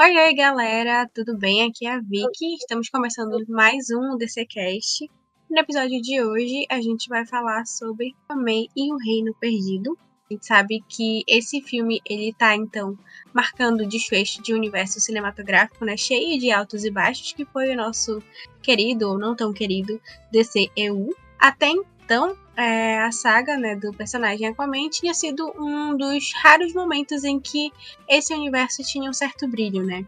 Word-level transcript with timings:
Oi, 0.00 0.16
oi, 0.16 0.32
galera, 0.32 1.10
tudo 1.12 1.36
bem? 1.36 1.68
Aqui 1.68 1.84
é 1.84 1.94
a 1.94 1.98
Vicky. 1.98 2.54
Estamos 2.54 2.88
começando 2.88 3.44
mais 3.48 3.90
um 3.90 4.16
DCCast. 4.16 5.10
No 5.50 5.58
episódio 5.58 6.00
de 6.00 6.22
hoje, 6.22 6.66
a 6.70 6.80
gente 6.80 7.08
vai 7.08 7.26
falar 7.26 7.66
sobre 7.66 8.14
Amém 8.28 8.68
e 8.76 8.92
o 8.92 8.96
Reino 8.96 9.34
Perdido. 9.40 9.98
A 10.30 10.32
gente 10.32 10.46
sabe 10.46 10.84
que 10.88 11.24
esse 11.26 11.60
filme, 11.60 12.00
ele 12.08 12.32
tá, 12.32 12.54
então, 12.54 12.96
marcando 13.34 13.80
o 13.80 13.88
desfecho 13.88 14.40
de 14.40 14.54
um 14.54 14.56
universo 14.56 15.00
cinematográfico, 15.00 15.84
né, 15.84 15.96
cheio 15.96 16.38
de 16.38 16.52
altos 16.52 16.84
e 16.84 16.92
baixos, 16.92 17.32
que 17.32 17.44
foi 17.44 17.72
o 17.72 17.76
nosso 17.76 18.22
querido, 18.62 19.08
ou 19.08 19.18
não 19.18 19.34
tão 19.34 19.52
querido, 19.52 20.00
DCEU. 20.30 21.12
Até 21.40 21.70
então, 21.70 22.36
é, 22.58 22.98
a 22.98 23.12
saga 23.12 23.56
né, 23.56 23.76
do 23.76 23.92
personagem 23.92 24.48
Aquaman 24.48 24.90
tinha 24.90 25.14
sido 25.14 25.54
um 25.56 25.96
dos 25.96 26.32
raros 26.34 26.74
momentos 26.74 27.22
em 27.22 27.38
que 27.38 27.70
esse 28.08 28.34
universo 28.34 28.82
tinha 28.82 29.08
um 29.08 29.12
certo 29.12 29.46
brilho, 29.46 29.84
né? 29.84 30.04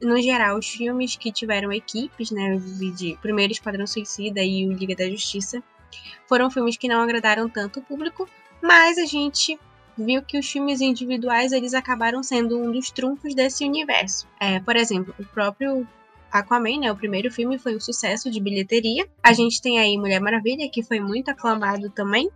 No 0.00 0.20
geral, 0.20 0.58
os 0.58 0.66
filmes 0.66 1.16
que 1.16 1.30
tiveram 1.30 1.70
equipes, 1.70 2.30
né, 2.30 2.56
de 2.96 3.16
primeiro 3.20 3.52
Esquadrão 3.52 3.86
Suicida 3.86 4.42
e 4.42 4.66
o 4.66 4.72
Liga 4.72 4.96
da 4.96 5.08
Justiça, 5.08 5.62
foram 6.26 6.50
filmes 6.50 6.78
que 6.78 6.88
não 6.88 7.02
agradaram 7.02 7.46
tanto 7.46 7.80
o 7.80 7.82
público, 7.82 8.26
mas 8.62 8.96
a 8.96 9.04
gente 9.04 9.60
viu 9.96 10.22
que 10.22 10.38
os 10.38 10.50
filmes 10.50 10.80
individuais 10.80 11.52
eles 11.52 11.74
acabaram 11.74 12.22
sendo 12.22 12.58
um 12.58 12.72
dos 12.72 12.90
trunfos 12.90 13.34
desse 13.34 13.66
universo. 13.66 14.26
É, 14.40 14.58
por 14.60 14.76
exemplo, 14.76 15.14
o 15.20 15.24
próprio 15.26 15.86
Aquaman, 16.32 16.80
né? 16.80 16.90
O 16.90 16.96
primeiro 16.96 17.30
filme 17.30 17.58
foi 17.58 17.76
um 17.76 17.80
sucesso 17.80 18.30
de 18.30 18.40
bilheteria. 18.40 19.06
A 19.22 19.32
gente 19.32 19.60
tem 19.60 19.78
aí 19.78 19.96
Mulher 19.98 20.20
Maravilha, 20.20 20.68
que 20.70 20.82
foi 20.82 20.98
muito 20.98 21.30
aclamado 21.30 21.90
também. 21.90 22.30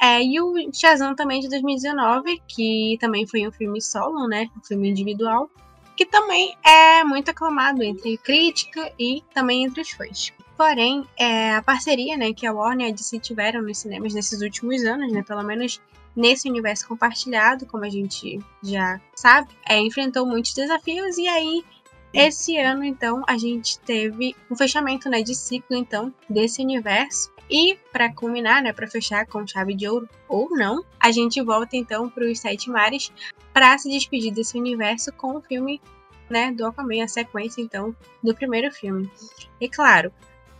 É, 0.00 0.22
e 0.22 0.40
o 0.40 0.54
Shazam 0.72 1.14
também 1.14 1.40
de 1.40 1.48
2019, 1.48 2.40
que 2.46 2.96
também 3.00 3.26
foi 3.26 3.46
um 3.46 3.50
filme 3.50 3.82
solo, 3.82 4.28
né? 4.28 4.46
Um 4.56 4.64
filme 4.64 4.88
individual, 4.88 5.50
que 5.96 6.06
também 6.06 6.56
é 6.64 7.02
muito 7.02 7.30
aclamado 7.30 7.82
entre 7.82 8.16
crítica 8.18 8.92
e 8.96 9.22
também 9.34 9.64
entre 9.64 9.80
os 9.80 9.90
fãs. 9.90 10.32
Porém, 10.56 11.04
é, 11.16 11.54
a 11.54 11.62
parceria 11.62 12.16
né, 12.16 12.32
que 12.32 12.46
a 12.46 12.52
Warner 12.52 12.88
e 12.88 12.90
a 12.90 12.94
DC 12.94 13.18
tiveram 13.18 13.62
nos 13.62 13.78
cinemas 13.78 14.14
nesses 14.14 14.40
últimos 14.40 14.84
anos, 14.84 15.12
né, 15.12 15.22
pelo 15.22 15.42
menos 15.42 15.80
nesse 16.16 16.48
universo 16.48 16.88
compartilhado, 16.88 17.64
como 17.64 17.84
a 17.84 17.88
gente 17.88 18.40
já 18.60 19.00
sabe, 19.14 19.48
é, 19.68 19.78
enfrentou 19.78 20.26
muitos 20.26 20.52
desafios 20.52 21.16
e 21.16 21.28
aí 21.28 21.64
esse 22.12 22.56
ano, 22.56 22.84
então, 22.84 23.22
a 23.28 23.36
gente 23.36 23.78
teve 23.80 24.34
um 24.50 24.56
fechamento 24.56 25.08
né, 25.10 25.22
de 25.22 25.34
ciclo 25.34 25.76
então 25.76 26.12
desse 26.28 26.62
universo. 26.62 27.30
E 27.50 27.78
para 27.92 28.12
culminar, 28.12 28.62
né, 28.62 28.72
para 28.72 28.86
fechar 28.86 29.26
com 29.26 29.46
chave 29.46 29.74
de 29.74 29.88
ouro 29.88 30.08
ou 30.28 30.50
não, 30.50 30.84
a 31.00 31.10
gente 31.10 31.40
volta 31.42 31.76
então 31.76 32.08
para 32.08 32.24
os 32.24 32.40
Sete 32.40 32.68
Mares 32.68 33.10
para 33.54 33.76
se 33.78 33.88
despedir 33.88 34.32
desse 34.32 34.58
universo 34.58 35.12
com 35.12 35.36
o 35.36 35.40
filme, 35.40 35.80
né, 36.28 36.52
do 36.52 36.66
Aquaman, 36.66 37.04
a 37.04 37.08
sequência 37.08 37.62
então 37.62 37.96
do 38.22 38.34
primeiro 38.34 38.70
filme. 38.70 39.10
E 39.58 39.68
claro, 39.68 40.12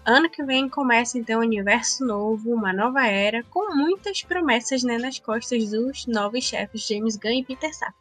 ano 0.05 0.31
que 0.31 0.43
vem 0.43 0.67
começa 0.69 1.19
então 1.19 1.41
um 1.41 1.45
universo 1.45 2.07
novo, 2.07 2.55
uma 2.55 2.73
nova 2.73 3.07
era, 3.07 3.43
com 3.45 3.75
muitas 3.75 4.23
promessas 4.23 4.83
né, 4.83 4.97
nas 4.97 5.19
costas 5.19 5.71
dos 5.71 6.07
novos 6.07 6.45
chefes 6.45 6.87
James 6.87 7.17
Gunn 7.17 7.41
e 7.41 7.45
Peter 7.45 7.75
Safran. 7.75 7.93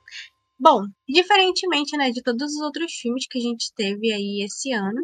Bom, 0.60 0.84
diferentemente 1.08 1.96
né, 1.96 2.10
de 2.12 2.22
todos 2.24 2.54
os 2.54 2.62
outros 2.62 2.92
filmes 2.94 3.28
que 3.30 3.38
a 3.38 3.42
gente 3.42 3.72
teve 3.76 4.12
aí 4.12 4.44
esse 4.44 4.72
ano, 4.72 5.02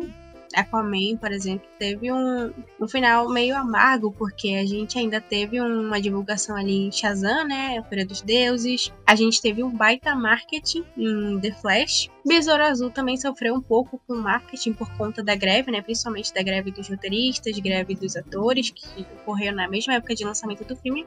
Aquaman, 0.53 1.17
por 1.17 1.31
exemplo, 1.31 1.67
teve 1.79 2.11
um, 2.11 2.53
um 2.79 2.87
final 2.87 3.29
meio 3.29 3.55
amargo, 3.55 4.11
porque 4.11 4.49
a 4.49 4.65
gente 4.65 4.97
ainda 4.97 5.19
teve 5.19 5.59
uma 5.59 5.99
divulgação 5.99 6.55
ali 6.55 6.87
em 6.87 6.91
Shazam, 6.91 7.47
né? 7.47 7.77
A 7.77 7.83
Feira 7.83 8.05
dos 8.05 8.21
Deuses. 8.21 8.91
A 9.05 9.15
gente 9.15 9.41
teve 9.41 9.63
um 9.63 9.69
baita 9.69 10.15
marketing 10.15 10.85
em 10.97 11.39
The 11.39 11.51
Flash. 11.53 12.09
Besouro 12.25 12.63
Azul 12.63 12.91
também 12.91 13.17
sofreu 13.17 13.55
um 13.55 13.61
pouco 13.61 13.99
com 14.07 14.15
marketing 14.15 14.73
por 14.73 14.89
conta 14.95 15.23
da 15.23 15.35
greve, 15.35 15.71
né? 15.71 15.81
Principalmente 15.81 16.33
da 16.33 16.43
greve 16.43 16.71
dos 16.71 16.87
roteiristas, 16.87 17.57
greve 17.59 17.95
dos 17.95 18.15
atores, 18.15 18.69
que 18.69 19.05
ocorreu 19.21 19.53
na 19.53 19.67
mesma 19.67 19.95
época 19.95 20.15
de 20.15 20.23
lançamento 20.23 20.63
do 20.63 20.75
filme. 20.75 21.05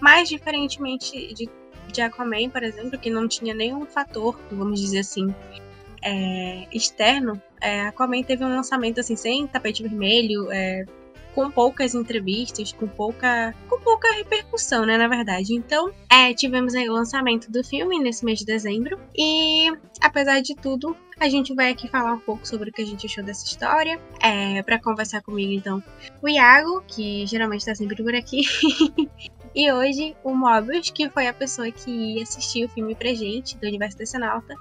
Mas, 0.00 0.28
diferentemente 0.28 1.32
de 1.34 1.48
de 1.90 2.00
Aquaman, 2.00 2.48
por 2.50 2.62
exemplo, 2.62 2.98
que 2.98 3.10
não 3.10 3.26
tinha 3.28 3.54
nenhum 3.54 3.86
fator, 3.86 4.38
vamos 4.50 4.80
dizer 4.80 5.00
assim, 5.00 5.34
é, 6.02 6.66
externo, 6.72 7.40
é, 7.60 7.82
Aquaman 7.82 8.22
teve 8.22 8.44
um 8.44 8.48
lançamento 8.48 9.00
assim 9.00 9.16
sem 9.16 9.46
tapete 9.46 9.82
vermelho, 9.82 10.50
é, 10.50 10.84
com 11.34 11.50
poucas 11.50 11.94
entrevistas, 11.94 12.72
com 12.72 12.86
pouca, 12.86 13.54
com 13.68 13.80
pouca 13.80 14.12
repercussão, 14.14 14.84
né, 14.84 14.96
na 14.96 15.08
verdade. 15.08 15.54
Então, 15.54 15.90
é, 16.10 16.32
tivemos 16.34 16.74
aí 16.74 16.88
o 16.88 16.92
lançamento 16.92 17.50
do 17.50 17.64
filme 17.64 17.98
nesse 17.98 18.24
mês 18.24 18.38
de 18.38 18.44
dezembro 18.44 18.98
e, 19.16 19.72
apesar 20.00 20.40
de 20.40 20.54
tudo, 20.54 20.96
a 21.18 21.28
gente 21.28 21.54
vai 21.54 21.70
aqui 21.70 21.88
falar 21.88 22.12
um 22.14 22.18
pouco 22.18 22.46
sobre 22.46 22.70
o 22.70 22.72
que 22.72 22.82
a 22.82 22.86
gente 22.86 23.06
achou 23.06 23.24
dessa 23.24 23.46
história. 23.46 24.00
É, 24.20 24.62
para 24.62 24.78
conversar 24.78 25.22
comigo, 25.22 25.52
então, 25.52 25.82
o 26.20 26.28
Iago, 26.28 26.82
que 26.86 27.26
geralmente 27.26 27.60
está 27.60 27.74
sempre 27.74 28.02
por 28.02 28.14
aqui, 28.14 28.42
E 29.54 29.70
hoje, 29.70 30.16
o 30.24 30.34
Mobius, 30.34 30.90
que 30.90 31.10
foi 31.10 31.26
a 31.26 31.32
pessoa 31.32 31.70
que 31.70 32.22
assistiu 32.22 32.66
o 32.66 32.70
filme 32.70 32.94
pra 32.94 33.12
gente, 33.12 33.56
do 33.58 33.66
Universo 33.66 33.98
Decenalta. 33.98 34.54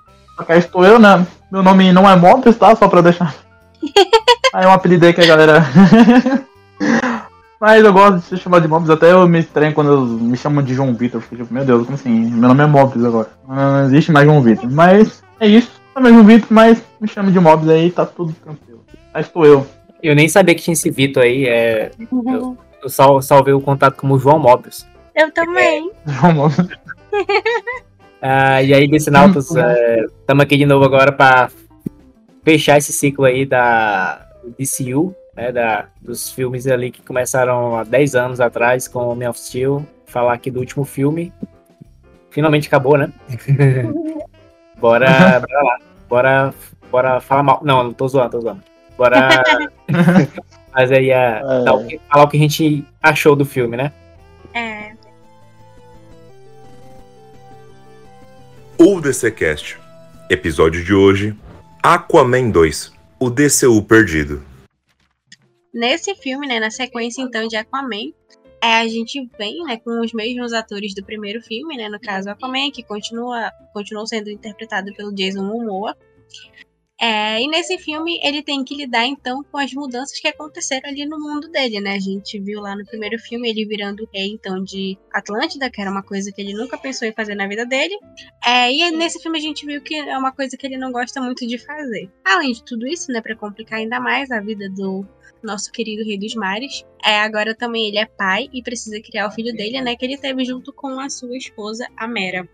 Cá 0.46 0.58
estou 0.58 0.84
eu, 0.84 1.00
né? 1.00 1.26
Meu 1.52 1.64
nome 1.64 1.94
não 1.94 2.10
é 2.10 2.16
Mobius, 2.16 2.58
tá? 2.58 2.76
Só 2.76 2.88
pra 2.88 3.02
deixar. 3.02 3.34
aí 4.54 4.66
é 4.66 4.68
um 4.68 4.72
apelido 4.72 5.06
aí 5.06 5.14
que 5.14 5.22
a 5.22 5.26
galera. 5.26 5.64
Mas 7.60 7.86
eu 7.86 7.94
gosto 7.94 8.18
de 8.18 8.24
ser 8.24 8.38
chamado 8.38 8.64
de 8.64 8.68
Mobius, 8.68 8.90
até 8.90 9.12
eu 9.12 9.28
me 9.28 9.40
estranho 9.40 9.74
quando 9.74 10.06
me 10.08 10.36
chamam 10.36 10.64
de 10.64 10.74
João 10.74 10.94
Vitor. 10.94 11.22
Fico 11.22 11.38
tipo, 11.38 11.54
meu 11.54 11.64
Deus, 11.64 11.84
como 11.84 11.96
assim? 11.96 12.10
Meu 12.10 12.50
nome 12.50 12.64
é 12.64 12.68
Mobius 12.68 13.06
agora. 13.06 13.30
Não 13.48 13.86
existe 13.86 14.12
mais 14.12 14.26
João 14.26 14.42
Vitor. 14.42 14.70
Mas 14.70 15.24
é 15.40 15.48
isso. 15.48 15.72
É 15.96 16.02
João 16.02 16.24
Vitor, 16.24 16.48
mas 16.50 16.84
me 17.00 17.08
chama 17.08 17.32
de 17.32 17.40
Mobius 17.40 17.70
aí, 17.70 17.92
tá 17.92 18.06
tudo 18.06 18.34
tranquilo. 18.34 18.84
Aí 19.14 19.22
estou 19.22 19.46
eu. 19.46 19.66
Eu 20.02 20.16
nem 20.16 20.28
sabia 20.28 20.56
que 20.56 20.62
tinha 20.62 20.74
esse 20.74 20.90
Vitor 20.90 21.24
aí. 21.24 21.46
É... 21.46 21.92
Eu 22.00 22.58
eu 22.82 22.90
sal, 22.90 23.22
salvei 23.22 23.54
o 23.54 23.62
contato 23.62 23.96
como 23.96 24.20
João 24.20 24.40
Mobius. 24.40 24.86
Eu 25.16 25.32
também. 25.32 25.92
É, 26.08 26.12
João 26.12 26.34
Mobius. 26.34 26.68
ah, 28.22 28.62
e 28.62 28.74
aí, 28.74 28.88
Decenautas, 28.88 29.46
estamos 29.46 30.42
é, 30.42 30.44
aqui 30.44 30.58
de 30.58 30.66
novo 30.66 30.86
agora 30.86 31.12
para 31.12 31.50
fechar 32.44 32.78
esse 32.78 32.92
ciclo 32.92 33.26
aí 33.26 33.46
da 33.46 34.28
DCU, 34.58 35.16
né, 35.36 35.52
da, 35.52 35.88
dos 36.02 36.32
filmes 36.32 36.68
ali 36.68 36.92
que 36.92 37.02
começaram 37.02 37.78
há 37.78 37.84
10 37.84 38.16
anos 38.16 38.42
atrás 38.42 38.88
com 38.88 39.12
o 39.12 39.16
Man 39.16 39.30
of 39.30 39.40
Steel. 39.40 39.86
Falar 40.06 40.34
aqui 40.34 40.52
do 40.52 40.60
último 40.60 40.84
filme. 40.84 41.32
Finalmente 42.30 42.68
acabou, 42.68 42.98
né? 42.98 43.12
bora, 44.80 45.40
bora 45.40 45.64
lá. 45.64 45.78
Bora, 46.10 46.54
bora 46.92 47.22
falar 47.22 47.44
mal. 47.44 47.62
Não, 47.64 47.84
não 47.84 47.94
tô 47.94 48.08
zoando, 48.08 48.32
tô 48.32 48.42
zoando. 48.42 48.64
Bora 48.98 49.42
Mas 50.74 50.92
aí 50.92 51.10
é, 51.10 51.42
é. 51.42 51.72
O 51.72 51.86
que, 51.86 52.00
falar 52.10 52.24
o 52.24 52.28
que 52.30 52.38
a 52.38 52.40
gente 52.40 52.86
achou 53.02 53.36
do 53.36 53.46
filme, 53.46 53.76
né? 53.76 53.92
É. 54.54 54.94
O 58.78 59.00
DCcast. 59.00 59.78
Episódio 60.30 60.84
de 60.84 60.94
hoje: 60.94 61.36
Aquaman 61.84 62.50
2. 62.50 62.94
O 63.20 63.30
DCU 63.30 63.84
perdido. 63.84 64.44
Nesse 65.74 66.16
filme, 66.16 66.48
né, 66.48 66.60
na 66.60 66.72
sequência 66.72 67.22
então 67.22 67.48
de 67.48 67.56
Aquaman, 67.56 68.12
é, 68.62 68.82
a 68.82 68.88
gente 68.88 69.30
vem 69.38 69.64
né, 69.64 69.78
com 69.78 70.02
os 70.02 70.14
mesmos 70.14 70.54
atores 70.54 70.94
do 70.94 71.04
primeiro 71.04 71.42
filme, 71.42 71.78
né, 71.78 71.88
no 71.90 72.00
caso 72.00 72.30
Aquaman, 72.30 72.72
que 72.72 72.84
continua, 72.84 73.52
continuou 73.74 74.06
sendo 74.06 74.30
interpretado 74.30 74.94
pelo 74.94 75.14
Jason 75.14 75.44
Momoa. 75.44 75.96
É, 77.02 77.42
e 77.42 77.48
nesse 77.48 77.80
filme 77.80 78.20
ele 78.22 78.44
tem 78.44 78.64
que 78.64 78.76
lidar 78.76 79.08
então 79.08 79.44
com 79.44 79.58
as 79.58 79.74
mudanças 79.74 80.20
que 80.20 80.28
aconteceram 80.28 80.88
ali 80.88 81.04
no 81.04 81.20
mundo 81.20 81.50
dele, 81.50 81.80
né? 81.80 81.96
A 81.96 82.00
gente 82.00 82.40
viu 82.40 82.62
lá 82.62 82.76
no 82.76 82.86
primeiro 82.86 83.18
filme 83.18 83.50
ele 83.50 83.66
virando 83.66 84.08
rei 84.14 84.28
então 84.28 84.64
de 84.64 84.96
Atlântida, 85.12 85.72
que 85.72 85.82
era 85.82 85.90
uma 85.90 86.04
coisa 86.04 86.32
que 86.32 86.40
ele 86.40 86.54
nunca 86.54 86.78
pensou 86.78 87.08
em 87.08 87.14
fazer 87.14 87.34
na 87.34 87.48
vida 87.48 87.66
dele. 87.66 87.98
É, 88.46 88.72
e 88.72 88.92
nesse 88.92 89.20
filme 89.20 89.40
a 89.40 89.42
gente 89.42 89.66
viu 89.66 89.82
que 89.82 89.96
é 89.96 90.16
uma 90.16 90.32
coisa 90.32 90.56
que 90.56 90.68
ele 90.68 90.78
não 90.78 90.92
gosta 90.92 91.20
muito 91.20 91.48
de 91.48 91.58
fazer. 91.58 92.08
Além 92.24 92.52
de 92.52 92.64
tudo 92.64 92.86
isso, 92.86 93.12
né, 93.12 93.20
para 93.20 93.36
complicar 93.36 93.80
ainda 93.80 94.00
mais 94.00 94.30
a 94.30 94.40
vida 94.40 94.70
do 94.70 95.04
nosso 95.42 95.72
querido 95.72 96.04
Rei 96.04 96.20
dos 96.20 96.36
Mares. 96.36 96.86
É, 97.04 97.20
agora 97.20 97.56
também 97.56 97.88
ele 97.88 97.98
é 97.98 98.06
pai 98.06 98.48
e 98.54 98.62
precisa 98.62 99.02
criar 99.02 99.28
o 99.28 99.32
filho 99.32 99.52
dele, 99.56 99.82
né? 99.82 99.96
Que 99.96 100.06
ele 100.06 100.18
teve 100.18 100.46
junto 100.46 100.72
com 100.72 101.00
a 101.00 101.10
sua 101.10 101.36
esposa, 101.36 101.88
a 101.98 102.08
Mera. 102.08 102.48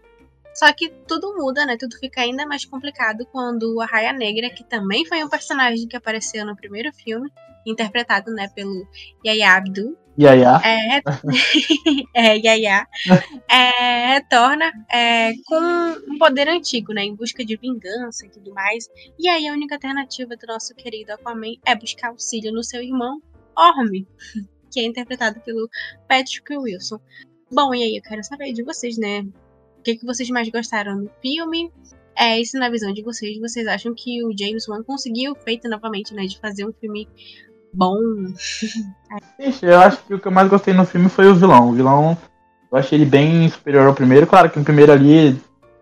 Só 0.58 0.74
que 0.74 0.90
tudo 1.08 1.36
muda, 1.38 1.68
né? 1.68 1.78
Tudo 1.78 1.96
fica 2.00 2.22
ainda 2.22 2.44
mais 2.44 2.66
complicado 2.66 3.28
quando 3.32 3.80
a 3.80 3.86
Raia 3.86 4.12
Negra, 4.12 4.50
que 4.50 4.64
também 4.64 5.06
foi 5.06 5.24
um 5.24 5.30
personagem 5.30 5.88
que 5.88 5.96
apareceu 5.96 6.44
no 6.44 6.56
primeiro 6.56 6.92
filme, 6.94 7.32
interpretado, 7.64 8.34
né, 8.34 8.50
pelo 8.56 8.88
Yaya 9.24 9.52
Abdul. 9.52 9.96
Yaya. 10.20 10.60
É, 10.64 11.02
é 12.16 12.38
Yaya. 12.38 12.88
É, 13.48 14.16
retorna 14.16 14.72
é, 14.92 15.34
com 15.46 16.12
um 16.12 16.18
poder 16.18 16.50
antigo, 16.50 16.92
né? 16.92 17.04
Em 17.04 17.14
busca 17.14 17.46
de 17.46 17.56
vingança 17.56 18.26
e 18.26 18.30
tudo 18.32 18.52
mais. 18.52 18.90
E 19.20 19.28
aí 19.28 19.48
a 19.48 19.54
única 19.54 19.76
alternativa 19.76 20.36
do 20.36 20.48
nosso 20.48 20.74
querido 20.74 21.14
Aquaman 21.14 21.54
é 21.68 21.76
buscar 21.76 22.08
auxílio 22.08 22.52
no 22.52 22.64
seu 22.64 22.82
irmão, 22.82 23.22
Orme, 23.56 24.08
que 24.74 24.80
é 24.80 24.86
interpretado 24.86 25.40
pelo 25.42 25.70
Patrick 26.08 26.58
Wilson. 26.58 27.00
Bom, 27.52 27.76
e 27.76 27.84
aí 27.84 27.96
eu 27.96 28.02
quero 28.02 28.24
saber 28.24 28.54
de 28.54 28.64
vocês, 28.64 28.98
né? 28.98 29.24
Que, 29.84 29.96
que 29.96 30.06
vocês 30.06 30.30
mais 30.30 30.50
gostaram 30.50 31.04
do 31.04 31.12
filme? 31.22 31.72
é 32.18 32.40
isso 32.40 32.58
na 32.58 32.70
visão 32.70 32.92
de 32.92 33.04
vocês. 33.04 33.40
Vocês 33.40 33.68
acham 33.68 33.94
que 33.94 34.24
o 34.24 34.36
James 34.38 34.68
Wan 34.68 34.84
conseguiu 34.84 35.36
feito 35.36 35.70
novamente, 35.70 36.14
né? 36.14 36.26
De 36.26 36.40
fazer 36.40 36.66
um 36.66 36.74
filme 36.74 37.08
bom. 37.72 37.98
Ixi, 39.40 39.66
eu 39.66 39.80
acho 39.80 40.04
que 40.04 40.14
o 40.16 40.20
que 40.20 40.28
eu 40.28 40.32
mais 40.32 40.50
gostei 40.50 40.74
no 40.74 40.86
filme 40.86 41.10
foi 41.10 41.28
o 41.28 41.36
vilão. 41.36 41.70
O 41.70 41.74
vilão, 41.74 42.18
eu 42.72 42.78
achei 42.78 42.98
ele 42.98 43.06
bem 43.06 43.48
superior 43.50 43.86
ao 43.86 43.94
primeiro. 43.94 44.26
Claro 44.26 44.50
que 44.50 44.58
no 44.58 44.66
primeiro 44.66 44.92
ali 44.92 45.40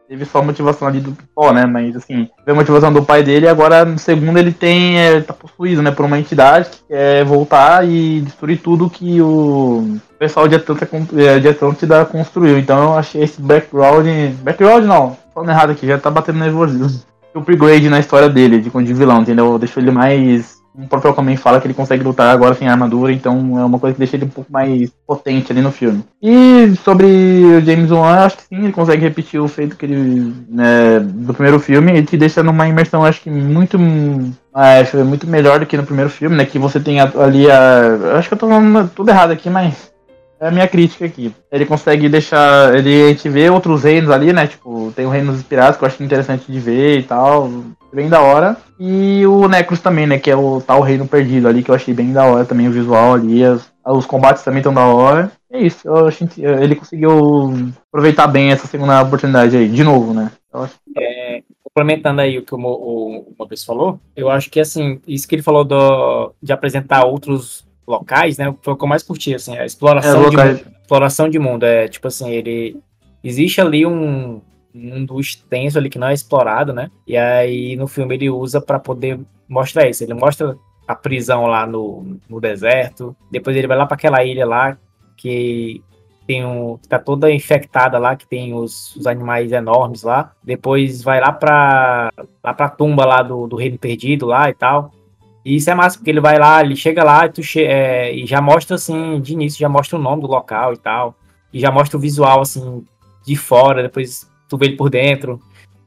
teve 0.07 0.25
só 0.25 0.39
a 0.39 0.43
motivação 0.43 0.87
ali 0.87 0.99
do 0.99 1.11
Pipó, 1.11 1.51
né? 1.51 1.65
Mas 1.65 1.95
assim, 1.95 2.29
teve 2.37 2.51
a 2.51 2.55
motivação 2.55 2.91
do 2.91 3.03
pai 3.03 3.23
dele 3.23 3.47
agora 3.47 3.85
no 3.85 3.97
segundo 3.97 4.37
ele 4.37 4.51
tem. 4.51 4.99
É, 4.99 5.21
tá 5.21 5.33
possuído, 5.33 5.81
né? 5.81 5.91
Por 5.91 6.05
uma 6.05 6.19
entidade 6.19 6.69
que 6.69 6.83
quer 6.89 7.23
voltar 7.25 7.87
e 7.87 8.21
destruir 8.21 8.59
tudo 8.59 8.89
que 8.89 9.21
o 9.21 9.97
pessoal 10.17 10.47
de 10.47 10.55
Atlanta, 10.55 10.87
é, 11.17 11.39
de 11.39 11.47
Atlântida 11.47 12.05
construiu. 12.05 12.57
Então 12.57 12.83
eu 12.83 12.97
achei 12.97 13.23
esse 13.23 13.41
background. 13.41 14.07
Background 14.43 14.85
não, 14.85 15.17
falando 15.33 15.49
errado 15.49 15.71
aqui, 15.71 15.87
já 15.87 15.97
tá 15.97 16.09
batendo 16.09 16.39
nervosismo. 16.39 17.03
Upgrade 17.33 17.89
na 17.89 17.99
história 17.99 18.29
dele, 18.29 18.61
de, 18.61 18.69
de 18.69 18.93
vilão, 18.93 19.21
entendeu? 19.21 19.59
Deixou 19.59 19.83
ele 19.83 19.91
mais 19.91 20.55
o 20.77 20.87
próprio 20.87 21.11
Aquaman 21.11 21.37
fala 21.37 21.59
que 21.59 21.67
ele 21.67 21.73
consegue 21.73 22.03
lutar 22.03 22.33
agora 22.33 22.55
sem 22.55 22.67
armadura, 22.67 23.11
então 23.11 23.59
é 23.59 23.63
uma 23.63 23.79
coisa 23.79 23.93
que 23.93 23.99
deixa 23.99 24.15
ele 24.15 24.25
um 24.25 24.29
pouco 24.29 24.51
mais 24.51 24.89
potente 25.07 25.51
ali 25.51 25.61
no 25.61 25.71
filme. 25.71 26.03
E 26.21 26.75
sobre 26.83 27.05
o 27.05 27.61
James 27.61 27.91
Wan, 27.91 28.25
acho 28.25 28.37
que 28.37 28.43
sim, 28.43 28.63
ele 28.63 28.71
consegue 28.71 29.01
repetir 29.01 29.39
o 29.39 29.47
feito 29.47 29.77
que 29.77 29.85
ele 29.85 30.33
né, 30.49 30.99
do 30.99 31.33
primeiro 31.33 31.59
filme, 31.59 31.91
ele 31.91 32.05
te 32.05 32.17
deixa 32.17 32.43
numa 32.43 32.67
imersão, 32.67 33.03
acho 33.03 33.21
que 33.21 33.29
muito 33.29 33.77
acho 34.53 34.97
muito 35.03 35.27
melhor 35.27 35.59
do 35.59 35.65
que 35.65 35.77
no 35.77 35.85
primeiro 35.85 36.09
filme, 36.09 36.35
né? 36.35 36.45
Que 36.45 36.57
você 36.57 36.79
tem 36.79 36.99
ali 36.99 37.49
a. 37.49 38.17
Acho 38.17 38.29
que 38.29 38.33
eu 38.33 38.39
tô 38.39 38.47
falando 38.47 38.89
tudo 38.95 39.09
errado 39.09 39.31
aqui, 39.31 39.49
mas 39.49 39.94
é 40.39 40.47
a 40.47 40.51
minha 40.51 40.67
crítica 40.67 41.05
aqui. 41.05 41.33
Ele 41.51 41.65
consegue 41.65 42.09
deixar. 42.09 42.75
Ele, 42.75 43.03
a 43.03 43.07
gente 43.09 43.29
vê 43.29 43.49
outros 43.49 43.83
reinos 43.83 44.11
ali, 44.11 44.33
né? 44.33 44.47
Tipo, 44.47 44.91
tem 44.95 45.05
o 45.05 45.09
Reino 45.09 45.31
dos 45.31 45.43
Piratas 45.43 45.77
que 45.77 45.83
eu 45.83 45.87
acho 45.87 46.03
interessante 46.03 46.51
de 46.51 46.59
ver 46.59 46.99
e 46.99 47.03
tal. 47.03 47.49
Bem 47.93 48.09
da 48.09 48.21
hora. 48.21 48.57
E 48.79 49.25
o 49.25 49.47
Necros 49.47 49.79
também, 49.79 50.05
né? 50.05 50.19
Que 50.19 50.31
é 50.31 50.35
o 50.35 50.61
tal 50.61 50.81
Reino 50.81 51.07
Perdido 51.07 51.47
ali, 51.47 51.63
que 51.63 51.71
eu 51.71 51.75
achei 51.75 51.93
bem 51.93 52.11
da 52.11 52.25
hora 52.25 52.43
também, 52.43 52.67
o 52.67 52.71
visual 52.71 53.13
ali. 53.13 53.43
As, 53.43 53.71
os 53.85 54.05
combates 54.05 54.43
também 54.43 54.59
estão 54.59 54.73
da 54.73 54.85
hora. 54.85 55.31
É 55.51 55.61
isso, 55.61 55.87
eu 55.87 56.07
acho 56.07 56.27
que 56.27 56.43
ele 56.43 56.75
conseguiu 56.75 57.71
aproveitar 57.87 58.27
bem 58.27 58.51
essa 58.51 58.67
segunda 58.67 59.01
oportunidade 59.01 59.55
aí, 59.55 59.69
de 59.69 59.83
novo, 59.85 60.13
né? 60.13 60.29
É, 60.97 61.41
complementando 61.63 62.21
aí 62.21 62.37
o 62.37 62.43
que 62.43 62.53
o, 62.53 62.57
o, 62.57 63.19
o 63.19 63.35
Maurício 63.37 63.65
falou, 63.65 63.99
eu 64.15 64.29
acho 64.29 64.49
que 64.49 64.59
assim, 64.59 64.99
isso 65.07 65.27
que 65.27 65.35
ele 65.35 65.41
falou 65.41 65.63
do, 65.63 66.33
de 66.41 66.51
apresentar 66.51 67.05
outros 67.05 67.64
locais, 67.87 68.37
né? 68.37 68.53
Foi 68.61 68.73
o 68.73 68.77
que 68.77 68.83
eu 68.83 68.87
mais 68.87 69.03
curti, 69.03 69.33
assim, 69.33 69.57
a 69.57 69.65
exploração, 69.65 70.25
é, 70.25 70.29
de, 70.29 70.37
mundo, 70.37 70.71
exploração 70.81 71.29
de 71.29 71.39
mundo. 71.39 71.63
É 71.63 71.87
tipo 71.87 72.07
assim, 72.07 72.31
ele. 72.31 72.79
Existe 73.23 73.59
ali 73.59 73.85
um 73.85 74.41
mundo 74.73 75.19
extenso 75.19 75.77
ali 75.77 75.89
que 75.89 75.97
não 75.97 76.07
é 76.07 76.13
explorado, 76.13 76.73
né? 76.73 76.91
E 77.07 77.15
aí 77.17 77.75
no 77.75 77.87
filme 77.87 78.15
ele 78.15 78.29
usa 78.29 78.61
para 78.61 78.77
poder 78.77 79.19
mostrar 79.47 79.87
isso. 79.87 80.03
Ele 80.03 80.13
mostra 80.13 80.55
a 80.87 80.95
prisão 80.95 81.47
lá 81.47 81.65
no, 81.65 82.19
no 82.29 82.39
deserto. 82.39 83.15
Depois 83.31 83.55
ele 83.55 83.67
vai 83.67 83.77
lá 83.77 83.85
para 83.85 83.95
aquela 83.95 84.23
ilha 84.23 84.45
lá 84.45 84.77
que 85.17 85.81
tem 86.27 86.45
um 86.45 86.77
tá 86.89 86.99
toda 86.99 87.31
infectada 87.31 87.97
lá 87.99 88.15
que 88.15 88.27
tem 88.27 88.53
os, 88.53 88.95
os 88.95 89.07
animais 89.07 89.51
enormes 89.51 90.03
lá. 90.03 90.33
Depois 90.43 91.01
vai 91.01 91.19
lá 91.19 91.31
para 91.31 92.11
lá 92.43 92.53
para 92.53 92.69
tumba 92.69 93.05
lá 93.05 93.21
do, 93.21 93.47
do 93.47 93.55
reino 93.55 93.77
perdido 93.77 94.25
lá 94.25 94.49
e 94.49 94.53
tal. 94.53 94.91
E 95.45 95.55
isso 95.57 95.69
é 95.69 95.75
massa, 95.75 95.97
porque 95.97 96.09
ele 96.09 96.19
vai 96.19 96.39
lá, 96.39 96.61
ele 96.61 96.75
chega 96.75 97.03
lá 97.03 97.27
e, 97.27 97.29
tu 97.29 97.43
che 97.43 97.63
é, 97.63 98.11
e 98.11 98.25
já 98.25 98.41
mostra, 98.41 98.75
assim, 98.75 99.21
de 99.21 99.33
início, 99.33 99.59
já 99.59 99.69
mostra 99.69 99.97
o 99.97 100.01
nome 100.01 100.23
do 100.23 100.27
local 100.27 100.73
e 100.73 100.77
tal. 100.77 101.15
E 101.53 101.59
já 101.59 101.71
mostra 101.71 101.97
o 101.97 101.99
visual, 101.99 102.41
assim, 102.41 102.83
de 103.25 103.35
fora, 103.35 103.83
depois 103.83 104.27
tu 104.49 104.57
vê 104.57 104.65
ele 104.65 104.75
por 104.75 104.89
dentro. 104.89 105.39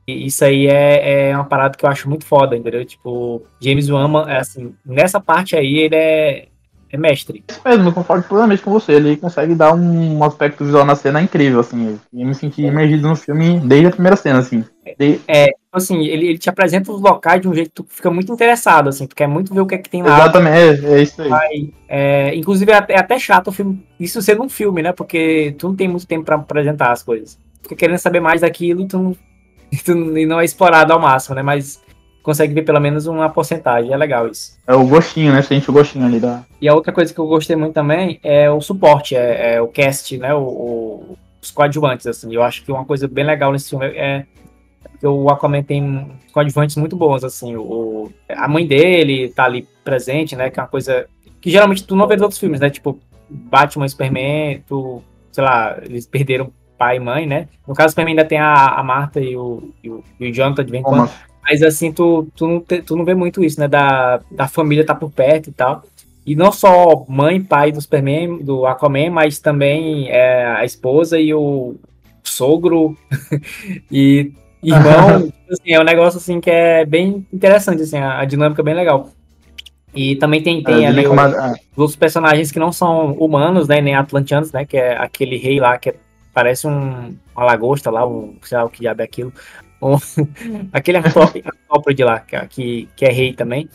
E 0.06 0.26
isso 0.26 0.44
aí 0.44 0.68
é, 0.68 1.30
é 1.30 1.36
uma 1.36 1.44
parada 1.44 1.76
que 1.76 1.84
eu 1.84 1.90
acho 1.90 2.08
muito 2.08 2.24
foda, 2.24 2.56
entendeu? 2.56 2.84
Tipo, 2.84 3.42
James 3.60 3.90
Wan, 3.90 4.26
é 4.28 4.38
assim, 4.38 4.72
nessa 4.86 5.20
parte 5.20 5.56
aí 5.56 5.78
ele 5.78 5.96
é, 5.96 6.48
é 6.90 6.96
mestre. 6.96 7.44
Isso 7.46 7.60
mesmo, 7.64 7.88
eu 7.88 7.92
concordo 7.92 8.26
plenamente 8.26 8.62
com 8.62 8.70
você. 8.70 8.92
Ele 8.92 9.16
consegue 9.16 9.54
dar 9.54 9.74
um 9.74 10.22
aspecto 10.24 10.64
visual 10.64 10.84
na 10.86 10.96
cena 10.96 11.20
incrível, 11.20 11.60
assim. 11.60 12.00
E 12.12 12.24
me 12.24 12.34
senti 12.34 12.62
imergido 12.62 13.06
no 13.06 13.16
filme 13.16 13.60
desde 13.60 13.88
a 13.88 13.90
primeira 13.90 14.16
cena, 14.16 14.38
assim. 14.38 14.64
De... 14.98 15.20
É, 15.28 15.48
assim, 15.78 16.04
ele, 16.04 16.26
ele 16.26 16.38
te 16.38 16.50
apresenta 16.50 16.92
os 16.92 17.00
locais 17.00 17.40
de 17.40 17.48
um 17.48 17.54
jeito 17.54 17.68
que 17.70 17.74
tu 17.76 17.86
fica 17.88 18.10
muito 18.10 18.32
interessado, 18.32 18.88
assim, 18.88 19.06
tu 19.06 19.16
quer 19.16 19.26
muito 19.26 19.52
ver 19.52 19.60
o 19.60 19.66
que 19.66 19.74
é 19.74 19.78
que 19.78 19.88
tem 19.88 20.02
lá. 20.02 20.18
Exatamente, 20.18 20.86
é, 20.86 20.92
é 20.92 21.02
isso 21.02 21.22
aí. 21.22 21.32
aí 21.32 21.74
é, 21.88 22.34
inclusive, 22.34 22.70
é 22.70 22.76
até, 22.76 23.14
é 23.14 23.18
chato 23.18 23.48
o 23.48 23.52
filme, 23.52 23.82
isso 23.98 24.20
sendo 24.20 24.42
um 24.42 24.48
filme, 24.48 24.82
né? 24.82 24.92
Porque 24.92 25.54
tu 25.58 25.68
não 25.68 25.76
tem 25.76 25.88
muito 25.88 26.06
tempo 26.06 26.24
para 26.24 26.36
apresentar 26.36 26.92
as 26.92 27.02
coisas. 27.02 27.38
Fica 27.62 27.74
querendo 27.74 27.98
saber 27.98 28.20
mais 28.20 28.42
daquilo 28.42 28.82
e 28.82 28.86
tu, 28.86 28.98
não, 28.98 29.16
tu, 29.84 30.18
e 30.18 30.26
não 30.26 30.40
é 30.40 30.44
explorado 30.44 30.92
ao 30.92 31.00
máximo, 31.00 31.34
né? 31.34 31.42
Mas 31.42 31.80
consegue 32.22 32.52
ver 32.52 32.62
pelo 32.62 32.78
menos 32.78 33.06
uma 33.06 33.30
porcentagem, 33.30 33.90
é 33.90 33.96
legal 33.96 34.28
isso. 34.28 34.58
É 34.66 34.74
o 34.74 34.86
gostinho, 34.86 35.32
né? 35.32 35.40
Sente 35.40 35.70
o 35.70 35.72
gostinho 35.72 36.04
ali 36.04 36.20
da. 36.20 36.44
E 36.60 36.68
a 36.68 36.74
outra 36.74 36.92
coisa 36.92 37.12
que 37.12 37.18
eu 37.18 37.26
gostei 37.26 37.56
muito 37.56 37.72
também 37.72 38.20
é 38.22 38.50
o 38.50 38.60
suporte, 38.60 39.16
é, 39.16 39.54
é 39.54 39.62
o 39.62 39.68
cast, 39.68 40.18
né? 40.18 40.34
O, 40.34 40.42
o, 40.42 41.18
os 41.40 41.50
coadjuvantes, 41.50 42.06
assim. 42.06 42.32
Eu 42.34 42.42
acho 42.42 42.62
que 42.62 42.70
uma 42.70 42.84
coisa 42.84 43.08
bem 43.08 43.24
legal 43.24 43.50
nesse 43.50 43.70
filme 43.70 43.86
é 43.86 44.26
o 45.02 45.30
Aquaman 45.30 45.62
tem 45.62 46.10
coadjuvantes 46.32 46.76
muito 46.76 46.96
bons, 46.96 47.24
assim, 47.24 47.56
o, 47.56 48.10
a 48.28 48.48
mãe 48.48 48.66
dele 48.66 49.28
tá 49.28 49.44
ali 49.44 49.68
presente, 49.84 50.34
né, 50.36 50.50
que 50.50 50.58
é 50.58 50.62
uma 50.62 50.68
coisa 50.68 51.06
que 51.40 51.50
geralmente 51.50 51.84
tu 51.84 51.94
não 51.94 52.06
vê 52.06 52.14
nos 52.14 52.22
outros 52.22 52.40
filmes, 52.40 52.60
né, 52.60 52.70
tipo, 52.70 52.98
Batman, 53.28 53.88
Superman, 53.88 54.62
tu, 54.66 55.02
sei 55.30 55.44
lá, 55.44 55.78
eles 55.82 56.06
perderam 56.06 56.52
pai 56.76 56.96
e 56.96 57.00
mãe, 57.00 57.26
né, 57.26 57.48
no 57.66 57.74
caso 57.74 57.90
Superman 57.90 58.12
ainda 58.12 58.24
tem 58.24 58.38
a, 58.38 58.68
a 58.68 58.82
Marta 58.82 59.20
e 59.20 59.36
o, 59.36 59.70
e 59.82 59.90
o, 59.90 60.04
e 60.18 60.30
o 60.30 60.34
Jonathan 60.34 60.64
de 60.64 60.70
vez 60.70 60.80
em 60.80 60.84
quando, 60.84 61.10
mas 61.42 61.62
assim, 61.62 61.92
tu, 61.92 62.28
tu, 62.34 62.46
não 62.46 62.60
te, 62.60 62.82
tu 62.82 62.96
não 62.96 63.04
vê 63.04 63.14
muito 63.14 63.42
isso, 63.42 63.60
né, 63.60 63.68
da, 63.68 64.20
da 64.30 64.48
família 64.48 64.84
tá 64.84 64.94
por 64.94 65.10
perto 65.10 65.50
e 65.50 65.52
tal, 65.52 65.82
e 66.26 66.36
não 66.36 66.52
só 66.52 67.06
mãe 67.08 67.36
e 67.36 67.42
pai 67.42 67.72
do 67.72 67.80
Superman, 67.80 68.44
do 68.44 68.66
Aquaman, 68.66 69.10
mas 69.10 69.38
também 69.38 70.10
é, 70.10 70.44
a 70.44 70.64
esposa 70.64 71.18
e 71.18 71.32
o 71.32 71.76
sogro. 72.22 72.94
E 73.90 74.32
irmão, 74.62 75.22
tipo 75.30 75.52
assim, 75.52 75.72
é 75.72 75.80
um 75.80 75.84
negócio 75.84 76.18
assim 76.18 76.40
que 76.40 76.50
é 76.50 76.84
bem 76.84 77.26
interessante, 77.32 77.82
assim, 77.82 77.98
a, 77.98 78.20
a 78.20 78.24
dinâmica 78.24 78.62
é 78.62 78.64
bem 78.64 78.74
legal. 78.74 79.10
E 79.94 80.16
também 80.16 80.42
tem, 80.42 80.62
tem 80.62 80.86
ali 80.86 81.06
o, 81.06 81.18
ah. 81.18 81.54
os 81.76 81.96
personagens 81.96 82.52
que 82.52 82.58
não 82.58 82.70
são 82.70 83.12
humanos, 83.12 83.66
né, 83.68 83.80
nem 83.80 83.94
atlantianos, 83.94 84.52
né, 84.52 84.64
que 84.64 84.76
é 84.76 84.96
aquele 84.96 85.36
rei 85.36 85.58
lá 85.58 85.78
que 85.78 85.90
é, 85.90 85.94
parece 86.32 86.66
um, 86.66 87.16
uma 87.34 87.44
lagosta 87.44 87.90
lá, 87.90 88.06
um, 88.06 88.36
sei 88.42 88.58
lá 88.58 88.64
o 88.64 88.70
que 88.70 88.80
diabo 88.80 89.00
é 89.00 89.04
aquilo. 89.04 89.32
Um, 89.82 89.96
aquele 90.72 90.98
de 91.94 92.04
lá, 92.04 92.20
que, 92.20 92.88
que 92.94 93.04
é 93.04 93.10
rei 93.10 93.32
também. 93.32 93.68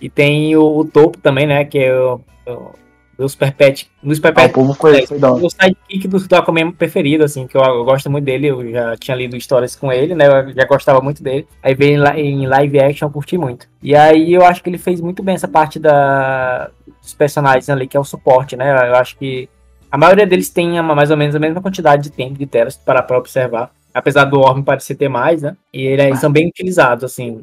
E 0.00 0.08
tem 0.08 0.56
o, 0.56 0.78
o 0.78 0.84
topo 0.84 1.18
também, 1.18 1.46
né, 1.46 1.64
que 1.64 1.78
é 1.78 1.94
o, 1.94 2.20
o 2.46 2.72
dos 3.18 3.34
Perpet. 3.34 3.90
Dos 4.02 4.20
Perpet. 4.20 4.46
Ah, 4.46 4.48
o 4.48 4.52
povo 4.52 4.76
conhece, 4.76 5.14
é, 5.14 5.26
o 5.26 5.48
sidekick 5.48 6.06
do, 6.06 6.18
do 6.18 6.36
Aquaman 6.36 6.70
preferido, 6.70 7.24
assim, 7.24 7.46
que 7.46 7.56
eu, 7.56 7.62
eu, 7.62 7.84
gosto 7.84 8.10
muito 8.10 8.24
dele. 8.24 8.48
Eu 8.48 8.70
já 8.70 8.96
tinha 8.96 9.16
lido 9.16 9.36
histórias 9.36 9.74
com 9.74 9.90
ele, 9.90 10.14
né? 10.14 10.26
Eu 10.26 10.52
já 10.52 10.66
gostava 10.66 11.00
muito 11.00 11.22
dele. 11.22 11.46
Aí 11.62 11.74
veio 11.74 12.04
em, 12.08 12.42
em 12.42 12.46
live 12.46 12.78
action, 12.78 13.08
eu 13.08 13.12
curti 13.12 13.38
muito. 13.38 13.66
E 13.82 13.94
aí 13.96 14.32
eu 14.32 14.44
acho 14.44 14.62
que 14.62 14.68
ele 14.68 14.78
fez 14.78 15.00
muito 15.00 15.22
bem 15.22 15.34
essa 15.34 15.48
parte 15.48 15.78
da, 15.78 16.70
dos 17.00 17.14
personagens 17.14 17.70
ali, 17.70 17.86
que 17.86 17.96
é 17.96 18.00
o 18.00 18.04
suporte, 18.04 18.54
né? 18.54 18.70
Eu 18.90 18.96
acho 18.96 19.16
que 19.16 19.48
a 19.90 19.96
maioria 19.96 20.26
deles 20.26 20.50
tem 20.50 20.80
mais 20.82 21.10
ou 21.10 21.16
menos 21.16 21.34
a 21.34 21.38
mesma 21.38 21.62
quantidade 21.62 22.02
de 22.02 22.10
tempo 22.10 22.38
de 22.38 22.46
telas 22.46 22.76
para, 22.76 23.02
para 23.02 23.16
observar. 23.16 23.70
Apesar 23.94 24.24
do 24.24 24.40
Orm 24.40 24.62
parecer 24.62 24.94
ter 24.94 25.08
mais, 25.08 25.40
né? 25.40 25.56
E 25.72 25.86
eles 25.86 26.18
são 26.18 26.30
bem 26.30 26.48
utilizados, 26.48 27.02
assim, 27.02 27.42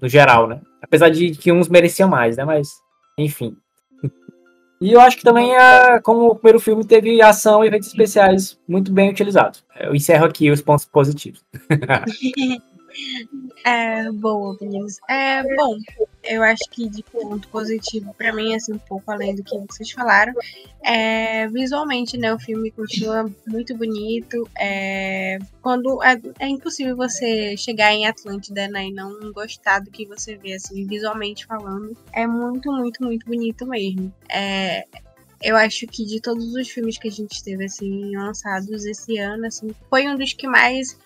no 0.00 0.08
geral, 0.08 0.46
né? 0.46 0.60
Apesar 0.80 1.08
de 1.08 1.32
que 1.32 1.50
uns 1.50 1.68
mereciam 1.68 2.08
mais, 2.08 2.36
né? 2.36 2.44
Mas, 2.44 2.68
enfim. 3.18 3.56
E 4.80 4.92
eu 4.92 5.00
acho 5.00 5.16
que 5.16 5.24
também, 5.24 5.56
a, 5.56 6.00
como 6.00 6.28
o 6.28 6.34
primeiro 6.34 6.60
filme 6.60 6.84
teve 6.84 7.20
ação 7.20 7.64
e 7.64 7.66
efeitos 7.66 7.88
especiais 7.88 8.58
muito 8.66 8.92
bem 8.92 9.10
utilizados. 9.10 9.64
Eu 9.80 9.94
encerro 9.94 10.26
aqui 10.26 10.50
os 10.50 10.62
pontos 10.62 10.84
positivos. 10.84 11.44
é, 13.64 14.10
boa, 14.12 14.56
Vinícius. 14.58 14.98
É, 15.08 15.42
bom, 15.56 15.76
eu 16.28 16.42
acho 16.42 16.64
que 16.70 16.88
de 16.88 17.02
ponto 17.02 17.48
positivo, 17.48 18.14
para 18.14 18.32
mim, 18.32 18.54
assim, 18.54 18.74
um 18.74 18.78
pouco 18.78 19.10
além 19.10 19.34
do 19.34 19.42
que 19.42 19.58
vocês 19.58 19.90
falaram, 19.90 20.32
é, 20.82 21.48
visualmente, 21.48 22.16
né, 22.16 22.32
o 22.32 22.38
filme 22.38 22.70
continua 22.70 23.30
muito 23.46 23.76
bonito. 23.76 24.48
É, 24.58 25.38
quando 25.62 26.02
é, 26.02 26.20
é, 26.38 26.48
impossível 26.48 26.96
você 26.96 27.56
chegar 27.56 27.92
em 27.92 28.06
Atlântida 28.06 28.68
né, 28.68 28.86
e 28.86 28.92
não 28.92 29.32
gostar 29.32 29.80
do 29.80 29.90
que 29.90 30.06
você 30.06 30.36
vê, 30.36 30.54
assim, 30.54 30.86
visualmente 30.86 31.46
falando, 31.46 31.96
é 32.12 32.26
muito, 32.26 32.70
muito, 32.70 33.02
muito 33.02 33.26
bonito 33.26 33.66
mesmo. 33.66 34.12
É, 34.28 34.84
eu 35.42 35.56
acho 35.56 35.86
que 35.86 36.04
de 36.04 36.20
todos 36.20 36.52
os 36.54 36.68
filmes 36.68 36.98
que 36.98 37.08
a 37.08 37.12
gente 37.12 37.42
teve 37.42 37.64
assim 37.64 38.16
lançados 38.16 38.84
esse 38.84 39.18
ano, 39.18 39.46
assim, 39.46 39.70
foi 39.88 40.08
um 40.08 40.16
dos 40.16 40.32
que 40.32 40.48
mais 40.48 40.98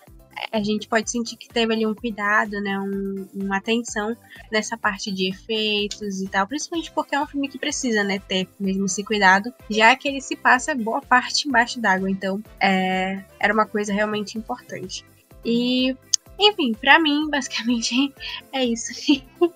a 0.51 0.61
gente 0.61 0.87
pode 0.87 1.09
sentir 1.09 1.35
que 1.35 1.47
teve 1.49 1.73
ali 1.73 1.85
um 1.85 1.93
cuidado, 1.95 2.59
né, 2.61 2.79
um, 2.79 3.27
uma 3.33 3.57
atenção 3.57 4.15
nessa 4.51 4.77
parte 4.77 5.11
de 5.11 5.29
efeitos 5.29 6.21
e 6.21 6.27
tal, 6.27 6.45
principalmente 6.47 6.91
porque 6.91 7.15
é 7.15 7.21
um 7.21 7.25
filme 7.27 7.47
que 7.47 7.57
precisa, 7.57 8.03
né, 8.03 8.19
ter 8.19 8.47
mesmo 8.59 8.85
esse 8.85 9.03
cuidado, 9.03 9.53
já 9.69 9.95
que 9.95 10.07
ele 10.07 10.21
se 10.21 10.35
passa 10.35 10.75
boa 10.75 11.01
parte 11.01 11.47
embaixo 11.47 11.79
d'água, 11.79 12.09
então 12.09 12.41
é, 12.59 13.23
era 13.39 13.53
uma 13.53 13.65
coisa 13.65 13.93
realmente 13.93 14.37
importante. 14.37 15.05
E 15.45 15.95
Enfim, 16.39 16.73
pra 16.73 16.99
mim, 16.99 17.29
basicamente, 17.31 18.13
é 18.51 18.65
isso. 18.65 18.91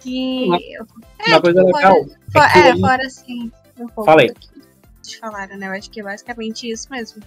que. 0.00 0.44
Uma- 0.46 0.58
é, 0.58 1.30
Uma 1.30 1.40
coisa 1.40 1.64
tipo, 1.64 1.76
legal. 1.76 1.94
Fora, 2.32 2.58
é 2.58 2.68
é, 2.68 2.76
fora 2.76 3.06
assim, 3.06 3.52
um 3.78 3.86
pouco 3.86 4.04
Fala 4.04 4.22
aí. 4.22 4.28
do 4.28 4.34
que 4.34 4.48
vocês 5.02 5.18
falaram, 5.18 5.56
né? 5.56 5.66
Eu 5.68 5.72
acho 5.72 5.90
que 5.90 6.00
é 6.00 6.02
basicamente 6.02 6.68
isso 6.70 6.88
mesmo. 6.90 7.22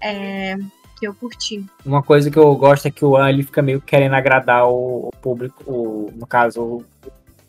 É, 0.00 0.56
que 1.00 1.06
eu 1.08 1.14
curti. 1.14 1.64
Uma 1.84 2.02
coisa 2.02 2.30
que 2.30 2.36
eu 2.38 2.54
gosto 2.54 2.86
é 2.86 2.90
que 2.90 3.04
o 3.04 3.16
An 3.16 3.30
ele 3.30 3.42
fica 3.42 3.62
meio 3.62 3.80
querendo 3.80 4.14
agradar 4.14 4.68
o, 4.68 5.08
o 5.08 5.10
público, 5.22 5.64
o- 5.66 6.10
no 6.14 6.26
caso, 6.26 6.62
o- 6.62 6.84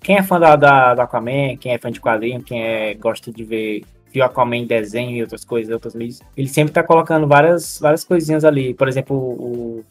quem 0.02 0.18
é 0.18 0.24
fã 0.24 0.40
da, 0.40 0.56
da, 0.56 0.96
do 0.96 1.02
Aquaman, 1.02 1.58
quem 1.60 1.74
é 1.74 1.78
fã 1.78 1.92
de 1.92 2.00
quadrinho, 2.00 2.42
quem 2.42 2.64
é, 2.64 2.94
gosta 2.96 3.32
de 3.32 3.44
ver, 3.44 3.84
o 4.16 4.24
Aquaman 4.24 4.56
em 4.58 4.66
desenho 4.66 5.12
e 5.18 5.22
outras 5.22 5.44
coisas, 5.46 5.72
outras 5.74 5.94
mídias, 5.94 6.22
ele 6.36 6.48
sempre 6.48 6.74
tá 6.74 6.82
colocando 6.82 7.28
várias, 7.28 7.78
várias 7.80 8.04
coisinhas 8.06 8.44
ali. 8.46 8.74
Por 8.74 8.88
exemplo, 8.88 9.16
o, 9.16 9.84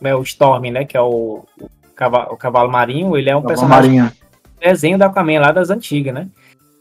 o, 0.00 0.06
é 0.06 0.14
o 0.14 0.22
Storm, 0.22 0.70
né, 0.70 0.84
que 0.84 0.96
é 0.96 1.00
o, 1.00 1.44
o, 1.60 1.70
cavalo, 1.96 2.32
o 2.32 2.36
cavalo 2.36 2.70
marinho, 2.70 3.16
ele 3.16 3.28
é 3.28 3.36
um 3.36 3.40
Uma 3.40 3.48
personagem 3.48 3.90
Marinha. 3.98 4.12
desenho 4.60 4.96
do 4.96 5.02
Aquaman 5.02 5.40
lá 5.40 5.50
das 5.52 5.70
antigas, 5.70 6.14
né? 6.14 6.28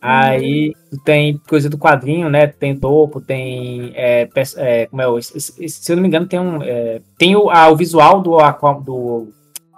Aí 0.02 0.74
tu 0.92 0.98
tem 1.04 1.40
coisa 1.50 1.70
do 1.70 1.78
quadrinho, 1.78 2.30
né? 2.30 2.48
Tem 2.48 2.76
topo, 2.76 3.20
tem. 3.20 3.92
É, 3.96 4.28
é, 4.58 4.86
como 4.88 5.02
é 5.02 5.22
Se 5.22 5.92
eu 5.92 5.96
não 5.96 6.02
me 6.04 6.08
engano, 6.08 6.28
tem 6.28 6.40
um. 6.40 6.62
é, 6.62 7.02
tem 7.18 7.36
o, 7.36 7.50
a- 7.50 7.70
o 7.70 7.76
visual 7.76 8.22
do, 8.22 8.40
Aqua- 8.40 8.74
do, 8.80 9.30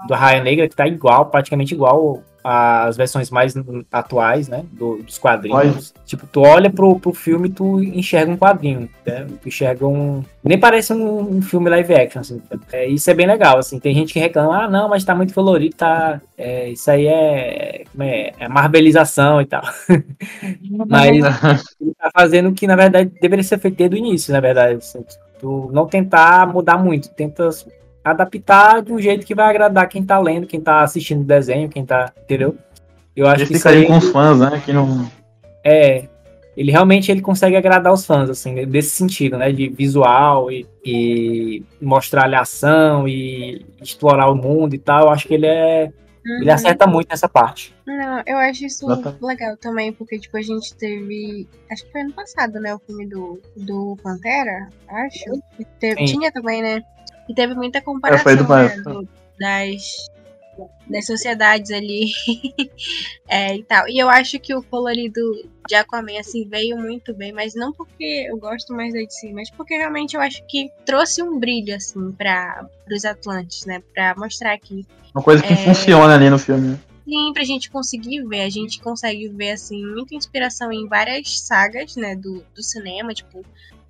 do 0.07 0.13
Raia 0.13 0.43
Negra 0.43 0.67
que 0.67 0.75
tá 0.75 0.87
igual, 0.87 1.27
praticamente 1.27 1.73
igual 1.73 2.21
às 2.43 2.95
versões 2.95 3.29
mais 3.29 3.53
atuais, 3.91 4.47
né? 4.47 4.63
do- 4.71 4.97
dos 5.03 5.17
quadrinhos. 5.17 5.93
Tipo, 6.05 6.25
tu 6.27 6.41
olha 6.41 6.69
pro, 6.69 6.99
pro 6.99 7.13
filme 7.13 7.49
e 7.49 7.51
tu 7.51 7.81
enxerga 7.83 8.31
um 8.31 8.37
quadrinho, 8.37 8.89
né? 9.05 9.27
Tu 9.41 9.47
enxerga 9.49 9.85
um. 9.85 10.23
Nem 10.43 10.59
parece 10.59 10.93
um, 10.93 11.37
um 11.37 11.41
filme 11.41 11.69
live 11.69 11.93
action, 11.93 12.21
assim. 12.21 12.41
É, 12.71 12.87
isso 12.87 13.09
é 13.09 13.13
bem 13.13 13.27
legal, 13.27 13.57
assim. 13.57 13.79
Tem 13.79 13.93
gente 13.93 14.13
que 14.13 14.19
reclama, 14.19 14.63
ah, 14.63 14.69
não, 14.69 14.89
mas 14.89 15.03
tá 15.03 15.13
muito 15.13 15.33
colorido, 15.33 15.75
tá. 15.75 16.21
é, 16.37 16.69
isso 16.69 16.89
aí 16.89 17.07
é. 17.07 17.83
Como 17.91 18.03
é? 18.03 18.31
É 18.39 18.47
marbelização 18.47 19.41
e 19.41 19.45
tal. 19.45 19.63
Mas 20.87 21.07
ele 21.79 21.93
tá 21.97 22.09
fazendo 22.13 22.49
o 22.49 22.53
que, 22.53 22.65
na 22.67 22.75
verdade, 22.75 23.11
deveria 23.21 23.43
ser 23.43 23.59
feito 23.59 23.77
desde 23.77 23.95
o 23.95 23.99
início, 23.99 24.33
na 24.33 24.39
verdade. 24.39 24.75
assim. 24.75 25.03
Tu 25.39 25.69
não 25.71 25.85
tentar 25.87 26.47
mudar 26.47 26.77
muito, 26.77 27.09
tenta 27.09 27.49
adaptar 28.03 28.81
de 28.81 28.91
um 28.91 28.99
jeito 28.99 29.25
que 29.25 29.35
vai 29.35 29.49
agradar 29.49 29.87
quem 29.89 30.03
tá 30.03 30.17
lendo, 30.19 30.47
quem 30.47 30.59
tá 30.61 30.81
assistindo 30.81 31.21
o 31.21 31.25
desenho, 31.25 31.69
quem 31.69 31.85
tá. 31.85 32.11
Entendeu? 32.23 32.55
Eu 33.15 33.27
acho 33.27 33.41
Ele 33.41 33.47
que 33.47 33.53
isso 33.55 33.63
fica 33.67 33.75
aí 33.75 33.81
aí 33.81 33.87
com 33.87 33.97
os 33.97 34.09
fãs, 34.09 34.39
né? 34.39 34.61
Que 34.65 34.73
não. 34.73 35.09
é. 35.63 36.07
Ele 36.57 36.71
realmente 36.71 37.09
ele 37.09 37.21
consegue 37.21 37.55
agradar 37.55 37.93
os 37.93 38.05
fãs, 38.05 38.29
assim, 38.29 38.65
desse 38.65 38.89
sentido, 38.89 39.37
né? 39.37 39.49
De 39.51 39.69
visual 39.69 40.51
e, 40.51 40.67
e 40.83 41.63
mostrar 41.81 42.33
a 42.33 42.41
ação 42.41 43.07
e 43.07 43.65
explorar 43.81 44.29
o 44.29 44.35
mundo 44.35 44.73
e 44.75 44.77
tal. 44.77 45.05
Eu 45.05 45.09
acho 45.11 45.27
que 45.27 45.33
ele 45.35 45.45
é. 45.45 45.89
Ele 46.25 46.45
Uhum. 46.49 46.53
acerta 46.53 46.85
muito 46.85 47.07
nessa 47.09 47.29
parte. 47.29 47.73
Não, 47.87 48.21
eu 48.27 48.37
acho 48.37 48.65
isso 48.65 48.85
Exatamente. 48.85 49.23
legal 49.25 49.55
também, 49.57 49.93
porque, 49.93 50.19
tipo, 50.19 50.35
a 50.37 50.41
gente 50.41 50.75
teve. 50.75 51.47
Acho 51.71 51.85
que 51.85 51.91
foi 51.93 52.01
ano 52.01 52.11
passado, 52.13 52.59
né? 52.59 52.75
O 52.75 52.79
filme 52.79 53.07
do, 53.07 53.39
do 53.55 53.97
Pantera, 54.03 54.67
acho. 54.89 55.41
Teve- 55.79 56.03
tinha 56.05 56.29
também, 56.31 56.61
né? 56.61 56.81
E 57.29 57.33
teve 57.33 57.53
muita 57.53 57.79
comparação 57.81 58.23
foi 58.23 58.35
do 58.35 58.47
né, 58.47 58.77
do- 58.81 59.07
das, 59.39 60.09
das 60.87 61.05
sociedades 61.05 61.69
ali 61.71 62.11
é, 63.27 63.55
e 63.55 63.63
tal. 63.63 63.87
E 63.87 63.97
eu 63.99 64.09
acho 64.09 64.39
que 64.39 64.53
o 64.55 64.63
colorido 64.63 65.21
de 65.67 65.75
Aquaman, 65.75 66.19
assim, 66.19 66.47
veio 66.49 66.75
muito 66.77 67.13
bem, 67.13 67.31
mas 67.31 67.53
não 67.53 67.71
porque 67.71 68.27
eu 68.29 68.37
gosto 68.37 68.73
mais 68.73 68.93
da 68.93 68.99
DC, 68.99 69.31
mas 69.33 69.49
porque 69.51 69.75
realmente 69.77 70.15
eu 70.15 70.21
acho 70.21 70.43
que 70.47 70.69
trouxe 70.85 71.21
um 71.21 71.39
brilho, 71.39 71.75
assim, 71.75 72.11
para 72.13 72.67
os 72.91 73.05
Atlantes, 73.05 73.65
né? 73.65 73.81
Pra 73.93 74.15
mostrar 74.17 74.57
que 74.57 74.85
Uma 75.13 75.23
coisa 75.23 75.43
que 75.43 75.53
É. 75.53 75.57
funciona 75.57 76.15
ali 76.15 76.29
no 76.29 76.39
filme. 76.39 76.69
né? 76.69 76.79
Sim, 77.07 77.31
pra 77.33 77.43
gente 77.43 77.71
conseguir 77.71 78.23
ver. 78.27 78.41
A 78.41 78.49
gente 78.49 78.79
consegue 78.81 79.27
ver, 79.29 79.51
assim, 79.51 79.83
muita 79.83 80.13
inspiração 80.15 80.71
em 80.71 80.87
várias 80.87 81.39
sagas, 81.39 81.95
né, 81.95 82.15
do, 82.15 82.43
do 82.55 82.61
cinema, 82.63 83.13
tipo. 83.13 83.43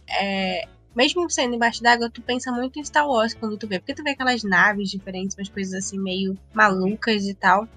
é, 0.10 0.66
mesmo 0.96 1.30
sendo 1.30 1.56
embaixo 1.56 1.82
d'água, 1.82 2.10
tu 2.10 2.22
pensa 2.22 2.52
muito 2.52 2.80
em 2.80 2.84
Star 2.84 3.08
Wars 3.08 3.34
quando 3.34 3.58
tu 3.58 3.68
vê. 3.68 3.80
Porque 3.80 3.94
tu 3.94 4.04
vê 4.04 4.12
aquelas 4.12 4.44
naves 4.44 4.90
diferentes, 4.90 5.38
umas 5.38 5.50
coisas 5.50 5.74
assim, 5.74 6.00
meio 6.00 6.38
malucas 6.54 7.26
e 7.26 7.34
tal. 7.34 7.68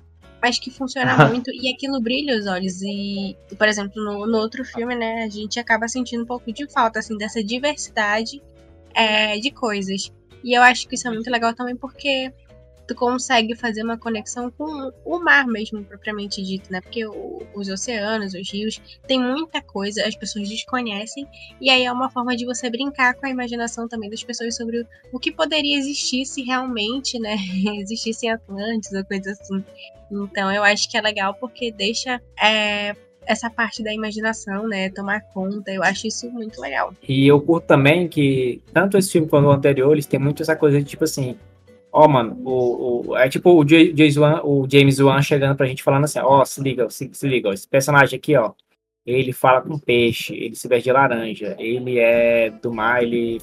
Mas 0.40 0.58
que 0.58 0.70
funciona 0.70 1.28
muito. 1.28 1.50
E 1.50 1.72
aquilo 1.72 2.00
brilha 2.00 2.38
os 2.38 2.46
olhos. 2.46 2.82
E, 2.82 3.36
por 3.56 3.68
exemplo, 3.68 4.02
no, 4.02 4.26
no 4.26 4.38
outro 4.38 4.64
filme, 4.64 4.94
né, 4.94 5.24
a 5.24 5.28
gente 5.28 5.60
acaba 5.60 5.86
sentindo 5.86 6.24
um 6.24 6.26
pouco 6.26 6.52
de 6.52 6.66
falta, 6.70 6.98
assim, 6.98 7.16
dessa 7.16 7.42
diversidade 7.44 8.42
é, 8.94 9.38
de 9.38 9.50
coisas. 9.50 10.10
E 10.42 10.56
eu 10.56 10.62
acho 10.62 10.88
que 10.88 10.96
isso 10.96 11.06
é 11.06 11.10
muito 11.10 11.30
legal 11.30 11.54
também 11.54 11.76
porque 11.76 12.32
tu 12.92 12.98
consegue 12.98 13.54
fazer 13.54 13.82
uma 13.82 13.96
conexão 13.98 14.50
com 14.50 14.90
o 15.04 15.18
mar 15.18 15.46
mesmo, 15.46 15.82
propriamente 15.84 16.42
dito, 16.42 16.70
né? 16.72 16.80
Porque 16.80 17.06
o- 17.06 17.42
os 17.54 17.68
oceanos, 17.68 18.34
os 18.34 18.50
rios, 18.52 18.80
tem 19.06 19.20
muita 19.20 19.60
coisa, 19.62 20.06
as 20.06 20.14
pessoas 20.14 20.48
desconhecem, 20.48 21.26
e 21.60 21.70
aí 21.70 21.84
é 21.84 21.92
uma 21.92 22.10
forma 22.10 22.36
de 22.36 22.44
você 22.44 22.68
brincar 22.70 23.14
com 23.14 23.26
a 23.26 23.30
imaginação 23.30 23.88
também 23.88 24.10
das 24.10 24.22
pessoas 24.22 24.56
sobre 24.56 24.80
o, 24.80 24.86
o 25.12 25.18
que 25.18 25.32
poderia 25.32 25.76
existir 25.78 26.24
se 26.26 26.42
realmente, 26.42 27.18
né, 27.18 27.36
existisse 27.80 28.26
em 28.26 28.30
Atlantis 28.30 28.92
ou 28.92 29.04
coisa 29.04 29.32
assim. 29.32 29.64
Então 30.10 30.52
eu 30.52 30.62
acho 30.62 30.90
que 30.90 30.96
é 30.96 31.00
legal 31.00 31.34
porque 31.34 31.72
deixa 31.72 32.20
é, 32.40 32.94
essa 33.26 33.48
parte 33.48 33.82
da 33.82 33.92
imaginação, 33.94 34.68
né, 34.68 34.90
tomar 34.90 35.20
conta. 35.32 35.70
Eu 35.72 35.82
acho 35.82 36.06
isso 36.06 36.30
muito 36.30 36.60
legal. 36.60 36.94
E 37.08 37.26
eu 37.26 37.40
curto 37.40 37.66
também 37.66 38.08
que, 38.08 38.60
tanto 38.72 38.98
esse 38.98 39.10
filme 39.10 39.28
quanto 39.28 39.46
o 39.46 39.50
anterior, 39.52 39.92
eles 39.92 40.06
têm 40.06 40.20
muito 40.20 40.42
essa 40.42 40.54
coisa 40.56 40.78
de 40.78 40.84
tipo 40.84 41.04
assim. 41.04 41.36
Ó, 41.92 42.08
mano, 42.08 42.38
o, 42.44 43.10
o- 43.10 43.16
é 43.16 43.28
tipo 43.28 43.50
o, 43.52 43.64
J- 43.64 43.92
James 43.96 44.16
Wan, 44.16 44.40
o 44.44 44.66
James 44.70 44.98
Wan 44.98 45.20
chegando 45.20 45.56
pra 45.56 45.66
gente 45.66 45.82
falando 45.82 46.04
assim: 46.04 46.18
ó, 46.20 46.44
se 46.44 46.60
liga, 46.62 46.88
se, 46.88 47.10
se 47.12 47.28
liga, 47.28 47.50
ó, 47.50 47.52
esse 47.52 47.68
personagem 47.68 48.16
aqui, 48.18 48.34
ó, 48.36 48.52
ele 49.06 49.32
fala 49.32 49.60
com 49.60 49.78
peixe, 49.78 50.34
ele 50.34 50.54
se 50.54 50.66
veste 50.68 50.84
de 50.84 50.92
laranja, 50.92 51.54
ele 51.58 51.98
é 51.98 52.50
do 52.50 52.72
mar, 52.72 53.02
ele 53.02 53.40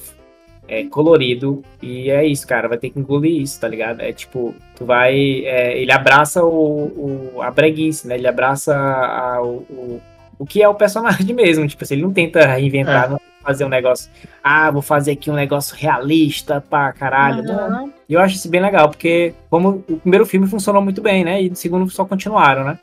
é 0.68 0.84
colorido, 0.86 1.64
e 1.82 2.10
é 2.12 2.26
isso, 2.26 2.48
cara, 2.48 2.68
vai 2.68 2.78
ter 2.78 2.90
que 2.92 3.00
engolir 3.00 3.42
isso, 3.42 3.60
tá 3.60 3.68
ligado? 3.68 4.02
É 4.02 4.12
tipo, 4.14 4.54
tu 4.76 4.86
vai. 4.86 5.44
é, 5.46 5.80
ele 5.80 5.92
abraça 5.92 6.44
o, 6.44 7.34
o- 7.36 7.42
a 7.42 7.52
breguice, 7.52 8.08
né? 8.08 8.16
Ele 8.16 8.28
abraça 8.28 8.76
a- 8.76 9.42
o, 9.44 9.58
o, 9.70 10.02
o 10.40 10.46
que 10.46 10.62
é 10.64 10.68
o 10.70 10.74
personagem 10.76 11.34
mesmo, 11.36 11.68
tipo 11.68 11.84
assim, 11.84 11.96
ele 11.96 12.04
não 12.04 12.14
tenta 12.14 12.46
reinventar, 12.48 13.10
não 13.12 13.18
tenta 13.18 13.29
fazer 13.42 13.66
um 13.66 13.70
negócio, 13.70 14.10
ah, 14.44 14.70
vou 14.70 14.82
fazer 14.82 15.12
aqui 15.12 15.30
um 15.30 15.36
negócio 15.36 15.76
realista 15.76 16.62
pra 16.62 16.92
caralho. 16.92 17.50
Aham. 17.50 17.94
e 18.08 18.14
eu 18.14 18.20
acho 18.20 18.36
isso 18.36 18.50
bem 18.50 18.62
legal, 18.62 18.90
porque 18.90 19.34
como 19.50 19.84
o 19.88 19.98
primeiro 19.98 20.26
filme 20.26 20.48
funcionou 20.48 20.82
muito 20.82 21.02
bem, 21.02 21.24
né? 21.24 21.42
E 21.42 21.50
o 21.50 21.56
segundo 21.56 21.90
só 21.90 22.06
continuaram, 22.06 22.64
né? 22.64 22.80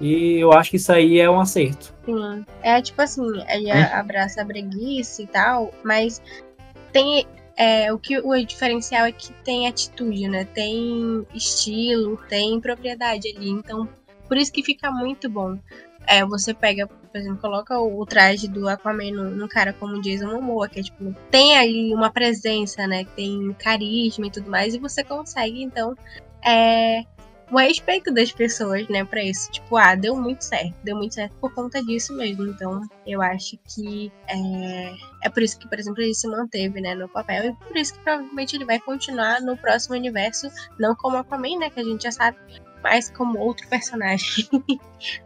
E 0.00 0.38
eu 0.38 0.52
acho 0.52 0.70
que 0.70 0.76
isso 0.76 0.90
aí 0.90 1.18
é 1.18 1.30
um 1.30 1.38
acerto. 1.38 1.94
Sim. 2.06 2.44
É 2.62 2.80
tipo 2.80 3.00
assim, 3.02 3.22
ele 3.48 3.70
abraça 3.70 4.40
a 4.40 4.44
breguice 4.44 5.24
e 5.24 5.26
tal, 5.26 5.72
mas 5.84 6.22
tem. 6.92 7.26
É, 7.56 7.92
o 7.92 7.98
que 7.98 8.18
o 8.18 8.34
diferencial 8.42 9.04
é 9.04 9.12
que 9.12 9.30
tem 9.44 9.68
atitude, 9.68 10.26
né? 10.28 10.46
Tem 10.46 11.26
estilo, 11.34 12.16
tem 12.26 12.58
propriedade 12.58 13.28
ali. 13.36 13.50
Então, 13.50 13.86
por 14.26 14.38
isso 14.38 14.50
que 14.50 14.62
fica 14.62 14.90
muito 14.90 15.28
bom. 15.28 15.58
É, 16.06 16.24
você 16.24 16.54
pega, 16.54 16.88
por 17.10 17.18
exemplo, 17.18 17.38
coloca 17.40 17.78
o, 17.78 18.00
o 18.00 18.06
traje 18.06 18.48
do 18.48 18.68
Aquaman 18.68 19.12
num, 19.12 19.48
cara 19.48 19.72
como 19.72 20.00
Jason 20.00 20.30
Momoa, 20.32 20.68
que 20.68 20.80
é 20.80 20.82
tipo, 20.82 21.14
tem 21.30 21.56
ali 21.56 21.94
uma 21.94 22.10
presença, 22.10 22.86
né? 22.86 23.04
Tem 23.16 23.54
carisma 23.58 24.26
e 24.26 24.30
tudo 24.30 24.50
mais, 24.50 24.74
e 24.74 24.78
você 24.78 25.02
consegue, 25.02 25.62
então, 25.62 25.96
é, 26.44 27.04
o 27.50 27.58
respeito 27.58 28.12
das 28.14 28.30
pessoas, 28.30 28.86
né, 28.88 29.04
pra 29.04 29.22
isso. 29.24 29.50
Tipo, 29.50 29.76
ah, 29.76 29.94
deu 29.94 30.14
muito 30.14 30.42
certo. 30.42 30.74
Deu 30.84 30.96
muito 30.96 31.14
certo 31.14 31.34
por 31.40 31.52
conta 31.52 31.82
disso 31.82 32.16
mesmo. 32.16 32.46
Então, 32.46 32.82
eu 33.04 33.20
acho 33.20 33.58
que 33.66 34.12
é, 34.28 34.94
é 35.24 35.28
por 35.28 35.42
isso 35.42 35.58
que, 35.58 35.68
por 35.68 35.78
exemplo, 35.78 36.00
ele 36.00 36.14
se 36.14 36.28
manteve, 36.28 36.80
né, 36.80 36.94
no 36.94 37.08
papel. 37.08 37.46
E 37.46 37.54
por 37.66 37.76
isso 37.76 37.94
que 37.94 38.00
provavelmente 38.00 38.54
ele 38.54 38.64
vai 38.64 38.78
continuar 38.78 39.40
no 39.40 39.56
próximo 39.56 39.96
universo, 39.96 40.48
não 40.78 40.94
como 40.94 41.16
Aquaman, 41.16 41.58
né, 41.58 41.70
que 41.70 41.80
a 41.80 41.84
gente 41.84 42.04
já 42.04 42.12
sabe, 42.12 42.38
mas 42.82 43.10
como 43.10 43.38
outro 43.38 43.66
personagem. 43.68 44.46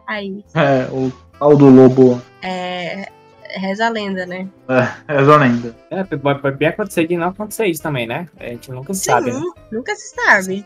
Aí, 0.06 0.44
É, 0.54 0.88
o 0.92 1.12
tal 1.38 1.56
do 1.56 1.68
lobo. 1.68 2.20
é, 2.42 3.08
reza 3.56 3.86
a 3.86 3.88
lenda, 3.88 4.26
né? 4.26 4.48
É, 4.68 5.14
essa 5.14 5.36
lenda. 5.36 5.76
É, 5.90 6.02
pode 6.04 6.40
pode 6.40 6.56
bem 6.56 6.68
acontecer 6.68 7.06
de 7.06 7.16
não 7.16 7.28
acontecer 7.28 7.66
isso 7.66 7.82
também, 7.82 8.06
né? 8.06 8.28
A 8.38 8.44
gente 8.46 8.70
nunca 8.70 8.92
sabe, 8.94 9.32
né? 9.32 9.38
Sim, 9.40 9.52
nunca 9.72 9.94
se 9.94 10.14
sabe. 10.14 10.64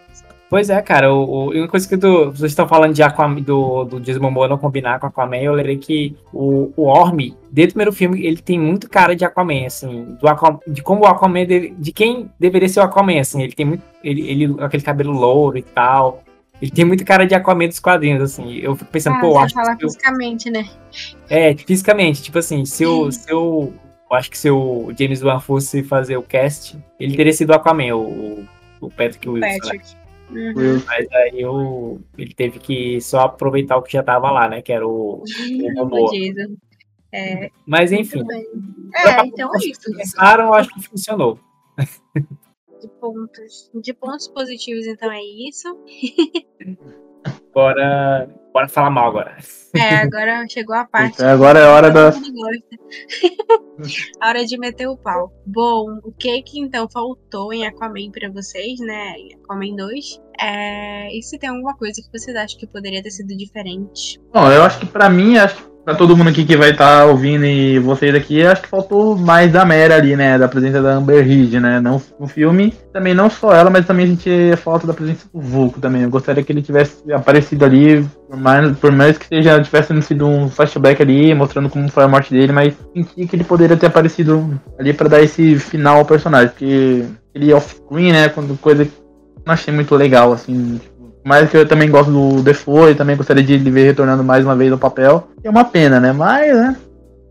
Pois 0.50 0.70
é, 0.70 0.80
cara, 0.80 1.12
o, 1.12 1.48
o, 1.48 1.54
e 1.54 1.60
uma 1.60 1.68
coisa 1.68 1.86
que 1.86 1.98
tu- 1.98 2.30
vocês 2.30 2.52
estão 2.52 2.66
falando 2.66 2.94
de 2.94 3.02
Aquaman, 3.02 3.42
do, 3.42 3.84
do 3.84 4.00
Jason 4.00 4.18
Momoa 4.20 4.48
não 4.48 4.56
combinar 4.56 4.98
com 4.98 5.06
Aquaman, 5.06 5.36
eu 5.36 5.52
lembrei 5.52 5.76
que 5.76 6.16
o, 6.32 6.72
o 6.74 6.84
Orm, 6.86 7.18
desde 7.50 7.72
o 7.72 7.74
primeiro 7.74 7.92
filme, 7.92 8.24
ele 8.24 8.38
tem 8.40 8.58
muito 8.58 8.88
cara 8.88 9.14
de 9.14 9.26
Aquaman, 9.26 9.66
assim, 9.66 10.16
do 10.18 10.26
Aquaman, 10.26 10.58
de 10.66 10.82
como 10.82 11.02
o 11.02 11.06
Aquaman, 11.06 11.44
deve- 11.44 11.74
de 11.78 11.92
quem 11.92 12.30
deveria 12.40 12.66
ser 12.66 12.80
o 12.80 12.84
Aquaman, 12.84 13.20
assim, 13.20 13.42
ele 13.42 13.52
tem 13.52 13.66
muito, 13.66 13.82
ele, 14.02 14.22
ele 14.26 14.56
aquele 14.60 14.82
cabelo 14.82 15.12
louro 15.12 15.58
e 15.58 15.62
tal, 15.62 16.24
ele 16.60 16.70
tem 16.70 16.84
muito 16.84 17.04
cara 17.04 17.26
de 17.26 17.34
Aquaman 17.34 17.68
dos 17.68 17.80
quadrinhos, 17.80 18.22
assim, 18.22 18.56
eu 18.58 18.74
fico 18.74 18.90
pensando, 18.90 19.16
Ah, 19.16 19.20
pô, 19.20 19.26
eu 19.28 19.38
acho 19.38 19.54
fala 19.54 19.76
que 19.76 19.84
eu, 19.84 19.88
fisicamente, 19.90 20.50
né? 20.50 20.68
é, 21.28 21.54
fisicamente, 21.54 22.22
tipo 22.22 22.38
assim, 22.38 22.64
se 22.64 22.82
eu, 22.82 23.10
se 23.12 23.30
eu 23.30 23.72
eu 24.10 24.16
acho 24.16 24.30
que 24.30 24.38
se 24.38 24.50
o 24.50 24.90
James 24.98 25.22
Wan 25.22 25.38
fosse 25.38 25.82
fazer 25.82 26.16
o 26.16 26.22
cast, 26.22 26.78
ele 26.98 27.14
teria 27.14 27.32
sido 27.32 27.52
Aquaman, 27.52 27.94
o, 27.94 28.46
o 28.80 28.90
Patrick 28.90 29.28
Wilson. 29.28 29.46
Né? 29.46 29.58
Patrick. 29.58 29.84
Né? 30.30 30.52
Uhum. 30.56 30.82
Mas 30.86 31.06
aí 31.12 31.44
o, 31.44 32.00
ele 32.16 32.32
teve 32.34 32.58
que 32.58 33.00
só 33.00 33.20
aproveitar 33.20 33.76
o 33.76 33.82
que 33.82 33.92
já 33.92 34.02
tava 34.02 34.30
lá, 34.30 34.48
né? 34.48 34.62
Que 34.62 34.72
era 34.72 34.86
o, 34.86 35.22
o 35.24 35.74
Momoa. 35.74 36.10
É, 37.10 37.50
Mas 37.66 37.92
enfim. 37.92 38.22
É, 38.94 39.26
então 39.26 39.50
é 39.54 39.58
isso. 39.58 39.94
Pensaram, 39.94 40.46
eu 40.46 40.54
acho 40.54 40.70
que 40.70 40.82
funcionou. 40.82 41.38
De 42.80 42.88
pontos, 43.00 43.70
de 43.74 43.92
pontos 43.92 44.28
positivos, 44.28 44.86
então 44.86 45.10
é 45.10 45.20
isso. 45.20 45.68
Bora, 47.52 48.28
bora 48.52 48.68
falar 48.68 48.90
mal 48.90 49.08
agora. 49.08 49.36
É, 49.74 49.96
agora 49.96 50.46
chegou 50.48 50.76
a 50.76 50.84
parte. 50.84 51.14
Então, 51.14 51.28
agora 51.28 51.58
é 51.58 51.64
a 51.64 51.72
hora 51.72 51.90
da. 51.90 52.10
a 54.20 54.28
hora 54.28 54.44
de 54.44 54.58
meter 54.58 54.86
o 54.86 54.96
pau. 54.96 55.32
Bom, 55.44 55.98
o 56.04 56.12
que 56.12 56.40
que 56.42 56.60
então 56.60 56.88
faltou 56.88 57.52
em 57.52 57.66
Aquaman 57.66 58.10
pra 58.12 58.30
vocês, 58.30 58.78
né? 58.80 59.14
Em 59.18 59.34
Aquaman 59.34 59.74
2. 59.74 60.22
É... 60.40 61.16
E 61.16 61.22
se 61.22 61.38
tem 61.38 61.50
alguma 61.50 61.76
coisa 61.76 62.00
que 62.00 62.16
vocês 62.16 62.36
acham 62.36 62.58
que 62.58 62.66
poderia 62.66 63.02
ter 63.02 63.10
sido 63.10 63.36
diferente? 63.36 64.20
Bom, 64.32 64.50
eu 64.52 64.62
acho 64.62 64.78
que 64.78 64.86
pra 64.86 65.10
mim, 65.10 65.36
acho 65.36 65.56
que 65.56 65.68
pra 65.88 65.94
todo 65.94 66.14
mundo 66.14 66.28
aqui 66.28 66.44
que 66.44 66.54
vai 66.54 66.72
estar 66.72 66.98
tá 66.98 67.06
ouvindo 67.06 67.46
e 67.46 67.78
vocês 67.78 68.14
aqui, 68.14 68.44
acho 68.44 68.60
que 68.60 68.68
faltou 68.68 69.16
mais 69.16 69.50
da 69.50 69.64
Mera 69.64 69.96
ali, 69.96 70.14
né? 70.14 70.36
Da 70.36 70.46
presença 70.46 70.82
da 70.82 70.92
Amber 70.92 71.26
Heard, 71.26 71.58
né? 71.58 71.80
Não 71.80 71.98
no 72.20 72.26
filme, 72.26 72.74
também 72.92 73.14
não 73.14 73.30
só 73.30 73.54
ela, 73.54 73.70
mas 73.70 73.86
também 73.86 74.04
a 74.04 74.08
gente 74.08 74.54
falta 74.58 74.86
da 74.86 74.92
presença 74.92 75.26
do 75.32 75.40
Vulco 75.40 75.80
também. 75.80 76.02
Eu 76.02 76.10
gostaria 76.10 76.44
que 76.44 76.52
ele 76.52 76.60
tivesse 76.60 77.10
aparecido 77.10 77.64
ali, 77.64 78.06
por 78.28 78.36
mais, 78.36 78.76
por 78.76 78.92
mais 78.92 79.16
que 79.16 79.28
seja, 79.28 79.62
tivesse 79.62 80.02
sido 80.02 80.26
um 80.26 80.50
flashback 80.50 81.00
ali, 81.00 81.34
mostrando 81.34 81.70
como 81.70 81.88
foi 81.88 82.04
a 82.04 82.08
morte 82.08 82.34
dele, 82.34 82.52
mas 82.52 82.74
senti 82.94 83.26
que 83.26 83.34
ele 83.34 83.44
poderia 83.44 83.74
ter 83.74 83.86
aparecido 83.86 84.60
ali 84.78 84.92
para 84.92 85.08
dar 85.08 85.22
esse 85.22 85.58
final 85.58 86.00
ao 86.00 86.04
personagem, 86.04 86.50
porque 86.50 87.06
ele 87.34 87.54
off-screen, 87.54 88.12
né? 88.12 88.28
Quando 88.28 88.60
coisa 88.60 88.84
que 88.84 88.92
não 89.42 89.54
achei 89.54 89.72
muito 89.72 89.94
legal, 89.94 90.34
assim, 90.34 90.78
tipo, 90.82 90.97
mas 91.28 91.50
que 91.50 91.58
eu 91.58 91.68
também 91.68 91.90
gosto 91.90 92.10
do 92.10 92.42
Defoe, 92.42 92.94
também 92.94 93.14
gostaria 93.14 93.44
de 93.44 93.58
ver 93.58 93.84
retornando 93.84 94.24
mais 94.24 94.42
uma 94.46 94.56
vez 94.56 94.72
ao 94.72 94.78
papel. 94.78 95.28
É 95.44 95.50
uma 95.50 95.62
pena, 95.62 96.00
né? 96.00 96.10
Mas, 96.10 96.56
né? 96.56 96.74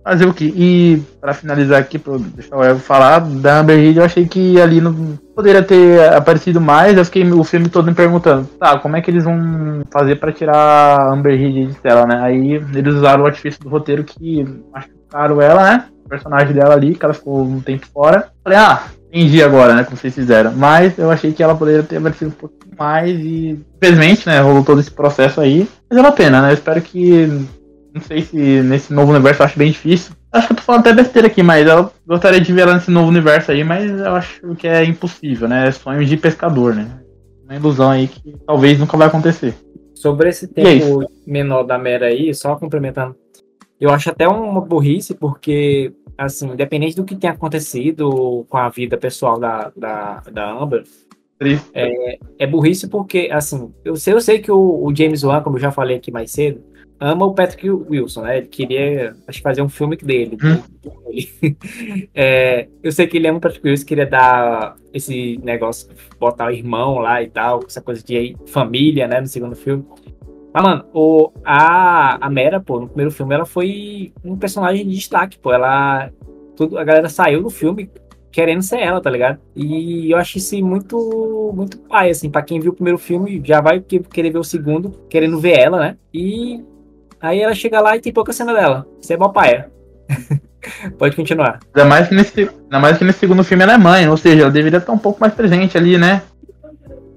Fazer 0.04 0.28
o 0.28 0.34
que? 0.34 0.54
E 0.56 1.02
para 1.20 1.34
finalizar 1.34 1.80
aqui, 1.80 1.98
pra 1.98 2.14
deixar 2.18 2.56
o 2.56 2.64
Ego 2.64 2.80
falar, 2.80 3.20
da 3.20 3.60
Amber 3.60 3.78
Heard, 3.78 3.98
eu 3.98 4.06
achei 4.06 4.28
que 4.28 4.62
ali 4.62 4.80
não 4.80 5.18
poderia 5.36 5.64
ter 5.64 6.14
aparecido 6.14 6.62
mais. 6.62 6.96
Eu 6.96 7.04
fiquei 7.04 7.30
o 7.30 7.44
filme 7.44 7.70
todo 7.70 7.88
me 7.88 7.96
perguntando, 7.96 8.48
tá, 8.60 8.78
como 8.78 8.96
é 8.96 9.02
que 9.02 9.10
eles 9.10 9.24
vão 9.24 9.82
fazer 9.92 10.18
para 10.18 10.32
tirar 10.32 10.56
a 10.56 11.12
Amber 11.12 11.34
Heard 11.34 11.66
de 11.66 11.80
tela, 11.80 12.06
né? 12.06 12.20
Aí 12.22 12.54
eles 12.54 12.94
usaram 12.94 13.24
o 13.24 13.26
artifício 13.26 13.60
do 13.62 13.70
roteiro 13.70 14.04
que 14.04 14.46
machucaram 14.72 15.42
ela, 15.42 15.64
né? 15.64 15.86
O 16.06 16.08
personagem 16.08 16.54
dela 16.54 16.76
ali, 16.76 16.94
que 16.94 17.04
ela 17.04 17.16
ficou 17.16 17.44
um 17.44 17.60
tempo 17.60 17.88
fora. 17.92 18.30
Falei, 18.44 18.60
ah, 18.60 18.84
entendi 19.18 19.42
agora, 19.42 19.74
né? 19.74 19.84
Como 19.84 19.98
vocês 19.98 20.14
fizeram. 20.14 20.54
Mas 20.54 20.98
eu 20.98 21.10
achei 21.10 21.34
que 21.34 21.42
ela 21.42 21.56
poderia 21.56 21.84
ter 21.84 21.98
aparecido 21.98 22.30
um 22.30 22.34
pouquinho 22.34 22.74
mais 22.78 23.20
e. 23.20 23.60
Infelizmente, 23.78 24.28
né? 24.28 24.40
Rolou 24.40 24.64
todo 24.64 24.80
esse 24.80 24.92
processo 24.92 25.42
aí. 25.42 25.68
Mas 25.90 25.98
é 25.98 26.02
uma 26.02 26.12
pena, 26.12 26.42
né? 26.42 26.50
Eu 26.50 26.54
espero 26.54 26.82
que. 26.82 27.28
Não 27.94 28.02
sei 28.02 28.22
se 28.22 28.36
nesse 28.36 28.94
novo 28.94 29.12
universo 29.12 29.42
eu 29.42 29.46
acho 29.46 29.58
bem 29.58 29.72
difícil. 29.72 30.14
Acho 30.32 30.48
que 30.48 30.54
eu 30.54 30.58
tô 30.58 30.64
falando 30.64 30.82
até 30.82 30.94
besteira 30.94 31.28
aqui, 31.28 31.42
mas 31.42 31.68
eu 31.68 31.92
gostaria 32.06 32.40
de 32.40 32.54
ver 32.54 32.62
ela 32.62 32.76
nesse 32.76 32.92
novo 32.92 33.08
universo 33.08 33.52
aí, 33.52 33.64
mas 33.64 33.90
eu 33.90 34.14
acho 34.14 34.56
que 34.56 34.68
é 34.68 34.84
impossível, 34.84 35.48
né? 35.48 35.68
É 35.68 35.72
sonho 35.72 36.06
de 36.06 36.16
pescador, 36.16 36.76
né? 36.76 36.88
Uma 37.44 37.56
ilusão 37.56 37.90
aí 37.90 38.08
que 38.08 38.36
talvez 38.46 38.78
nunca 38.78 38.98
vai 38.98 39.08
acontecer. 39.08 39.56
Sobre 39.96 40.30
esse 40.30 40.48
tempo 40.48 41.02
é 41.02 41.08
menor 41.26 41.64
da 41.64 41.80
Mera 41.80 42.08
aí, 42.08 42.36
só 42.36 42.56
complementando, 42.56 43.16
eu 43.80 43.90
acho 43.90 44.10
até 44.10 44.28
uma 44.28 44.62
burrice, 44.62 45.16
porque 45.16 45.94
assim, 46.18 46.52
independente 46.52 46.96
do 46.96 47.06
que 47.06 47.16
tenha 47.16 47.34
acontecido 47.34 48.46
com 48.50 48.58
a 48.58 48.70
vida 48.70 48.98
pessoal 48.98 49.40
da, 49.40 49.72
da, 49.76 50.22
da 50.32 50.52
Amber, 50.52 50.84
é, 51.74 52.18
é 52.40 52.48
burrice 52.48 52.88
porque, 52.90 53.30
assim, 53.32 53.72
eu 53.86 53.96
sei, 53.96 54.14
eu 54.14 54.22
sei 54.22 54.40
que 54.40 54.52
o, 54.52 54.84
o, 54.84 54.96
James 54.96 55.24
Wan, 55.24 55.42
como 55.42 55.58
eu 55.58 55.62
já 55.62 55.72
falei 55.72 55.98
aqui 55.98 56.12
mais 56.12 56.32
cedo, 56.32 56.64
ama 57.00 57.26
o 57.28 57.34
Patrick 57.34 57.70
Wilson, 57.70 58.24
né? 58.24 58.40
Ele 58.40 58.48
queria, 58.48 59.16
acho 59.28 59.42
fazer 59.42 59.62
um 59.62 59.70
filme 59.70 59.96
dele. 59.98 60.36
Hum. 60.44 60.64
é, 62.14 62.68
eu 62.82 62.92
sei 62.92 63.06
que 63.06 63.18
ele 63.18 63.28
ama 63.28 63.38
o 63.38 63.42
Patrick 63.42 63.68
Wilson, 63.68 63.86
queria 63.86 64.08
dar 64.08 64.76
esse 64.92 65.40
negócio, 65.44 65.90
botar 66.20 66.48
o 66.48 66.52
irmão 66.52 66.98
lá 66.98 67.22
e 67.22 67.28
tal, 67.28 67.60
essa 67.68 67.82
coisa 67.82 68.04
de 68.04 68.36
família, 68.48 69.08
né, 69.08 69.22
no 69.22 69.28
segundo 69.28 69.56
filme. 69.56 69.86
Mas, 70.54 70.64
mano, 70.64 70.86
o, 70.94 71.32
a, 71.44 72.26
a 72.26 72.30
Mera, 72.30 72.60
pô, 72.60 72.80
no 72.80 72.88
primeiro 72.88 73.12
filme, 73.12 73.36
ela 73.36 73.46
foi 73.46 74.14
um 74.24 74.36
personagem 74.36 74.88
de 74.88 74.96
destaque, 74.96 75.38
pô. 75.38 75.52
Ela. 75.52 76.12
Tudo, 76.56 76.78
a 76.78 76.84
galera 76.84 77.08
saiu 77.08 77.44
do 77.44 77.50
filme 77.52 77.90
querendo 78.32 78.62
ser 78.62 78.80
ela, 78.80 79.02
tá 79.02 79.10
ligado? 79.10 79.40
E 79.56 80.12
eu 80.12 80.18
acho 80.18 80.38
isso 80.38 80.56
muito, 80.64 81.52
muito 81.56 81.80
pai, 81.80 82.12
assim, 82.12 82.30
pra 82.30 82.44
quem 82.44 82.60
viu 82.60 82.72
o 82.72 82.76
primeiro 82.76 83.00
filme, 83.00 83.42
já 83.44 83.62
vai 83.62 83.80
querer 83.80 84.30
ver 84.30 84.38
o 84.38 84.44
segundo, 84.44 84.92
querendo 85.10 85.40
ver 85.40 85.58
ela, 85.60 85.80
né? 85.80 85.98
E 86.14 86.64
aí 87.20 87.40
ela 87.40 87.56
chega 87.56 87.82
lá 87.82 87.96
e 87.96 88.00
tem 88.00 88.14
pouca 88.14 88.32
cena 88.32 88.54
dela. 88.54 88.88
Isso 89.02 89.12
é 89.12 89.18
mó 89.18 89.30
paia. 89.30 89.72
Pode 91.00 91.16
continuar. 91.16 91.60
Ainda 91.74 91.90
mais, 91.90 92.08
que 92.08 92.16
nesse, 92.16 92.42
ainda 92.42 92.80
mais 92.80 92.98
que 92.98 93.04
nesse 93.04 93.20
segundo 93.20 93.44
filme 93.44 93.64
ela 93.64 93.74
é 93.74 93.78
mãe, 93.78 94.08
ou 94.08 94.18
seja, 94.18 94.44
ela 94.44 94.52
deveria 94.52 94.78
estar 94.78 94.94
um 94.94 95.00
pouco 95.00 95.20
mais 95.20 95.34
presente 95.34 95.76
ali, 95.76 95.98
né? 95.98 96.22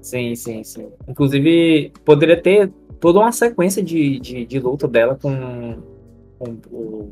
Sim, 0.01 0.33
sim, 0.33 0.63
sim. 0.63 0.87
Inclusive, 1.07 1.93
poderia 2.03 2.41
ter 2.41 2.71
toda 3.01 3.19
uma 3.19 3.31
sequência 3.31 3.83
de, 3.83 4.19
de, 4.19 4.45
de 4.45 4.59
luta 4.59 4.87
dela 4.87 5.17
com, 5.21 5.75
com 6.39 6.57
o, 6.71 7.09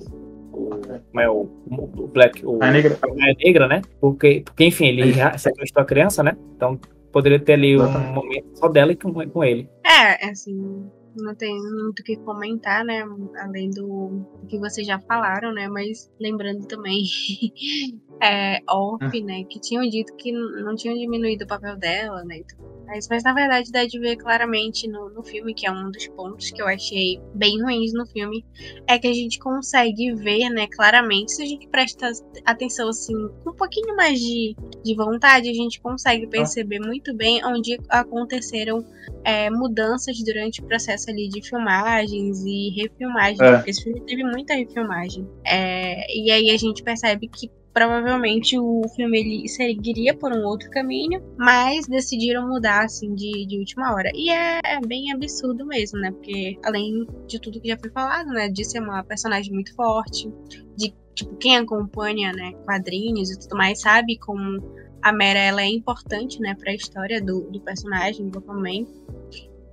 o, 0.54 0.70
como 1.12 1.20
é, 1.20 1.30
o, 1.30 1.50
o 1.70 2.08
Black, 2.08 2.46
o, 2.46 2.64
a 2.64 2.72
negra. 2.72 2.98
a 3.02 3.46
negra, 3.46 3.68
né? 3.68 3.82
Porque, 4.00 4.44
porque 4.46 4.66
enfim, 4.66 4.86
ele 4.86 5.14
sequestrou 5.38 5.84
a 5.84 5.86
criança, 5.86 6.24
né? 6.24 6.38
Então 6.56 6.80
poderia 7.12 7.40
ter 7.40 7.54
ali 7.54 7.76
um 7.78 8.14
momento 8.14 8.48
só 8.54 8.70
dela 8.70 8.92
e 8.92 8.96
com, 8.96 9.12
com 9.30 9.44
ele. 9.44 9.68
É, 9.84 10.30
assim, 10.30 10.86
não 11.16 11.36
tem 11.36 11.54
muito 11.56 12.00
o 12.00 12.04
que 12.04 12.16
comentar, 12.18 12.84
né? 12.84 13.04
Além 13.38 13.70
do 13.70 14.26
que 14.48 14.58
vocês 14.58 14.86
já 14.86 15.00
falaram, 15.00 15.54
né? 15.54 15.68
Mas 15.68 16.12
lembrando 16.20 16.66
também, 16.68 17.04
é, 18.22 18.60
Orp, 18.70 19.02
hum. 19.02 19.26
né? 19.26 19.44
Que 19.44 19.60
tinham 19.60 19.88
dito 19.88 20.16
que 20.16 20.32
não 20.32 20.76
tinham 20.76 20.96
diminuído 20.98 21.46
o 21.46 21.48
papel 21.48 21.78
dela, 21.78 22.24
né? 22.24 22.42
Mas, 22.90 23.08
mas 23.08 23.24
na 23.24 23.34
verdade 23.34 23.72
dá 23.72 23.86
de 23.86 24.00
ver 24.00 24.16
claramente 24.16 24.88
no, 24.88 25.10
no 25.12 25.22
filme, 25.22 25.54
que 25.54 25.68
é 25.68 25.72
um 25.72 25.92
dos 25.92 26.08
pontos 26.08 26.50
que 26.50 26.60
eu 26.60 26.68
achei 26.68 27.22
bem 27.36 27.62
ruins 27.62 27.94
no 27.94 28.04
filme, 28.08 28.44
é 28.88 28.98
que 28.98 29.08
a 29.08 29.14
gente 29.14 29.38
consegue 29.38 30.12
ver, 30.16 30.50
né, 30.50 30.66
claramente, 30.68 31.34
se 31.34 31.44
a 31.44 31.46
gente 31.46 31.68
presta 31.68 32.12
atenção, 32.44 32.90
assim, 32.90 33.14
com 33.44 33.52
um 33.52 33.56
pouquinho 33.56 33.96
mais 33.96 34.20
de, 34.20 34.56
de 34.84 34.96
vontade, 34.96 35.48
a 35.48 35.54
gente 35.54 35.80
consegue 35.80 36.26
ah. 36.26 36.30
perceber 36.30 36.80
muito 36.80 37.16
bem 37.16 37.46
onde 37.46 37.78
aconteceram 37.90 38.84
é, 39.24 39.52
mudanças 39.52 40.18
durante 40.24 40.62
o 40.62 40.66
processo 40.66 40.99
ali 41.08 41.30
de 41.30 41.48
filmagens 41.48 42.44
e 42.46 42.70
refilmagens, 42.82 43.40
é. 43.40 43.56
porque 43.56 43.70
esse 43.72 43.84
filme 43.84 44.02
teve 44.02 44.24
muita 44.24 44.56
refilmagem. 44.56 45.28
É, 45.46 46.06
e 46.16 46.32
aí 46.32 46.50
a 46.50 46.58
gente 46.58 46.84
percebe 46.84 47.28
que 47.28 47.50
provavelmente 47.74 48.58
o 48.58 48.82
filme 48.96 49.20
ele 49.20 49.48
seguiria 49.48 50.14
por 50.14 50.34
um 50.34 50.44
outro 50.44 50.70
caminho, 50.70 51.24
mas 51.38 51.88
decidiram 51.88 52.48
mudar 52.48 52.84
assim 52.86 53.14
de, 53.14 53.46
de 53.46 53.58
última 53.58 53.94
hora. 53.94 54.12
E 54.14 54.30
é, 54.30 54.60
é, 54.66 54.80
bem 54.86 55.12
absurdo 55.12 55.66
mesmo, 55.66 56.00
né? 56.00 56.12
Porque 56.12 56.58
além 56.64 57.08
de 57.28 57.40
tudo 57.40 57.62
que 57.62 57.68
já 57.68 57.78
foi 57.78 57.90
falado, 57.92 58.28
né, 58.30 58.50
de 58.50 58.66
ser 58.66 58.82
uma 58.82 59.04
personagem 59.04 59.54
muito 59.54 59.74
forte, 59.76 60.30
de 60.76 60.94
tipo 61.14 61.36
quem 61.38 61.58
acompanha, 61.58 62.32
né, 62.34 62.54
quadrinhos 62.66 63.32
e 63.32 63.40
tudo 63.40 63.56
mais 63.56 63.82
sabe 63.82 64.18
como 64.18 64.62
a 65.02 65.14
Mera 65.14 65.40
ela 65.40 65.62
é 65.62 65.68
importante, 65.68 66.40
né, 66.40 66.56
para 66.56 66.72
a 66.72 66.76
história 66.76 67.22
do, 67.22 67.50
do 67.50 67.60
personagem 67.62 68.30
do 68.30 68.40
Aquaman. 68.40 68.86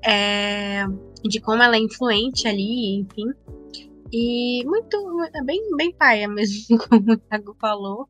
É, 0.07 0.85
de 1.25 1.41
como 1.41 1.63
ela 1.63 1.77
é 1.77 1.81
influente 1.81 2.47
ali, 2.47 3.01
enfim. 3.01 3.27
E 4.13 4.65
muito, 4.65 4.97
é 5.35 5.43
bem, 5.43 5.61
bem 5.77 5.93
paia 5.93 6.29
mesmo, 6.29 6.79
como 6.89 7.13
o 7.13 7.17
Thiago 7.17 7.57
falou. 7.61 8.09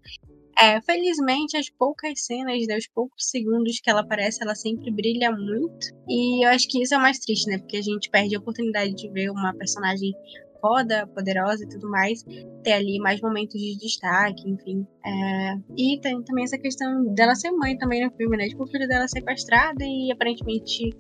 É, 0.59 0.81
felizmente, 0.81 1.57
as 1.57 1.69
poucas 1.69 2.25
cenas, 2.25 2.67
né, 2.67 2.79
os 2.79 2.89
poucos 2.89 3.29
segundos 3.29 3.79
que 3.79 3.91
ela 3.91 4.01
aparece, 4.01 4.43
ela 4.43 4.55
sempre 4.55 4.91
brilha 4.91 5.31
muito. 5.31 5.89
E 6.09 6.47
eu 6.47 6.51
acho 6.51 6.67
que 6.69 6.83
isso 6.83 6.95
é 6.95 6.99
o 6.99 7.01
mais 7.01 7.19
triste, 7.19 7.47
né? 7.51 7.59
Porque 7.59 7.77
a 7.77 7.83
gente 7.83 8.09
perde 8.09 8.35
a 8.35 8.39
oportunidade 8.39 8.95
de 8.95 9.09
ver 9.11 9.31
uma 9.31 9.53
personagem 9.55 10.13
foda, 10.59 11.07
poderosa 11.09 11.63
e 11.65 11.69
tudo 11.69 11.91
mais, 11.91 12.25
ter 12.63 12.73
ali 12.73 12.99
mais 12.99 13.21
momentos 13.21 13.61
de 13.61 13.77
destaque, 13.77 14.49
enfim. 14.49 14.87
É... 15.05 15.59
E 15.77 16.01
tem 16.01 16.23
também 16.23 16.45
essa 16.45 16.59
questão 16.59 17.05
dela 17.15 17.35
ser 17.35 17.51
mãe 17.51 17.77
também 17.77 18.05
no 18.05 18.13
filme, 18.17 18.37
né? 18.37 18.49
Tipo, 18.49 18.65
o 18.65 18.67
filho 18.67 18.89
dela 18.89 19.05
é 19.05 19.09
sequestrado 19.09 19.83
e 19.83 20.11
aparentemente, 20.11 20.91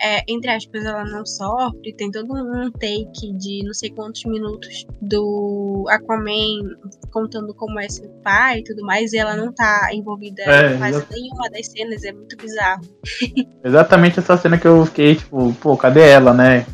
é, 0.00 0.22
entre 0.28 0.50
aspas, 0.50 0.84
ela 0.84 1.04
não 1.04 1.24
sofre. 1.24 1.94
Tem 1.94 2.10
todo 2.10 2.32
um 2.32 2.70
take 2.70 3.32
de 3.34 3.62
não 3.64 3.74
sei 3.74 3.90
quantos 3.90 4.24
minutos 4.24 4.86
do 5.00 5.86
Aquaman 5.88 6.76
contando 7.10 7.54
como 7.54 7.78
é 7.78 7.88
ser 7.88 8.08
pai 8.22 8.58
e 8.58 8.64
tudo 8.64 8.82
mais, 8.82 9.12
e 9.12 9.18
ela 9.18 9.36
não 9.36 9.52
tá 9.52 9.90
envolvida 9.92 10.42
é, 10.42 10.74
em 10.74 10.78
quase 10.78 11.06
nenhuma 11.10 11.48
das 11.50 11.66
cenas, 11.66 12.04
é 12.04 12.12
muito 12.12 12.36
bizarro. 12.36 12.82
Exatamente 13.64 14.18
essa 14.18 14.36
cena 14.36 14.58
que 14.58 14.66
eu 14.66 14.84
fiquei, 14.86 15.14
tipo, 15.14 15.52
pô, 15.54 15.76
cadê 15.76 16.08
ela, 16.08 16.34
né? 16.34 16.66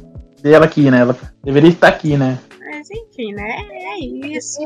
dela 0.43 0.65
aqui, 0.65 0.91
né? 0.91 1.01
Ela 1.01 1.17
deveria 1.43 1.71
estar 1.71 1.89
aqui, 1.89 2.17
né? 2.17 2.39
Mas 2.59 2.91
enfim, 2.91 3.33
né? 3.33 3.57
É 3.71 3.99
isso. 3.99 4.61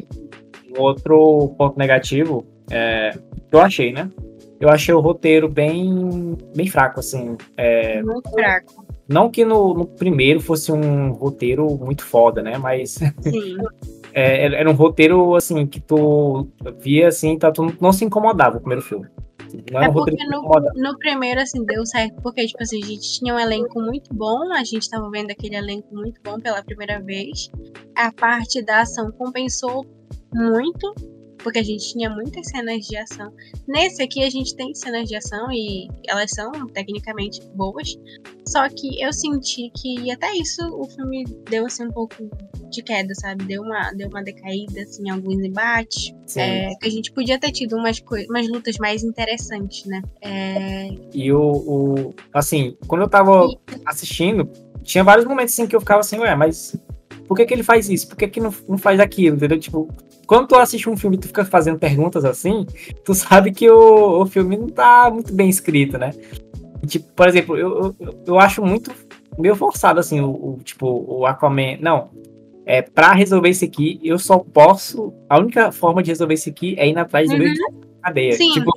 Outro 0.76 1.54
ponto 1.58 1.78
negativo 1.78 2.46
é, 2.70 3.10
que 3.48 3.54
eu 3.54 3.60
achei, 3.60 3.92
né? 3.92 4.08
Eu 4.60 4.68
achei 4.68 4.92
o 4.92 5.00
roteiro 5.00 5.48
bem, 5.48 6.36
bem 6.54 6.66
fraco, 6.66 7.00
assim. 7.00 7.36
É, 7.56 8.02
Muito 8.02 8.30
fraco. 8.30 8.86
não 9.08 9.30
que 9.30 9.42
no, 9.42 9.72
no 9.72 9.86
primeiro 9.86 10.38
fosse 10.38 10.70
um 10.70 11.12
roteiro 11.12 11.66
muito 11.78 12.04
foda, 12.04 12.42
né? 12.42 12.58
Mas 12.58 12.98
Sim. 13.22 13.56
é, 14.12 14.44
era 14.44 14.70
um 14.70 14.74
roteiro, 14.74 15.34
assim, 15.34 15.66
que 15.66 15.80
tu 15.80 16.46
via, 16.78 17.08
assim, 17.08 17.38
tá, 17.38 17.50
tu 17.50 17.74
não 17.80 17.90
se 17.90 18.04
incomodava 18.04 18.58
o 18.58 18.60
primeiro 18.60 18.82
filme. 18.82 19.08
Não 19.72 19.80
É 19.80 19.84
era 19.84 19.90
um 19.90 19.94
porque 19.94 20.24
no, 20.26 20.42
no 20.76 20.98
primeiro, 20.98 21.40
assim, 21.40 21.64
deu 21.64 21.84
certo, 21.86 22.20
porque, 22.22 22.46
tipo 22.46 22.62
assim, 22.62 22.82
a 22.82 22.86
gente 22.86 23.18
tinha 23.18 23.34
um 23.34 23.38
elenco 23.38 23.80
muito 23.80 24.14
bom, 24.14 24.52
a 24.52 24.62
gente 24.62 24.88
tava 24.88 25.10
vendo 25.10 25.30
aquele 25.30 25.56
elenco 25.56 25.88
muito 25.94 26.20
bom 26.22 26.38
pela 26.38 26.62
primeira 26.62 27.00
vez. 27.00 27.50
A 27.96 28.12
parte 28.12 28.62
da 28.62 28.82
ação 28.82 29.10
compensou 29.12 29.86
muito, 30.32 30.94
porque 31.42 31.58
a 31.58 31.62
gente 31.62 31.92
tinha 31.92 32.08
muitas 32.10 32.46
cenas 32.48 32.86
de 32.86 32.96
ação. 32.96 33.32
Nesse 33.66 34.02
aqui 34.02 34.22
a 34.24 34.30
gente 34.30 34.54
tem 34.54 34.74
cenas 34.74 35.08
de 35.08 35.16
ação 35.16 35.50
e 35.50 35.88
elas 36.06 36.30
são 36.30 36.50
tecnicamente 36.68 37.40
boas. 37.54 37.96
Só 38.46 38.68
que 38.68 39.00
eu 39.02 39.12
senti 39.12 39.70
que 39.76 40.10
até 40.10 40.32
isso 40.34 40.62
o 40.74 40.84
filme 40.84 41.24
deu 41.48 41.66
assim 41.66 41.84
um 41.86 41.90
pouco 41.92 42.16
de 42.70 42.82
queda, 42.82 43.14
sabe? 43.14 43.44
Deu 43.44 43.62
uma, 43.62 43.92
deu 43.92 44.08
uma 44.08 44.22
decaída 44.22 44.82
assim, 44.82 45.04
em 45.06 45.10
alguns 45.10 45.42
embates. 45.44 46.14
É, 46.36 46.74
que 46.76 46.86
a 46.86 46.90
gente 46.90 47.10
podia 47.12 47.38
ter 47.38 47.50
tido 47.50 47.76
umas, 47.76 48.00
umas 48.28 48.48
lutas 48.48 48.76
mais 48.78 49.02
interessantes, 49.02 49.84
né? 49.86 50.00
É, 50.22 50.88
E 51.12 51.32
o, 51.32 51.40
o- 51.42 52.14
Assim, 52.32 52.76
quando 52.86 53.02
eu 53.02 53.08
tava 53.08 53.48
assistindo, 53.84 54.48
tinha 54.82 55.02
vários 55.02 55.26
momentos 55.26 55.52
assim 55.54 55.66
que 55.66 55.74
eu 55.74 55.80
ficava 55.80 56.00
assim, 56.00 56.18
ué, 56.18 56.34
mas 56.36 56.76
por 57.26 57.36
que, 57.36 57.44
que 57.46 57.54
ele 57.54 57.62
faz 57.62 57.88
isso? 57.88 58.08
Por 58.08 58.16
que, 58.16 58.28
que 58.28 58.40
não, 58.40 58.52
não 58.68 58.78
faz 58.78 58.98
aquilo? 59.00 59.36
Entendeu? 59.36 59.58
Tipo, 59.58 59.88
quando 60.30 60.46
tu 60.46 60.54
assiste 60.54 60.88
um 60.88 60.96
filme 60.96 61.16
e 61.16 61.18
tu 61.18 61.26
fica 61.26 61.44
fazendo 61.44 61.76
perguntas 61.76 62.24
assim, 62.24 62.64
tu 63.04 63.12
sabe 63.14 63.50
que 63.50 63.68
o, 63.68 64.22
o 64.22 64.26
filme 64.26 64.56
não 64.56 64.68
tá 64.68 65.10
muito 65.12 65.34
bem 65.34 65.48
escrito, 65.48 65.98
né? 65.98 66.12
Tipo, 66.86 67.12
por 67.14 67.26
exemplo, 67.26 67.56
eu, 67.56 67.96
eu, 67.98 68.22
eu 68.24 68.38
acho 68.38 68.64
muito 68.64 68.92
meio 69.36 69.56
forçado, 69.56 69.98
assim, 69.98 70.20
o, 70.20 70.30
o, 70.30 70.60
tipo, 70.62 70.86
o 70.86 71.26
Aquaman. 71.26 71.78
Não. 71.80 72.10
É, 72.64 72.80
pra 72.80 73.12
resolver 73.12 73.48
isso 73.48 73.64
aqui, 73.64 73.98
eu 74.04 74.20
só 74.20 74.38
posso. 74.38 75.12
A 75.28 75.36
única 75.36 75.72
forma 75.72 76.00
de 76.00 76.12
resolver 76.12 76.34
isso 76.34 76.48
aqui 76.48 76.76
é 76.78 76.88
ir 76.88 76.96
atrás 76.96 77.28
do 77.28 77.34
Uhum. 77.34 77.40
meu 77.40 77.52
cadeia. 78.00 78.32
Sim. 78.34 78.52
Tipo, 78.52 78.70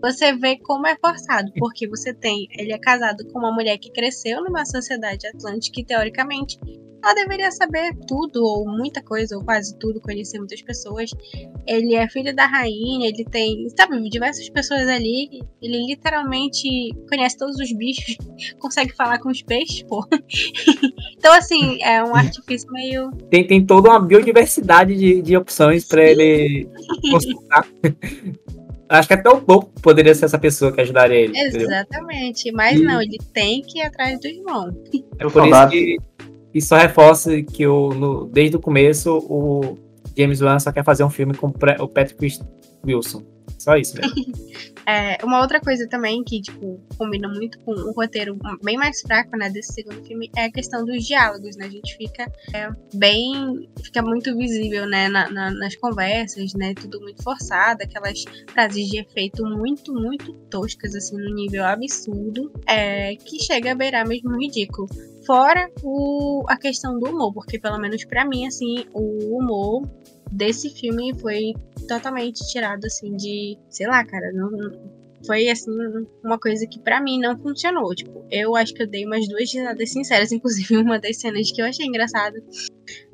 você 0.00 0.32
vê 0.36 0.58
como 0.58 0.86
é 0.86 0.96
forçado, 0.96 1.50
porque 1.58 1.88
você 1.88 2.14
tem. 2.14 2.46
Ele 2.56 2.72
é 2.72 2.78
casado 2.78 3.26
com 3.32 3.40
uma 3.40 3.50
mulher 3.50 3.78
que 3.78 3.90
cresceu 3.90 4.44
numa 4.44 4.64
sociedade 4.64 5.26
atlântica 5.26 5.80
e, 5.80 5.84
teoricamente, 5.84 6.56
ela 7.02 7.14
deveria 7.14 7.50
saber 7.50 7.94
tudo, 8.06 8.44
ou 8.44 8.66
muita 8.68 9.02
coisa, 9.02 9.36
ou 9.36 9.44
quase 9.44 9.76
tudo, 9.78 10.00
conhecer 10.00 10.38
muitas 10.38 10.60
pessoas. 10.62 11.10
Ele 11.66 11.94
é 11.94 12.08
filho 12.08 12.34
da 12.34 12.46
rainha, 12.46 13.08
ele 13.08 13.24
tem, 13.24 13.68
sabe, 13.76 13.98
diversas 14.08 14.48
pessoas 14.50 14.86
ali. 14.88 15.42
Ele 15.62 15.86
literalmente 15.86 16.68
conhece 17.08 17.36
todos 17.36 17.56
os 17.56 17.72
bichos, 17.72 18.16
consegue 18.60 18.92
falar 18.94 19.18
com 19.18 19.30
os 19.30 19.42
peixes, 19.42 19.82
pô. 19.82 20.06
então, 21.16 21.32
assim, 21.32 21.82
é 21.82 22.02
um 22.04 22.14
artifício 22.14 22.70
meio. 22.72 23.10
tem, 23.30 23.46
tem 23.46 23.64
toda 23.64 23.88
uma 23.90 24.00
biodiversidade 24.00 24.96
de, 24.96 25.22
de 25.22 25.36
opções 25.36 25.84
para 25.86 26.04
ele 26.04 26.68
consultar. 27.10 27.66
Acho 28.90 29.06
que 29.06 29.14
até 29.14 29.30
o 29.30 29.40
Bobo 29.40 29.70
poderia 29.80 30.12
ser 30.16 30.24
essa 30.24 30.36
pessoa 30.38 30.72
que 30.72 30.80
ajudaria 30.80 31.16
ele. 31.20 31.38
entendeu? 31.38 31.60
Exatamente. 31.68 32.50
Mas 32.50 32.76
E- 32.76 32.82
não, 32.82 33.00
ele 33.00 33.18
tem 33.32 33.62
que 33.62 33.78
ir 33.78 33.82
atrás 33.82 34.18
do 34.20 34.26
irmão. 34.26 34.76
Eu 35.16 35.30
Por 35.30 35.46
isso 35.46 35.68
que 35.68 35.96
isso 36.52 36.68
só 36.68 36.76
reforça 36.76 37.40
que 37.42 37.66
o, 37.66 37.90
no- 37.94 38.24
desde 38.26 38.56
o 38.56 38.60
começo 38.60 39.18
o 39.28 39.78
James 40.16 40.40
Wan 40.40 40.58
só 40.58 40.72
quer 40.72 40.84
fazer 40.84 41.04
um 41.04 41.10
filme 41.10 41.34
com 41.34 41.46
o 41.48 41.88
Patrick 41.88 42.38
Wilson. 42.86 43.22
Só 43.58 43.76
isso 43.76 43.96
mesmo. 43.96 44.14
É, 44.86 45.24
uma 45.24 45.40
outra 45.40 45.60
coisa 45.60 45.86
também 45.88 46.24
que, 46.24 46.40
tipo, 46.40 46.80
combina 46.98 47.28
muito 47.28 47.60
com 47.60 47.70
o 47.70 47.92
roteiro 47.92 48.36
bem 48.60 48.76
mais 48.76 49.00
fraco, 49.02 49.36
né, 49.36 49.48
desse 49.48 49.74
segundo 49.74 50.02
filme, 50.04 50.28
é 50.34 50.46
a 50.46 50.50
questão 50.50 50.84
dos 50.84 51.06
diálogos, 51.06 51.54
né? 51.56 51.66
A 51.66 51.70
gente 51.70 51.96
fica 51.96 52.24
é, 52.52 52.68
bem. 52.94 53.68
fica 53.84 54.02
muito 54.02 54.36
visível, 54.36 54.86
né, 54.88 55.06
na- 55.08 55.30
na- 55.30 55.50
nas 55.52 55.76
conversas, 55.76 56.54
né? 56.54 56.74
Tudo 56.74 56.98
muito 57.00 57.22
forçado, 57.22 57.84
aquelas 57.84 58.24
frases 58.52 58.88
de 58.88 58.98
efeito 58.98 59.44
muito, 59.44 59.92
muito 59.94 60.32
toscas, 60.50 60.94
assim, 60.96 61.16
no 61.16 61.34
nível 61.36 61.64
absurdo, 61.64 62.50
é, 62.66 63.14
que 63.14 63.38
chega 63.38 63.70
a 63.72 63.74
beirar 63.76 64.08
mesmo 64.08 64.36
ridículo. 64.40 64.88
Fora 65.24 65.70
o, 65.84 66.44
a 66.48 66.56
questão 66.56 66.98
do 66.98 67.10
humor, 67.10 67.32
porque 67.32 67.60
pelo 67.60 67.78
menos 67.78 68.04
pra 68.04 68.24
mim, 68.24 68.44
assim, 68.46 68.86
o 68.92 69.36
humor 69.38 69.86
desse 70.30 70.70
filme 70.70 71.12
foi 71.18 71.52
totalmente 71.88 72.46
tirado 72.48 72.84
assim 72.84 73.16
de, 73.16 73.58
sei 73.68 73.86
lá, 73.86 74.04
cara, 74.04 74.32
não, 74.32 74.50
foi 75.26 75.48
assim 75.48 75.70
uma 76.24 76.38
coisa 76.38 76.66
que 76.66 76.78
pra 76.80 77.00
mim 77.00 77.20
não 77.20 77.38
funcionou. 77.38 77.94
Tipo, 77.94 78.24
eu 78.30 78.56
acho 78.56 78.74
que 78.74 78.82
eu 78.82 78.86
dei 78.86 79.04
umas 79.04 79.28
duas 79.28 79.52
risadas 79.52 79.92
sinceras, 79.92 80.32
inclusive 80.32 80.76
uma 80.76 80.98
das 80.98 81.18
cenas 81.18 81.50
que 81.50 81.60
eu 81.60 81.66
achei 81.66 81.86
engraçada 81.86 82.42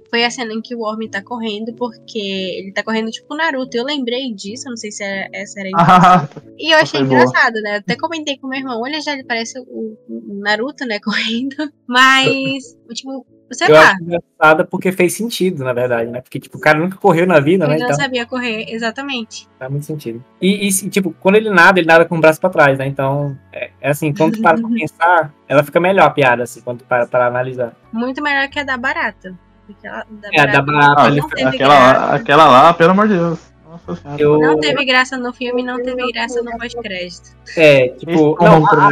foi 0.08 0.24
a 0.24 0.30
cena 0.30 0.52
em 0.52 0.62
que 0.62 0.74
o 0.74 0.80
Orm 0.80 1.00
tá 1.10 1.22
correndo, 1.22 1.74
porque 1.74 2.18
ele 2.18 2.72
tá 2.72 2.82
correndo 2.82 3.10
tipo 3.10 3.34
Naruto. 3.34 3.76
Eu 3.76 3.84
lembrei 3.84 4.32
disso, 4.32 4.68
não 4.68 4.76
sei 4.76 4.90
se 4.90 5.02
era, 5.02 5.28
essa 5.32 5.60
era 5.60 5.68
a. 5.74 6.22
Ah, 6.22 6.28
E 6.58 6.72
eu 6.72 6.78
achei 6.78 7.00
foi 7.00 7.08
boa. 7.08 7.20
engraçado, 7.20 7.60
né? 7.60 7.76
Até 7.76 7.96
comentei 7.96 8.38
com 8.38 8.48
meu 8.48 8.58
irmão, 8.58 8.80
olha, 8.80 9.00
já 9.00 9.12
ele 9.12 9.24
parece 9.24 9.58
o, 9.58 9.96
o 10.08 10.40
Naruto, 10.40 10.86
né, 10.86 10.98
correndo. 11.04 11.56
Mas, 11.86 12.76
tipo, 12.94 13.26
sei 13.54 13.68
Eu 13.68 13.74
lá, 13.74 13.80
acho 13.92 14.02
engraçada 14.02 14.64
porque 14.64 14.90
fez 14.92 15.12
sentido, 15.14 15.62
na 15.64 15.72
verdade, 15.72 16.10
né? 16.10 16.20
Porque, 16.20 16.40
tipo, 16.40 16.58
o 16.58 16.60
cara 16.60 16.78
nunca 16.78 16.96
correu 16.96 17.26
na 17.26 17.38
vida, 17.40 17.66
né? 17.66 17.74
ele 17.74 17.82
não 17.84 17.90
Então, 17.90 18.00
sabia 18.04 18.26
correr, 18.26 18.66
exatamente. 18.68 19.48
faz 19.58 19.70
muito 19.70 19.86
sentido. 19.86 20.22
E, 20.40 20.68
e, 20.68 20.72
tipo, 20.90 21.14
quando 21.20 21.36
ele 21.36 21.50
nada, 21.50 21.78
ele 21.78 21.86
nada 21.86 22.04
com 22.04 22.16
o 22.16 22.20
braço 22.20 22.40
pra 22.40 22.50
trás, 22.50 22.78
né? 22.78 22.86
Então, 22.86 23.36
é, 23.52 23.70
é 23.80 23.90
assim, 23.90 24.12
quando 24.12 24.34
tu 24.36 24.42
para 24.42 24.58
pra 24.58 24.68
pensar, 24.74 25.32
ela 25.48 25.62
fica 25.62 25.78
melhor 25.80 26.06
a 26.06 26.10
piada, 26.10 26.42
assim, 26.42 26.60
quando 26.60 26.78
tu 26.78 26.84
para 26.84 27.06
pra 27.06 27.26
analisar. 27.26 27.72
Muito 27.92 28.22
melhor 28.22 28.48
que 28.48 28.58
a 28.58 28.64
da 28.64 28.76
barata. 28.76 29.34
Aquela 29.68 30.04
da 30.10 30.28
É, 30.32 30.46
da 30.46 30.62
barata, 30.62 31.02
Ah, 31.02 31.06
ele 31.08 31.20
não 31.20 31.28
teve 31.28 31.48
aquela, 31.48 31.74
lá, 31.74 32.14
aquela 32.14 32.46
lá, 32.48 32.74
pelo 32.74 32.90
amor 32.92 33.08
de 33.08 33.14
Deus. 33.14 33.40
Nossa 33.68 33.94
senhora. 34.00 34.22
Eu, 34.22 34.38
Não 34.38 34.58
teve 34.60 34.84
graça 34.84 35.16
no 35.18 35.32
filme, 35.32 35.62
não 35.62 35.82
teve 35.82 36.10
graça 36.12 36.40
no 36.42 36.56
pós-crédito. 36.56 37.30
é, 37.56 37.88
tipo, 37.90 38.36
não, 38.42 38.64
a? 38.64 38.90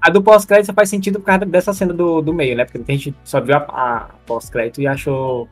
A 0.00 0.10
do 0.10 0.22
pós-crédito 0.22 0.66
só 0.66 0.72
faz 0.72 0.88
sentido 0.88 1.18
por 1.20 1.26
causa 1.26 1.44
dessa 1.44 1.72
cena 1.72 1.92
do, 1.92 2.20
do 2.20 2.32
meio, 2.32 2.56
né? 2.56 2.64
Porque 2.64 2.78
a 2.78 2.92
gente 2.92 3.14
só 3.24 3.40
viu 3.40 3.56
a, 3.56 3.58
a 3.68 4.06
pós-crédito 4.26 4.80
e 4.80 4.86
achou 4.86 5.48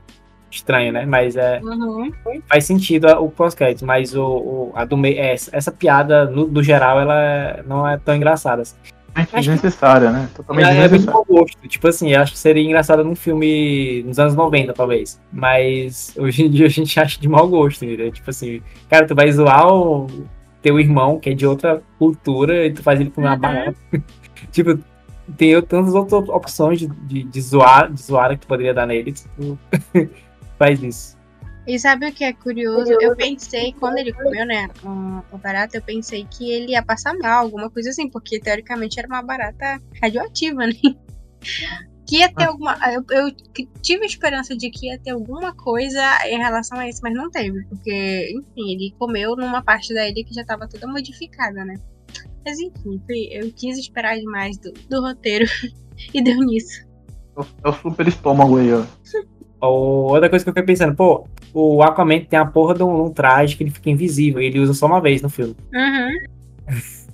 estranho, 0.50 0.92
né? 0.92 1.04
Mas 1.04 1.36
é, 1.36 1.60
Uhum. 1.62 2.10
faz 2.48 2.64
sentido 2.64 3.06
o 3.22 3.30
pós-crédito, 3.30 3.84
mas 3.84 4.14
o, 4.14 4.24
o- 4.24 4.72
a 4.74 4.84
do 4.84 4.96
meio, 4.96 5.18
é, 5.18 5.32
essa 5.32 5.50
essa 5.54 5.70
piada, 5.72 6.24
no, 6.24 6.46
do 6.46 6.62
geral, 6.62 6.98
ela 7.00 7.14
é- 7.22 7.62
não 7.66 7.86
é 7.86 7.98
tão 7.98 8.14
engraçada. 8.16 8.62
Assim. 8.62 8.74
É 9.14 9.40
desnecessária, 9.40 10.10
né? 10.12 10.28
Totalmente 10.34 10.64
é 10.64 10.68
muito 10.68 10.80
desnecessária. 10.82 11.12
mau 11.12 11.24
gosto. 11.24 11.68
Tipo 11.68 11.88
assim, 11.88 12.12
eu 12.12 12.20
acho 12.20 12.32
que 12.32 12.38
seria 12.38 12.62
engraçado 12.62 13.02
num 13.04 13.16
filme 13.16 14.02
nos 14.04 14.18
anos 14.18 14.34
90, 14.34 14.72
talvez. 14.72 15.20
Mas 15.32 16.14
hoje 16.16 16.44
em 16.46 16.50
dia 16.50 16.66
a 16.66 16.70
gente 16.70 16.98
acha 17.00 17.20
de 17.20 17.28
mau 17.28 17.46
gosto, 17.48 17.84
entendeu? 17.84 18.12
Tipo 18.12 18.30
assim, 18.30 18.62
cara, 18.88 19.06
tu 19.06 19.14
vai 19.16 19.30
zoar 19.32 19.66
o 19.66 20.06
teu 20.62 20.78
irmão, 20.78 21.18
que 21.18 21.30
é 21.30 21.34
de 21.34 21.46
outra 21.46 21.82
cultura, 21.98 22.64
e 22.66 22.72
tu 22.72 22.82
faz 22.82 23.00
ele 23.00 23.10
comer 23.10 23.26
uma 23.28 23.34
Uhum. 23.34 23.40
barata. 23.40 23.74
tipo, 24.50 24.78
tem 25.36 25.60
tantas 25.62 25.94
outras 25.94 26.28
opções 26.28 26.78
de, 26.78 26.86
de, 26.86 27.24
de 27.24 27.40
zoar, 27.40 27.92
de 27.92 28.00
zoar 28.00 28.38
que 28.38 28.46
poderia 28.46 28.74
dar 28.74 28.86
nele. 28.86 29.12
Tu 29.12 29.58
faz 30.58 30.82
isso. 30.82 31.18
E 31.68 31.78
sabe 31.78 32.08
o 32.08 32.12
que 32.12 32.24
é 32.24 32.32
curioso? 32.32 32.90
Eu 32.98 33.14
pensei, 33.14 33.74
quando 33.74 33.98
ele 33.98 34.10
comeu, 34.10 34.46
né, 34.46 34.70
o, 34.82 35.34
o 35.34 35.38
barata, 35.38 35.76
eu 35.76 35.82
pensei 35.82 36.26
que 36.30 36.50
ele 36.50 36.72
ia 36.72 36.82
passar 36.82 37.12
mal, 37.18 37.44
alguma 37.44 37.68
coisa 37.68 37.90
assim, 37.90 38.08
porque 38.08 38.40
teoricamente 38.40 38.98
era 38.98 39.06
uma 39.06 39.22
barata 39.22 39.78
radioativa, 40.02 40.66
né? 40.66 40.72
Que 42.06 42.20
ia 42.20 42.32
ter 42.32 42.44
alguma. 42.44 42.74
Eu, 42.90 43.04
eu 43.10 43.30
tive 43.82 44.06
esperança 44.06 44.56
de 44.56 44.70
que 44.70 44.86
ia 44.86 44.98
ter 44.98 45.10
alguma 45.10 45.54
coisa 45.54 46.02
em 46.24 46.38
relação 46.38 46.78
a 46.78 46.88
isso, 46.88 47.00
mas 47.02 47.12
não 47.12 47.30
teve, 47.30 47.62
porque, 47.66 48.32
enfim, 48.32 48.72
ele 48.72 48.94
comeu 48.98 49.36
numa 49.36 49.60
parte 49.62 49.92
da 49.92 50.08
ilha 50.08 50.24
que 50.24 50.32
já 50.32 50.40
estava 50.40 50.66
toda 50.66 50.86
modificada, 50.86 51.66
né? 51.66 51.74
Mas 52.48 52.58
enfim, 52.60 53.28
eu 53.30 53.52
quis 53.54 53.76
esperar 53.78 54.16
demais 54.16 54.56
do, 54.56 54.72
do 54.88 55.02
roteiro 55.02 55.44
e 56.14 56.22
deu 56.22 56.38
nisso. 56.38 56.82
É 57.62 57.68
o 57.68 57.72
super 57.72 58.08
estômago 58.08 58.56
aí, 58.56 58.72
ó. 58.72 58.84
Ou 59.60 60.12
outra 60.12 60.30
coisa 60.30 60.44
que 60.44 60.48
eu 60.48 60.54
fiquei 60.54 60.66
pensando, 60.66 60.94
pô, 60.96 61.26
o 61.52 61.82
Aquaman 61.82 62.20
tem 62.24 62.38
a 62.38 62.46
porra 62.46 62.74
de 62.74 62.82
um, 62.82 63.04
um 63.06 63.10
traje 63.12 63.54
que 63.56 63.62
ele 63.64 63.70
fica 63.70 63.90
invisível, 63.90 64.40
e 64.40 64.46
ele 64.46 64.60
usa 64.60 64.72
só 64.72 64.86
uma 64.86 65.00
vez 65.00 65.20
no 65.20 65.28
filme. 65.28 65.54
Uhum. 65.74 66.08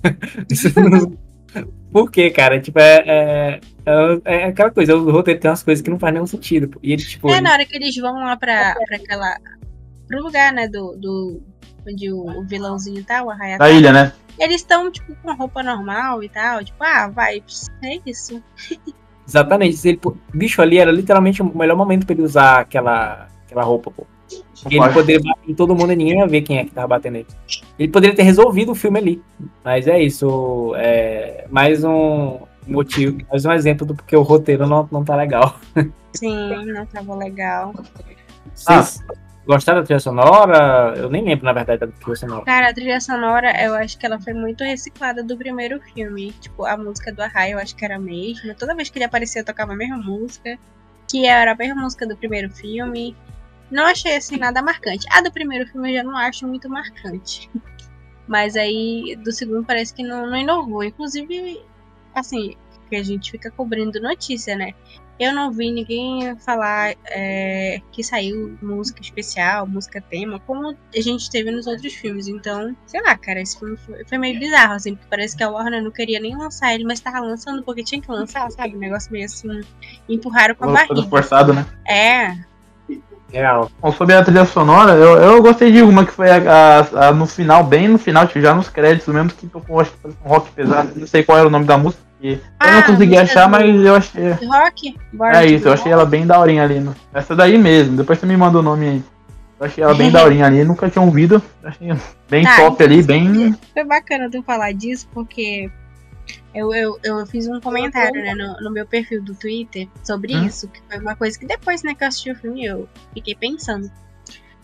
Por 1.91 2.11
quê, 2.11 2.29
cara? 2.29 2.59
Tipo, 2.59 2.79
é, 2.79 3.03
é, 3.05 3.59
é, 3.85 4.21
é 4.25 4.43
aquela 4.45 4.69
coisa, 4.71 4.95
o 4.95 5.11
roteiro 5.11 5.39
tem 5.39 5.49
umas 5.49 5.63
coisas 5.63 5.81
que 5.81 5.89
não 5.89 5.99
faz 5.99 6.13
nenhum 6.13 6.27
sentido. 6.27 6.69
pô. 6.69 6.79
E 6.83 6.93
ele, 6.93 7.01
tipo, 7.03 7.27
É, 7.29 7.33
ele- 7.33 7.41
na 7.41 7.51
hora 7.53 7.65
que 7.65 7.75
eles 7.75 7.95
vão 7.97 8.13
lá 8.15 8.35
pra, 8.37 8.75
pra 8.87 8.97
aquela. 8.97 9.35
pro 10.07 10.21
lugar, 10.23 10.53
né, 10.53 10.67
do. 10.67 10.95
do 10.97 11.41
onde 11.87 12.11
o, 12.11 12.39
o 12.39 12.43
vilãozinho 12.45 13.03
tá, 13.03 13.23
o 13.23 13.29
arraial. 13.29 13.59
Da 13.59 13.69
ilha, 13.69 13.91
né? 13.93 14.11
Eles 14.39 14.61
estão, 14.61 14.91
tipo, 14.91 15.15
com 15.15 15.33
roupa 15.33 15.63
normal 15.63 16.23
e 16.23 16.29
tal. 16.29 16.63
Tipo, 16.63 16.83
ah, 16.83 17.07
vai. 17.07 17.43
É 17.83 17.99
isso. 18.05 18.41
exatamente. 19.27 19.87
Ele, 19.87 19.97
pô, 19.97 20.15
bicho 20.33 20.61
ali 20.61 20.77
era 20.77 20.91
literalmente 20.91 21.41
o 21.41 21.57
melhor 21.57 21.75
momento 21.75 22.05
pra 22.05 22.13
ele 22.13 22.23
usar 22.23 22.59
aquela, 22.59 23.27
aquela 23.45 23.63
roupa, 23.63 23.91
pô. 23.91 24.05
Que 24.67 24.77
ele 24.77 24.89
poderia 24.89 25.21
bater 25.21 25.51
em 25.51 25.53
todo 25.53 25.75
mundo 25.75 25.93
e 25.93 25.95
ninguém 25.95 26.19
ia 26.19 26.27
ver 26.27 26.41
quem 26.41 26.57
é 26.57 26.65
que 26.65 26.71
tava 26.71 26.87
batendo 26.87 27.13
nele. 27.13 27.27
Ele 27.77 27.91
poderia 27.91 28.15
ter 28.15 28.23
resolvido 28.23 28.71
o 28.71 28.75
filme 28.75 28.97
ali. 28.97 29.23
Mas 29.63 29.87
é 29.87 30.01
isso. 30.01 30.73
É 30.77 31.45
mais 31.49 31.83
um 31.83 32.39
motivo, 32.67 33.17
mais 33.29 33.45
um 33.45 33.51
exemplo 33.51 33.85
do 33.85 33.93
porque 33.93 34.15
o 34.15 34.23
roteiro 34.23 34.65
não, 34.65 34.87
não 34.91 35.03
tá 35.03 35.15
legal. 35.15 35.59
Sim, 36.13 36.65
não 36.65 36.85
tava 36.85 37.15
legal. 37.15 37.73
Vocês 38.53 39.01
ah. 39.09 39.24
Gostaram 39.45 39.79
da 39.79 39.85
trilha 39.85 39.99
sonora? 39.99 40.93
Eu 40.97 41.09
nem 41.09 41.23
lembro, 41.23 41.45
na 41.45 41.53
verdade, 41.53 41.79
da 41.79 41.87
trilha 41.87 42.15
sonora. 42.15 42.45
Cara, 42.45 42.69
a 42.69 42.73
trilha 42.73 42.99
sonora, 42.99 43.63
eu 43.63 43.73
acho 43.75 43.97
que 43.97 44.05
ela 44.05 44.19
foi 44.19 44.33
muito 44.33 44.63
reciclada 44.63 45.23
do 45.23 45.37
primeiro 45.37 45.79
filme. 45.93 46.31
Tipo, 46.33 46.65
a 46.65 46.75
música 46.77 47.13
do 47.13 47.21
Arrai, 47.21 47.53
eu 47.53 47.59
acho 47.59 47.75
que 47.75 47.85
era 47.85 47.95
a 47.95 47.99
mesma. 47.99 48.53
Toda 48.55 48.75
vez 48.75 48.89
que 48.89 48.97
ele 48.97 49.05
aparecia, 49.05 49.41
eu 49.41 49.45
tocava 49.45 49.73
a 49.73 49.75
mesma 49.75 49.97
música. 49.97 50.57
Que 51.09 51.25
era 51.25 51.51
a 51.51 51.55
mesma 51.55 51.81
música 51.81 52.07
do 52.07 52.17
primeiro 52.17 52.49
filme. 52.49 53.15
Não 53.69 53.85
achei 53.85 54.15
assim 54.15 54.37
nada 54.37 54.61
marcante. 54.61 55.05
A 55.11 55.21
do 55.21 55.31
primeiro 55.31 55.67
filme 55.67 55.91
eu 55.91 55.97
já 55.97 56.03
não 56.03 56.17
acho 56.17 56.47
muito 56.47 56.69
marcante. 56.69 57.49
Mas 58.27 58.55
aí 58.55 59.15
do 59.23 59.31
segundo 59.31 59.63
parece 59.63 59.93
que 59.93 60.03
não, 60.03 60.27
não 60.27 60.37
inovou. 60.37 60.83
Inclusive, 60.83 61.61
assim, 62.13 62.55
que 62.89 62.95
a 62.95 63.03
gente 63.03 63.31
fica 63.31 63.51
cobrindo 63.51 63.99
notícia, 64.01 64.55
né? 64.55 64.73
Eu 65.19 65.33
não 65.33 65.51
vi 65.51 65.71
ninguém 65.71 66.35
falar 66.39 66.93
é, 67.05 67.81
que 67.91 68.03
saiu 68.03 68.57
música 68.61 69.01
especial, 69.01 69.65
música 69.65 70.01
tema, 70.01 70.39
como 70.41 70.75
a 70.95 71.01
gente 71.01 71.29
teve 71.29 71.51
nos 71.51 71.67
outros 71.67 71.93
filmes. 71.93 72.27
Então, 72.27 72.75
sei 72.85 73.01
lá, 73.01 73.17
cara, 73.17 73.41
esse 73.41 73.57
filme 73.57 73.77
foi, 73.77 74.03
foi 74.05 74.17
meio 74.17 74.37
bizarro, 74.39 74.73
assim, 74.73 74.95
porque 74.95 75.07
parece 75.09 75.37
que 75.37 75.43
a 75.43 75.49
Warner 75.49 75.81
não 75.81 75.91
queria 75.91 76.19
nem 76.19 76.37
lançar 76.37 76.73
ele, 76.73 76.83
mas 76.83 76.99
tava 76.99 77.19
lançando 77.19 77.63
porque 77.63 77.83
tinha 77.83 78.01
que 78.01 78.11
lançar, 78.11 78.49
sabe? 78.51 78.75
Um 78.75 78.79
negócio 78.79 79.11
meio 79.11 79.25
assim, 79.25 79.61
empurraram 80.09 80.55
com 80.55 80.69
a 80.69 80.73
barriga. 80.73 81.03
forçado, 81.03 81.53
né? 81.53 81.65
É, 81.87 82.35
Real. 83.31 83.69
Bom, 83.81 83.91
sobre 83.91 84.15
a 84.15 84.23
trilha 84.23 84.45
sonora, 84.45 84.93
eu, 84.93 85.17
eu 85.17 85.41
gostei 85.41 85.71
de 85.71 85.81
uma 85.81 86.05
que 86.05 86.11
foi 86.11 86.29
a, 86.29 86.37
a, 86.37 87.07
a, 87.07 87.11
no 87.11 87.25
final, 87.25 87.63
bem 87.63 87.87
no 87.87 87.97
final, 87.97 88.27
tipo, 88.27 88.39
já 88.39 88.53
nos 88.53 88.69
créditos 88.69 89.13
mesmo, 89.13 89.31
que 89.31 89.47
tocou 89.47 89.81
acho, 89.81 89.91
um 90.05 90.29
rock 90.29 90.51
pesado. 90.51 90.91
Não 90.95 91.07
sei 91.07 91.23
qual 91.23 91.37
era 91.37 91.47
o 91.47 91.51
nome 91.51 91.65
da 91.65 91.77
música. 91.77 92.01
Eu 92.33 92.41
ah, 92.59 92.71
não 92.71 92.83
consegui 92.83 93.17
achar, 93.17 93.49
mas 93.49 93.83
eu 93.83 93.95
achei. 93.95 94.31
Rock? 94.31 94.97
é 95.33 95.45
isso, 95.45 95.67
eu 95.67 95.73
achei 95.73 95.91
ela 95.91 96.05
bem 96.05 96.25
daorinha 96.25 96.63
ali. 96.63 96.79
No, 96.79 96.95
essa 97.13 97.35
daí 97.35 97.57
mesmo, 97.57 97.97
depois 97.97 98.19
você 98.19 98.25
me 98.25 98.37
manda 98.37 98.59
o 98.59 98.63
nome 98.63 98.87
aí. 98.87 99.03
Eu 99.59 99.65
achei 99.65 99.83
ela 99.83 99.93
bem 99.93 100.11
daorinha 100.11 100.45
ali, 100.47 100.63
nunca 100.63 100.89
tinha 100.89 101.03
ouvido. 101.03 101.41
Achei 101.63 101.89
bem 102.29 102.43
tá, 102.43 102.57
top 102.57 102.83
ali, 102.83 103.03
bem. 103.03 103.55
Foi 103.73 103.83
bacana 103.83 104.29
tu 104.29 104.41
falar 104.43 104.73
disso, 104.73 105.07
porque 105.13 105.69
eu, 106.53 106.73
eu, 106.73 106.99
eu 107.03 107.25
fiz 107.25 107.47
um 107.47 107.59
comentário 107.59 108.21
né, 108.21 108.33
no, 108.33 108.55
no 108.61 108.71
meu 108.71 108.85
perfil 108.85 109.21
do 109.21 109.35
Twitter 109.35 109.87
sobre 110.03 110.35
hum? 110.35 110.45
isso, 110.45 110.67
que 110.69 110.81
foi 110.87 110.99
uma 110.99 111.15
coisa 111.15 111.37
que 111.37 111.45
depois 111.45 111.83
né, 111.83 111.93
que 111.93 112.03
eu 112.03 112.07
assisti 112.07 112.31
o 112.31 112.35
filme 112.35 112.65
eu 112.65 112.87
fiquei 113.13 113.35
pensando. 113.35 113.91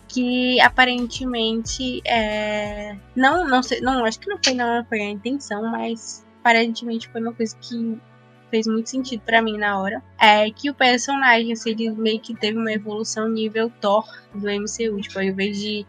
Que 0.08 0.60
aparentemente 0.60 2.02
é, 2.06 2.96
não, 3.16 3.48
não 3.48 3.64
sei, 3.64 3.80
não, 3.82 4.04
acho 4.04 4.20
que 4.20 4.30
não 4.30 4.38
foi, 4.44 4.54
não 4.54 4.84
foi 4.86 5.00
a 5.00 5.10
intenção, 5.10 5.70
mas 5.72 6.26
aparentemente 6.42 7.08
foi 7.10 7.22
uma 7.22 7.34
coisa 7.34 7.56
que 7.62 7.98
fez 8.50 8.68
muito 8.68 8.90
sentido 8.90 9.22
para 9.22 9.42
mim 9.42 9.58
na 9.58 9.80
hora. 9.80 10.04
É 10.20 10.52
que 10.52 10.70
o 10.70 10.74
personagem, 10.74 11.54
assim, 11.54 11.72
ele 11.72 11.92
meio 11.92 12.20
que 12.20 12.36
teve 12.36 12.58
uma 12.58 12.72
evolução 12.74 13.30
nível 13.30 13.72
Thor 13.80 14.06
do 14.34 14.48
MCU. 14.48 15.00
Tipo, 15.00 15.20
ao 15.20 15.24
invés 15.24 15.58
de 15.58 15.86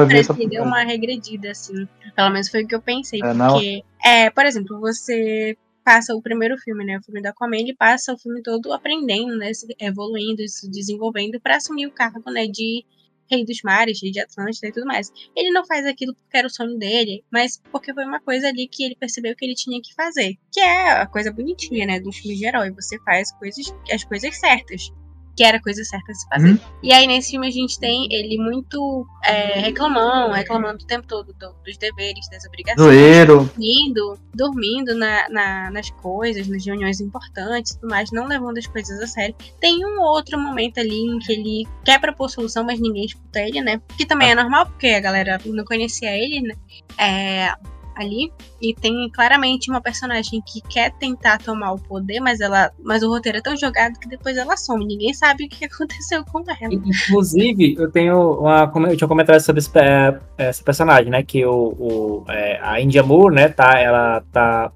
eu 0.00 0.06
vi 0.06 0.18
essa... 0.18 0.32
deu 0.32 0.64
uma 0.64 0.82
regredida, 0.82 1.50
assim. 1.50 1.86
Pelo 2.16 2.30
menos 2.30 2.48
foi 2.48 2.64
o 2.64 2.66
que 2.66 2.74
eu 2.74 2.80
pensei. 2.80 3.20
É, 3.22 3.34
porque, 3.34 3.84
é, 4.04 4.30
por 4.30 4.46
exemplo, 4.46 4.80
você 4.80 5.56
passa 5.84 6.14
o 6.14 6.22
primeiro 6.22 6.56
filme, 6.58 6.84
né? 6.84 6.98
O 6.98 7.02
filme 7.02 7.22
da 7.22 7.30
Aquaman, 7.30 7.58
ele 7.58 7.74
passa 7.74 8.12
o 8.12 8.18
filme 8.18 8.42
todo 8.42 8.72
aprendendo, 8.72 9.36
né? 9.36 9.52
Evoluindo, 9.78 10.46
se 10.48 10.68
desenvolvendo 10.70 11.40
para 11.40 11.56
assumir 11.56 11.86
o 11.86 11.92
cargo, 11.92 12.30
né? 12.30 12.46
De 12.46 12.84
Rei 13.30 13.44
dos 13.44 13.62
Mares, 13.62 14.02
Rei 14.02 14.10
de 14.10 14.20
Atlântida 14.20 14.68
e 14.68 14.72
tudo 14.72 14.86
mais. 14.86 15.12
Ele 15.36 15.50
não 15.50 15.66
faz 15.66 15.86
aquilo 15.86 16.14
porque 16.14 16.36
era 16.36 16.46
o 16.46 16.50
sonho 16.50 16.78
dele, 16.78 17.24
mas 17.30 17.60
porque 17.70 17.92
foi 17.92 18.04
uma 18.04 18.20
coisa 18.20 18.48
ali 18.48 18.68
que 18.68 18.84
ele 18.84 18.96
percebeu 18.96 19.34
que 19.36 19.44
ele 19.44 19.54
tinha 19.54 19.80
que 19.80 19.94
fazer. 19.94 20.36
Que 20.52 20.60
é 20.60 20.90
a 20.92 21.06
coisa 21.06 21.32
bonitinha, 21.32 21.86
né? 21.86 22.00
Do 22.00 22.12
filme 22.12 22.36
de 22.36 22.46
herói. 22.46 22.70
Você 22.72 22.98
faz 23.00 23.32
coisas, 23.32 23.66
as 23.92 24.04
coisas 24.04 24.38
certas 24.38 24.90
que 25.38 25.44
era 25.44 25.58
a 25.58 25.62
coisa 25.62 25.84
certa 25.84 26.10
a 26.10 26.14
se 26.16 26.28
fazer. 26.28 26.50
Uhum. 26.50 26.58
E 26.82 26.92
aí 26.92 27.06
nesse 27.06 27.30
filme 27.30 27.46
a 27.46 27.50
gente 27.52 27.78
tem 27.78 28.08
ele 28.10 28.36
muito 28.38 29.06
é, 29.24 29.60
reclamando, 29.60 30.34
reclamando 30.34 30.82
o 30.82 30.86
tempo 30.86 31.06
todo 31.06 31.32
do, 31.32 31.54
dos 31.64 31.78
deveres, 31.78 32.28
das 32.28 32.44
obrigações. 32.44 32.84
Zoeiro. 32.84 33.44
Dormindo, 33.44 34.18
dormindo 34.34 34.96
na, 34.96 35.28
na, 35.28 35.70
nas 35.70 35.90
coisas, 35.90 36.48
nas 36.48 36.66
reuniões 36.66 37.00
importantes 37.00 37.70
e 37.70 37.78
tudo 37.78 37.88
mais, 37.88 38.10
não 38.10 38.26
levando 38.26 38.58
as 38.58 38.66
coisas 38.66 39.00
a 39.00 39.06
sério. 39.06 39.36
Tem 39.60 39.86
um 39.86 40.00
outro 40.00 40.36
momento 40.36 40.80
ali 40.80 41.06
em 41.06 41.20
que 41.20 41.32
ele 41.32 41.68
quer 41.84 42.00
propor 42.00 42.28
solução, 42.28 42.64
mas 42.64 42.80
ninguém 42.80 43.04
escuta 43.04 43.40
ele, 43.40 43.60
né? 43.60 43.80
Que 43.96 44.04
também 44.04 44.32
é 44.32 44.34
normal, 44.34 44.66
porque 44.66 44.88
a 44.88 45.00
galera 45.00 45.40
não 45.46 45.64
conhecia 45.64 46.10
ele, 46.16 46.40
né? 46.40 46.54
É, 46.98 47.54
ali 47.98 48.32
e 48.60 48.74
tem 48.74 49.08
claramente 49.10 49.70
uma 49.70 49.80
personagem 49.80 50.42
que 50.46 50.60
quer 50.60 50.92
tentar 50.92 51.38
tomar 51.38 51.72
o 51.72 51.78
poder, 51.78 52.20
mas 52.20 52.40
ela, 52.40 52.70
mas 52.82 53.02
o 53.02 53.08
roteiro 53.08 53.38
é 53.38 53.40
tão 53.42 53.56
jogado 53.56 53.98
que 53.98 54.08
depois 54.08 54.36
ela 54.36 54.56
some, 54.56 54.86
ninguém 54.86 55.12
sabe 55.12 55.44
o 55.44 55.48
que 55.48 55.64
aconteceu 55.66 56.24
com 56.24 56.40
ela. 56.40 56.72
Inclusive, 56.72 57.74
eu 57.78 57.90
tenho 57.90 58.40
uma, 58.40 58.70
eu 58.90 58.96
tinha 58.96 59.08
comentado 59.08 59.40
sobre 59.40 59.60
esse, 59.60 59.70
é, 59.78 60.18
essa 60.38 60.62
personagem, 60.62 61.10
né, 61.10 61.22
que 61.22 61.44
o, 61.44 61.74
o 61.78 62.24
é, 62.28 62.58
a 62.62 62.80
India 62.80 63.02
Moore, 63.02 63.34
né, 63.34 63.48
tá, 63.48 63.78
ela 63.78 64.22
tá 64.32 64.72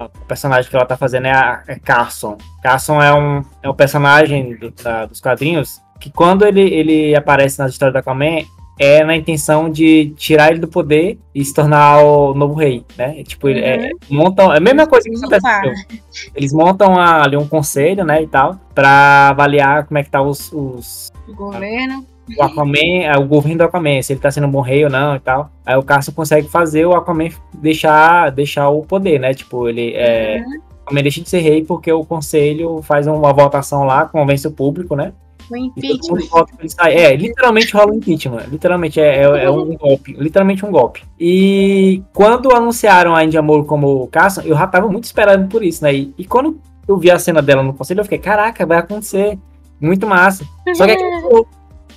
o 0.00 0.08
personagem 0.26 0.70
que 0.70 0.76
ela 0.76 0.86
tá 0.86 0.96
fazendo 0.96 1.26
é 1.26 1.32
a 1.32 1.62
é 1.66 1.76
Carson. 1.76 2.38
Carson 2.62 3.02
é 3.02 3.12
um, 3.12 3.42
é 3.62 3.68
um 3.68 3.74
personagem 3.74 4.56
do, 4.56 4.70
da, 4.70 5.06
dos 5.06 5.20
quadrinhos 5.20 5.80
que 5.98 6.10
quando 6.10 6.46
ele, 6.46 6.60
ele 6.60 7.16
aparece 7.16 7.58
nas 7.58 7.72
histórias 7.72 7.92
da 7.92 8.00
Aquaman, 8.00 8.44
é 8.78 9.04
na 9.04 9.16
intenção 9.16 9.68
de 9.70 10.10
tirar 10.16 10.50
ele 10.50 10.60
do 10.60 10.68
poder 10.68 11.18
e 11.34 11.44
se 11.44 11.52
tornar 11.52 12.02
o 12.02 12.32
novo 12.32 12.54
rei, 12.54 12.84
né? 12.96 13.22
Tipo, 13.24 13.48
uhum. 13.48 13.54
é, 13.54 13.90
montam. 14.08 14.52
É 14.52 14.58
a 14.58 14.60
mesma 14.60 14.86
coisa 14.86 15.08
que 15.08 15.16
acontece 15.16 16.30
Eles 16.34 16.52
montam 16.52 16.98
ali 16.98 17.36
um 17.36 17.46
conselho, 17.46 18.04
né, 18.04 18.22
e 18.22 18.26
tal, 18.26 18.58
pra 18.74 19.30
avaliar 19.30 19.86
como 19.86 19.98
é 19.98 20.04
que 20.04 20.10
tá 20.10 20.22
os. 20.22 20.52
os 20.52 21.10
o 21.26 21.34
governo. 21.34 22.06
O 22.36 22.42
Aquaman, 22.42 23.04
é, 23.04 23.16
o 23.16 23.26
governo 23.26 23.58
do 23.58 23.64
Aquaman, 23.64 24.02
se 24.02 24.12
ele 24.12 24.20
tá 24.20 24.30
sendo 24.30 24.46
um 24.46 24.50
bom 24.50 24.60
rei 24.60 24.84
ou 24.84 24.90
não 24.90 25.16
e 25.16 25.20
tal. 25.20 25.50
Aí 25.64 25.76
o 25.76 25.82
Carson 25.82 26.12
consegue 26.12 26.46
fazer 26.46 26.84
o 26.84 26.94
Aquaman 26.94 27.30
deixar, 27.54 28.30
deixar 28.30 28.68
o 28.68 28.82
poder, 28.82 29.18
né? 29.18 29.32
Tipo, 29.32 29.68
ele 29.68 29.94
é. 29.94 30.44
Uhum. 30.46 30.58
O 30.58 30.82
Aquaman 30.84 31.02
deixa 31.02 31.22
de 31.22 31.28
ser 31.28 31.40
rei 31.40 31.64
porque 31.64 31.90
o 31.90 32.04
conselho 32.04 32.82
faz 32.82 33.06
uma 33.06 33.32
votação 33.32 33.84
lá, 33.84 34.04
convence 34.04 34.46
o 34.46 34.52
público, 34.52 34.94
né? 34.94 35.12
O 35.50 35.56
impeachment. 35.56 36.20
É, 36.86 37.16
literalmente 37.16 37.72
rola 37.74 37.92
um 37.92 37.96
impeachment. 37.96 38.44
Literalmente 38.50 39.00
é, 39.00 39.22
é, 39.22 39.44
é, 39.44 39.50
um 39.50 39.76
golpe. 39.76 40.12
Literalmente 40.12 40.64
um 40.64 40.70
golpe. 40.70 41.02
E 41.18 42.02
quando 42.12 42.52
anunciaram 42.52 43.14
a 43.14 43.24
India 43.24 43.42
Moore 43.42 43.66
como 43.66 44.06
Carson, 44.08 44.42
eu 44.42 44.56
já 44.56 44.66
tava 44.66 44.88
muito 44.88 45.04
esperando 45.04 45.48
por 45.48 45.62
isso, 45.62 45.82
né? 45.82 45.94
E, 45.94 46.14
e, 46.18 46.24
quando 46.24 46.60
eu 46.86 46.96
vi 46.96 47.10
a 47.10 47.18
cena 47.18 47.42
dela 47.42 47.62
no 47.62 47.74
conselho, 47.74 48.00
eu 48.00 48.04
fiquei, 48.04 48.18
caraca, 48.18 48.66
vai 48.66 48.78
acontecer. 48.78 49.38
Muito 49.80 50.06
massa. 50.06 50.44
Só 50.74 50.86
que 50.86 50.96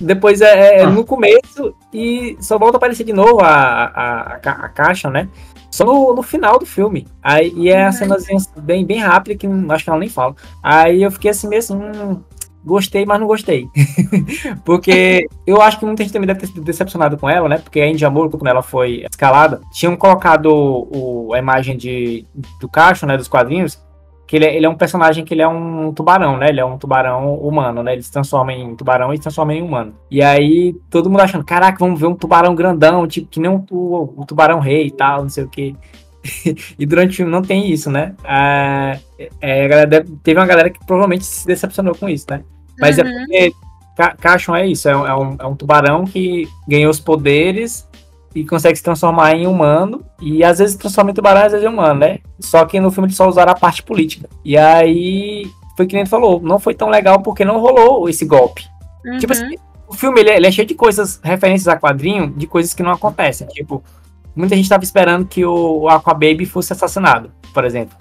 depois 0.00 0.40
é, 0.40 0.46
é, 0.46 0.80
é, 0.80 0.86
no 0.86 1.04
começo 1.04 1.74
e 1.92 2.36
só 2.40 2.58
volta 2.58 2.76
a 2.76 2.78
aparecer 2.78 3.04
de 3.04 3.12
novo 3.12 3.40
a, 3.40 3.46
a, 3.46 4.22
a, 4.34 4.36
a 4.36 4.68
caixa, 4.68 5.10
né? 5.10 5.28
Só 5.70 5.84
no, 5.84 6.14
no, 6.14 6.22
final 6.22 6.58
do 6.58 6.66
filme. 6.66 7.06
Aí, 7.22 7.52
e 7.56 7.70
é 7.70 7.86
a 7.86 7.92
cenazinha 7.92 8.38
bem, 8.58 8.84
bem 8.84 8.98
rápida, 8.98 9.36
que 9.36 9.46
acho 9.70 9.84
que 9.84 9.90
ela 9.90 9.98
nem 9.98 10.08
fala. 10.08 10.34
Aí 10.62 11.02
eu 11.02 11.10
fiquei 11.10 11.30
assim 11.30 11.48
mesmo, 11.48 11.78
hum, 11.78 12.20
gostei, 12.64 13.04
mas 13.04 13.20
não 13.20 13.26
gostei. 13.26 13.68
porque 14.64 15.26
eu 15.46 15.60
acho 15.60 15.78
que 15.78 15.84
muita 15.84 16.02
gente 16.02 16.12
também 16.12 16.26
deve 16.26 16.40
ter 16.40 16.46
sido 16.46 16.62
decepcionado 16.62 17.16
com 17.16 17.28
ela, 17.28 17.48
né? 17.48 17.58
Porque 17.58 17.80
a 17.80 17.88
Indy 17.88 18.04
Amor, 18.04 18.30
quando 18.30 18.46
ela 18.46 18.62
foi 18.62 19.04
escalada, 19.10 19.60
tinham 19.72 19.96
colocado 19.96 20.46
o, 20.46 21.32
a 21.34 21.38
imagem 21.38 21.76
de, 21.76 22.26
do 22.60 22.68
Cacho, 22.68 23.06
né? 23.06 23.16
Dos 23.16 23.28
quadrinhos. 23.28 23.80
Que 24.26 24.36
ele 24.36 24.46
é, 24.46 24.56
ele 24.56 24.64
é 24.64 24.68
um 24.68 24.76
personagem 24.76 25.26
que 25.26 25.34
ele 25.34 25.42
é 25.42 25.48
um 25.48 25.92
tubarão, 25.92 26.38
né? 26.38 26.48
Ele 26.48 26.60
é 26.60 26.64
um 26.64 26.78
tubarão 26.78 27.34
humano, 27.34 27.82
né? 27.82 27.92
Ele 27.92 28.02
se 28.02 28.10
transforma 28.10 28.52
em 28.52 28.74
tubarão 28.74 29.12
e 29.12 29.16
se 29.16 29.22
transforma 29.22 29.52
em 29.52 29.60
humano. 29.60 29.94
E 30.10 30.22
aí, 30.22 30.74
todo 30.88 31.10
mundo 31.10 31.20
achando, 31.20 31.44
caraca, 31.44 31.78
vamos 31.78 32.00
ver 32.00 32.06
um 32.06 32.14
tubarão 32.14 32.54
grandão, 32.54 33.06
tipo, 33.06 33.28
que 33.28 33.38
nem 33.38 33.50
o, 33.50 33.62
o, 33.70 34.22
o 34.22 34.24
tubarão 34.24 34.58
rei 34.58 34.86
e 34.86 34.90
tal, 34.90 35.22
não 35.22 35.28
sei 35.28 35.44
o 35.44 35.48
que. 35.48 35.76
e 36.78 36.86
durante 36.86 37.12
o 37.12 37.16
filme 37.16 37.32
não 37.32 37.42
tem 37.42 37.70
isso, 37.70 37.90
né? 37.90 38.14
É, 38.24 38.98
é, 39.40 39.86
teve 40.22 40.38
uma 40.38 40.46
galera 40.46 40.70
que 40.70 40.84
provavelmente 40.84 41.24
se 41.24 41.46
decepcionou 41.46 41.94
com 41.94 42.08
isso, 42.08 42.26
né? 42.30 42.42
Mas 42.78 42.98
é 42.98 43.02
uhum. 43.02 43.08
é 43.08 43.24
porque 43.24 43.54
Cachon 44.20 44.56
é 44.56 44.66
isso, 44.66 44.88
é 44.88 44.96
um, 44.96 45.06
é 45.06 45.14
um, 45.14 45.36
é 45.40 45.46
um 45.46 45.54
tubarão 45.54 46.04
que 46.04 46.48
ganhou 46.66 46.90
os 46.90 46.98
poderes 46.98 47.86
e 48.34 48.44
consegue 48.44 48.76
se 48.76 48.82
transformar 48.82 49.34
em 49.34 49.46
humano. 49.46 50.02
E 50.20 50.42
às 50.42 50.58
vezes 50.58 50.76
transforma 50.76 51.10
em 51.10 51.14
tubarão, 51.14 51.42
às 51.42 51.52
vezes 51.52 51.66
em 51.66 51.68
humano, 51.68 52.00
né? 52.00 52.18
Só 52.40 52.64
que 52.64 52.80
no 52.80 52.90
filme 52.90 53.08
eles 53.08 53.16
só 53.16 53.28
usaram 53.28 53.52
a 53.52 53.56
parte 53.56 53.82
política. 53.82 54.28
E 54.44 54.56
aí, 54.56 55.44
foi 55.76 55.86
que 55.86 55.94
nem 55.94 56.06
falou, 56.06 56.40
não 56.40 56.58
foi 56.58 56.74
tão 56.74 56.88
legal 56.88 57.20
porque 57.20 57.44
não 57.44 57.60
rolou 57.60 58.08
esse 58.08 58.24
golpe. 58.24 58.64
Uhum. 59.04 59.18
Tipo 59.18 59.32
assim, 59.32 59.54
o 59.86 59.94
filme 59.94 60.20
ele, 60.20 60.30
ele, 60.30 60.46
é 60.46 60.50
cheio 60.50 60.66
de 60.66 60.74
coisas, 60.74 61.20
referências 61.22 61.68
a 61.68 61.78
quadrinho, 61.78 62.30
de 62.30 62.46
coisas 62.46 62.72
que 62.72 62.82
não 62.82 62.92
acontecem. 62.92 63.46
Tipo, 63.48 63.84
muita 64.34 64.54
gente 64.56 64.64
estava 64.64 64.84
esperando 64.84 65.26
que 65.26 65.44
o 65.44 65.88
Aquababy 65.88 66.46
fosse 66.46 66.72
assassinado, 66.72 67.30
por 67.52 67.64
exemplo. 67.64 67.96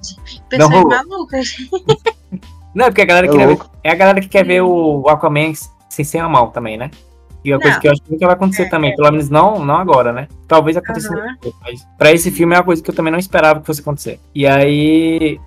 Pessoas 0.50 0.70
não 0.70 0.88
malucas. 0.88 1.56
Não, 2.74 2.86
é 2.86 2.90
porque 2.90 3.02
a 3.02 3.06
galera 3.06 3.28
é, 3.28 3.30
quer 3.30 3.48
ver, 3.48 3.60
é 3.84 3.92
a 3.92 3.96
galera 3.96 4.22
que 4.22 4.30
quer 4.30 4.46
ver 4.46 4.62
o 4.62 5.06
Aquaman 5.10 5.52
sem, 5.90 6.06
sem 6.06 6.22
a 6.22 6.30
mão 6.30 6.50
também, 6.52 6.78
né? 6.78 6.90
E 7.44 7.52
é 7.52 7.56
uma 7.56 7.58
Não. 7.58 7.64
coisa 7.64 7.80
que 7.82 7.88
eu 7.88 7.92
acho 7.92 8.02
que 8.02 8.12
nunca 8.14 8.26
vai 8.28 8.36
acontecer 8.36 8.64
É, 8.64 8.70
também, 8.70 8.96
pelo 8.96 9.12
menos 9.12 9.30
não, 9.30 9.66
não 9.66 9.76
agora, 9.76 10.14
né? 10.14 10.30
Talvez 10.48 10.78
aconteça 10.78 11.10
depois, 11.14 11.54
mas 11.62 11.86
pra 11.98 12.14
esse 12.14 12.32
filme 12.32 12.56
é 12.56 12.60
uma 12.60 12.64
coisa 12.64 12.82
que 12.82 12.90
eu 12.90 12.96
também 12.96 13.12
não 13.12 13.20
esperava 13.20 13.60
que 13.60 13.66
fosse 13.66 13.82
acontecer. 13.82 14.22
E 14.34 14.48
aí. 14.48 15.38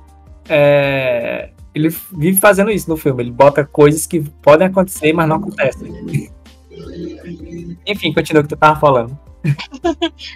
é, 0.48 1.50
ele 1.74 1.88
vive 2.12 2.38
fazendo 2.38 2.70
isso 2.70 2.88
no 2.90 2.96
filme, 2.96 3.22
ele 3.22 3.30
bota 3.32 3.64
coisas 3.64 4.06
que 4.06 4.20
podem 4.20 4.66
acontecer, 4.66 5.12
mas 5.12 5.26
não 5.28 5.36
acontecem. 5.36 6.30
Enfim, 7.86 8.12
continua 8.12 8.40
o 8.40 8.44
que 8.44 8.54
tu 8.54 8.58
tava 8.58 8.78
falando. 8.78 9.18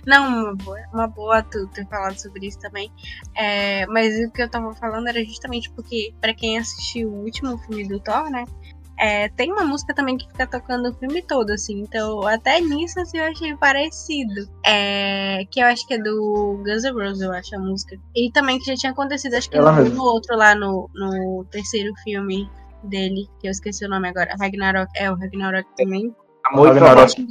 Não, 0.07 0.29
uma 0.29 0.55
boa, 0.55 0.79
uma 0.93 1.09
boa 1.09 1.43
tu 1.43 1.67
ter 1.69 1.87
falado 1.87 2.19
sobre 2.19 2.47
isso 2.47 2.59
também. 2.59 2.91
É, 3.35 3.87
mas 3.87 4.15
o 4.19 4.31
que 4.31 4.43
eu 4.43 4.51
tava 4.51 4.75
falando 4.75 5.09
era 5.09 5.25
justamente 5.25 5.71
porque, 5.71 6.13
pra 6.21 6.35
quem 6.35 6.59
assistiu 6.59 7.09
o 7.09 7.25
último 7.25 7.59
filme 7.59 7.87
do 7.89 8.01
Thor, 8.01 8.31
né? 8.31 8.45
é, 8.99 9.29
tem 9.29 9.53
uma 9.53 9.65
música 9.65 9.95
também 9.95 10.17
que 10.17 10.27
fica 10.27 10.47
tocando 10.47 10.91
o 10.91 10.95
filme 10.95 11.23
todo, 11.23 11.51
assim. 11.51 11.81
Então, 11.81 12.27
até 12.27 12.61
nisso 12.61 12.99
assim, 13.01 13.19
eu 13.19 13.25
achei 13.25 13.57
parecido. 13.57 14.51
É, 14.67 15.45
que 15.51 15.61
eu 15.61 15.67
acho 15.67 15.87
que 15.87 15.95
é 15.95 15.99
do 15.99 16.61
Guns 16.65 16.83
N' 16.83 16.93
Roses, 16.93 17.21
eu 17.21 17.33
acho 17.33 17.55
a 17.55 17.59
música. 17.61 17.97
E 18.15 18.31
também 18.33 18.59
que 18.59 18.65
já 18.65 18.75
tinha 18.75 18.93
acontecido, 18.93 19.35
acho 19.35 19.49
que 19.49 19.57
Ela 19.57 19.73
no, 19.73 20.03
outro 20.03 20.37
lá, 20.37 20.55
no, 20.55 20.91
no 20.95 21.47
terceiro 21.51 21.95
filme 22.03 22.51
dele, 22.83 23.29
que 23.41 23.47
eu 23.47 23.53
esqueci 23.53 23.85
o 23.85 23.89
nome 23.89 24.09
agora. 24.09 24.35
Ragnarok. 24.39 24.91
É, 24.97 25.11
o 25.11 25.15
Ragnarok 25.15 25.69
também. 25.77 26.15
Amor 26.47 26.69
Ragnarok. 26.69 27.25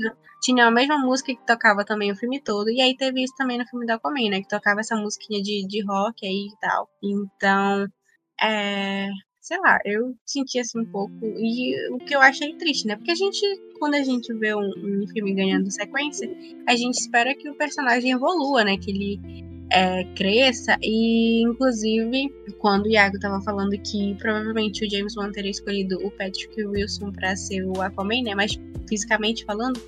Tinha 0.48 0.66
a 0.66 0.72
mesma 0.72 0.98
música 0.98 1.36
que 1.36 1.46
tocava 1.46 1.84
também 1.84 2.10
o 2.10 2.16
filme 2.16 2.42
todo. 2.42 2.70
E 2.70 2.80
aí 2.80 2.96
teve 2.96 3.22
isso 3.22 3.34
também 3.36 3.58
no 3.58 3.68
filme 3.68 3.86
da 3.86 3.96
Aquaman, 3.96 4.30
né? 4.30 4.42
Que 4.42 4.48
tocava 4.48 4.80
essa 4.80 4.96
musiquinha 4.96 5.42
de, 5.42 5.68
de 5.68 5.84
rock 5.84 6.26
aí 6.26 6.48
e 6.48 6.58
tal. 6.62 6.90
Então, 7.04 7.86
é. 8.42 9.10
Sei 9.42 9.58
lá, 9.60 9.78
eu 9.84 10.16
senti 10.26 10.58
assim 10.58 10.80
um 10.80 10.86
pouco. 10.86 11.14
E 11.22 11.76
o 11.92 11.98
que 11.98 12.16
eu 12.16 12.22
achei 12.22 12.56
triste, 12.56 12.88
né? 12.88 12.96
Porque 12.96 13.12
a 13.12 13.16
gente, 13.16 13.42
quando 13.78 13.96
a 13.96 14.04
gente 14.04 14.34
vê 14.36 14.56
um, 14.56 14.62
um 14.62 15.08
filme 15.10 15.34
ganhando 15.34 15.70
sequência, 15.70 16.30
a 16.66 16.78
gente 16.78 16.96
espera 16.96 17.36
que 17.36 17.50
o 17.50 17.58
personagem 17.58 18.12
evolua, 18.12 18.64
né? 18.64 18.78
Que 18.78 18.92
ele 18.92 19.20
é, 19.70 20.04
cresça. 20.16 20.78
E, 20.82 21.42
inclusive, 21.44 22.34
quando 22.58 22.86
o 22.86 22.90
Iago 22.90 23.20
tava 23.20 23.42
falando 23.42 23.78
que 23.80 24.16
provavelmente 24.16 24.86
o 24.86 24.90
James 24.90 25.16
Wan 25.16 25.32
teria 25.32 25.52
escolhido 25.52 25.98
o 26.06 26.12
Patrick 26.12 26.64
Wilson 26.64 27.12
pra 27.12 27.36
ser 27.36 27.64
o 27.66 27.82
Aquaman, 27.82 28.24
né? 28.24 28.36
Mas 28.36 28.60
fisicamente 28.88 29.44
falando, 29.44 29.82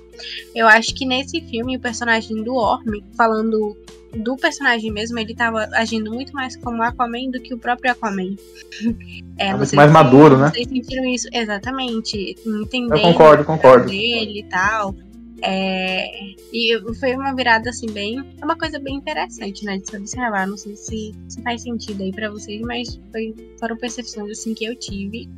eu 0.54 0.68
acho 0.68 0.94
que 0.94 1.06
nesse 1.06 1.40
filme 1.42 1.76
o 1.76 1.80
personagem 1.80 2.42
do 2.44 2.54
Orm, 2.54 3.00
falando 3.16 3.76
do 4.14 4.36
personagem 4.36 4.90
mesmo, 4.90 5.18
ele 5.18 5.34
tava 5.34 5.68
agindo 5.72 6.12
muito 6.12 6.32
mais 6.32 6.56
como 6.56 6.82
Aquaman 6.82 7.30
do 7.30 7.40
que 7.40 7.54
o 7.54 7.58
próprio 7.58 7.92
Aquaman. 7.92 8.36
É, 9.42 9.54
mais 9.54 9.90
maduro, 9.90 10.36
né? 10.36 10.50
Vocês 10.50 10.68
sentiram 10.68 11.06
isso? 11.06 11.26
Exatamente. 11.32 12.36
Entendendo 12.44 12.94
Eu 12.94 13.00
concordo, 13.00 13.42
o 13.42 13.46
concordo. 13.46 13.86
dele 13.86 14.40
e 14.40 14.42
tal. 14.42 14.94
É, 15.42 16.06
e 16.52 16.78
foi 16.98 17.14
uma 17.14 17.34
virada 17.34 17.70
assim 17.70 17.90
bem. 17.90 18.22
É 18.40 18.44
uma 18.44 18.56
coisa 18.56 18.78
bem 18.78 18.96
interessante, 18.96 19.64
né? 19.64 19.78
De 19.78 19.88
se 19.88 19.96
observar. 19.96 20.46
Não 20.46 20.56
sei 20.56 20.76
se, 20.76 21.14
se 21.28 21.42
faz 21.42 21.62
sentido 21.62 22.02
aí 22.02 22.12
pra 22.12 22.30
vocês, 22.30 22.60
mas 22.62 23.00
foi, 23.10 23.34
foram 23.58 23.76
percepções 23.76 24.30
assim 24.30 24.54
que 24.54 24.64
eu 24.64 24.76
tive. 24.76 25.28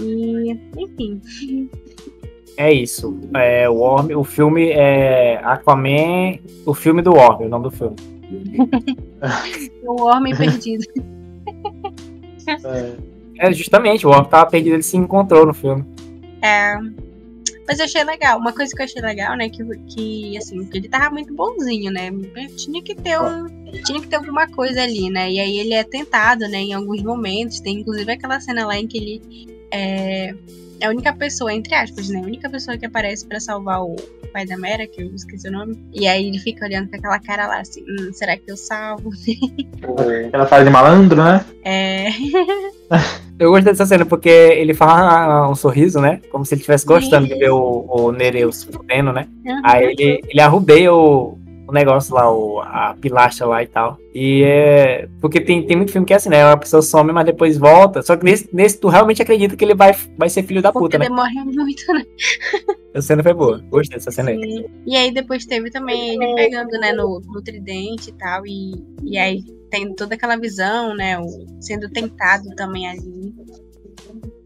E, 0.00 0.58
enfim. 0.76 1.20
É 2.56 2.72
isso. 2.72 3.18
É, 3.34 3.68
o, 3.68 3.78
Orm, 3.80 4.10
o 4.16 4.24
filme 4.24 4.70
é 4.70 5.40
Aquaman, 5.42 6.38
o 6.66 6.74
filme 6.74 7.02
do 7.02 7.12
Orm, 7.12 7.46
o 7.46 7.48
nome 7.48 7.64
do 7.64 7.70
filme. 7.70 7.96
O 9.82 10.04
homem 10.04 10.36
perdido. 10.36 10.84
É, 12.46 12.96
É, 13.40 13.50
justamente, 13.54 14.06
o 14.06 14.10
Orm 14.10 14.26
tava 14.26 14.50
perdido, 14.50 14.74
ele 14.74 14.82
se 14.82 14.98
encontrou 14.98 15.46
no 15.46 15.54
filme. 15.54 15.82
É, 16.42 16.76
mas 17.70 17.78
eu 17.78 17.84
achei 17.84 18.02
legal. 18.02 18.36
Uma 18.36 18.52
coisa 18.52 18.74
que 18.74 18.82
eu 18.82 18.84
achei 18.84 19.00
legal, 19.00 19.36
né? 19.36 19.48
Que, 19.48 19.64
que 19.94 20.36
assim, 20.36 20.64
que 20.66 20.76
ele 20.76 20.88
tava 20.88 21.08
muito 21.14 21.32
bonzinho, 21.32 21.92
né? 21.92 22.10
Tinha 22.56 22.82
que 22.82 22.96
ter 22.96 23.16
um. 23.20 23.46
Tinha 23.84 24.00
que 24.00 24.08
ter 24.08 24.16
alguma 24.16 24.48
coisa 24.48 24.82
ali, 24.82 25.08
né? 25.08 25.30
E 25.30 25.38
aí 25.38 25.56
ele 25.60 25.74
é 25.74 25.84
tentado, 25.84 26.48
né? 26.48 26.58
Em 26.58 26.74
alguns 26.74 27.00
momentos. 27.00 27.60
Tem 27.60 27.78
inclusive 27.78 28.10
aquela 28.10 28.40
cena 28.40 28.66
lá 28.66 28.76
em 28.76 28.88
que 28.88 28.98
ele 28.98 29.22
é, 29.70 30.34
é 30.80 30.86
a 30.86 30.90
única 30.90 31.12
pessoa, 31.12 31.52
entre 31.52 31.74
aspas, 31.74 32.08
né? 32.08 32.20
A 32.20 32.26
única 32.26 32.48
pessoa 32.48 32.76
que 32.76 32.86
aparece 32.86 33.26
pra 33.26 33.38
salvar 33.38 33.82
o 33.82 33.96
pai 34.32 34.46
da 34.46 34.56
Mera, 34.56 34.86
que 34.86 35.02
eu 35.02 35.14
esqueci 35.14 35.48
o 35.48 35.52
nome. 35.52 35.78
E 35.92 36.08
aí 36.08 36.26
ele 36.26 36.38
fica 36.38 36.64
olhando 36.64 36.88
com 36.88 36.96
aquela 36.96 37.18
cara 37.18 37.46
lá, 37.46 37.60
assim, 37.60 37.82
hum, 37.82 38.12
será 38.12 38.36
que 38.36 38.50
eu 38.50 38.56
salvo? 38.56 39.10
Ela 40.32 40.46
faz 40.46 40.64
de 40.64 40.70
malandro, 40.70 41.22
né? 41.22 41.44
É. 41.64 42.08
Eu 43.38 43.50
gostei 43.50 43.72
dessa 43.72 43.86
cena 43.86 44.04
porque 44.04 44.28
ele 44.28 44.74
fala 44.74 45.48
um 45.50 45.54
sorriso, 45.54 45.98
né? 45.98 46.20
Como 46.30 46.44
se 46.44 46.52
ele 46.52 46.60
estivesse 46.60 46.84
gostando 46.84 47.26
de 47.26 47.34
ver 47.36 47.48
o, 47.48 47.86
o 47.88 48.12
Nereus 48.12 48.64
fudendo, 48.64 49.14
né? 49.14 49.26
Aí 49.64 49.84
ele, 49.86 50.22
ele 50.28 50.40
arrudeia 50.42 50.92
o, 50.92 51.38
o 51.70 51.72
negócio 51.72 52.14
lá, 52.14 52.30
o, 52.30 52.60
a 52.60 52.96
pilastra 53.00 53.46
lá 53.46 53.62
e 53.62 53.66
tal. 53.66 53.98
E 54.14 54.42
é. 54.42 55.08
Porque 55.20 55.40
tem, 55.40 55.64
tem 55.64 55.76
muito 55.76 55.92
filme 55.92 56.06
que 56.06 56.12
é 56.12 56.16
assim, 56.16 56.28
né? 56.28 56.42
A 56.42 56.56
pessoa 56.56 56.82
some, 56.82 57.12
mas 57.12 57.24
depois 57.24 57.56
volta. 57.56 58.02
Só 58.02 58.16
que 58.16 58.24
nesse, 58.24 58.48
nesse 58.52 58.78
tu 58.78 58.88
realmente 58.88 59.22
acredita 59.22 59.56
que 59.56 59.64
ele 59.64 59.74
vai, 59.74 59.94
vai 60.18 60.28
ser 60.28 60.42
filho 60.42 60.60
da 60.60 60.72
Porque 60.72 60.96
puta, 60.96 60.98
né? 60.98 61.08
demora 61.08 61.30
muito, 61.44 61.92
né? 61.94 62.04
Essa 62.92 63.06
cena 63.06 63.22
foi 63.22 63.32
boa. 63.32 63.64
Gostei 63.70 63.98
dessa 63.98 64.10
cena 64.10 64.30
aí. 64.30 64.40
Sim. 64.40 64.64
E 64.84 64.96
aí 64.96 65.12
depois 65.12 65.46
teve 65.46 65.70
também 65.70 66.14
ele 66.14 66.34
pegando, 66.34 66.70
né, 66.72 66.92
no, 66.92 67.22
no 67.24 67.40
tridente 67.40 68.10
e 68.10 68.12
tal, 68.14 68.44
e, 68.44 68.72
e 69.04 69.16
aí 69.16 69.44
tem 69.70 69.94
toda 69.94 70.16
aquela 70.16 70.36
visão, 70.36 70.96
né, 70.96 71.16
o, 71.16 71.26
sendo 71.60 71.88
tentado 71.88 72.48
também 72.56 72.88
ali. 72.88 73.32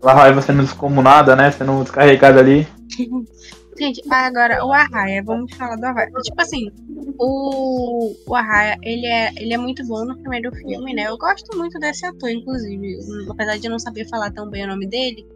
A 0.02 0.12
raiva 0.12 0.42
sendo 0.42 0.62
descomunada, 0.62 1.34
né? 1.34 1.50
Sendo 1.50 1.82
descarregada 1.82 2.38
ali. 2.40 2.68
Gente, 3.76 4.02
agora, 4.08 4.64
o 4.64 4.72
Arraia, 4.72 5.22
vamos 5.22 5.52
falar 5.54 5.76
do 5.76 5.84
Arraia. 5.84 6.10
Tipo 6.22 6.40
assim, 6.40 6.70
o, 7.18 8.14
o 8.26 8.34
Arraia, 8.34 8.78
ele 8.82 9.06
é, 9.06 9.32
ele 9.37 9.52
é 9.52 9.58
muito 9.58 9.84
bom 9.87 10.04
no 10.04 10.16
primeiro 10.18 10.54
filme, 10.54 10.94
né? 10.94 11.08
Eu 11.08 11.18
gosto 11.18 11.56
muito 11.56 11.78
desse 11.78 12.06
ator, 12.06 12.30
inclusive. 12.30 12.98
Apesar 13.28 13.58
de 13.58 13.66
eu 13.66 13.70
não 13.70 13.78
saber 13.78 14.08
falar 14.08 14.30
tão 14.32 14.48
bem 14.48 14.64
o 14.64 14.68
nome 14.68 14.87
dele. 14.87 15.26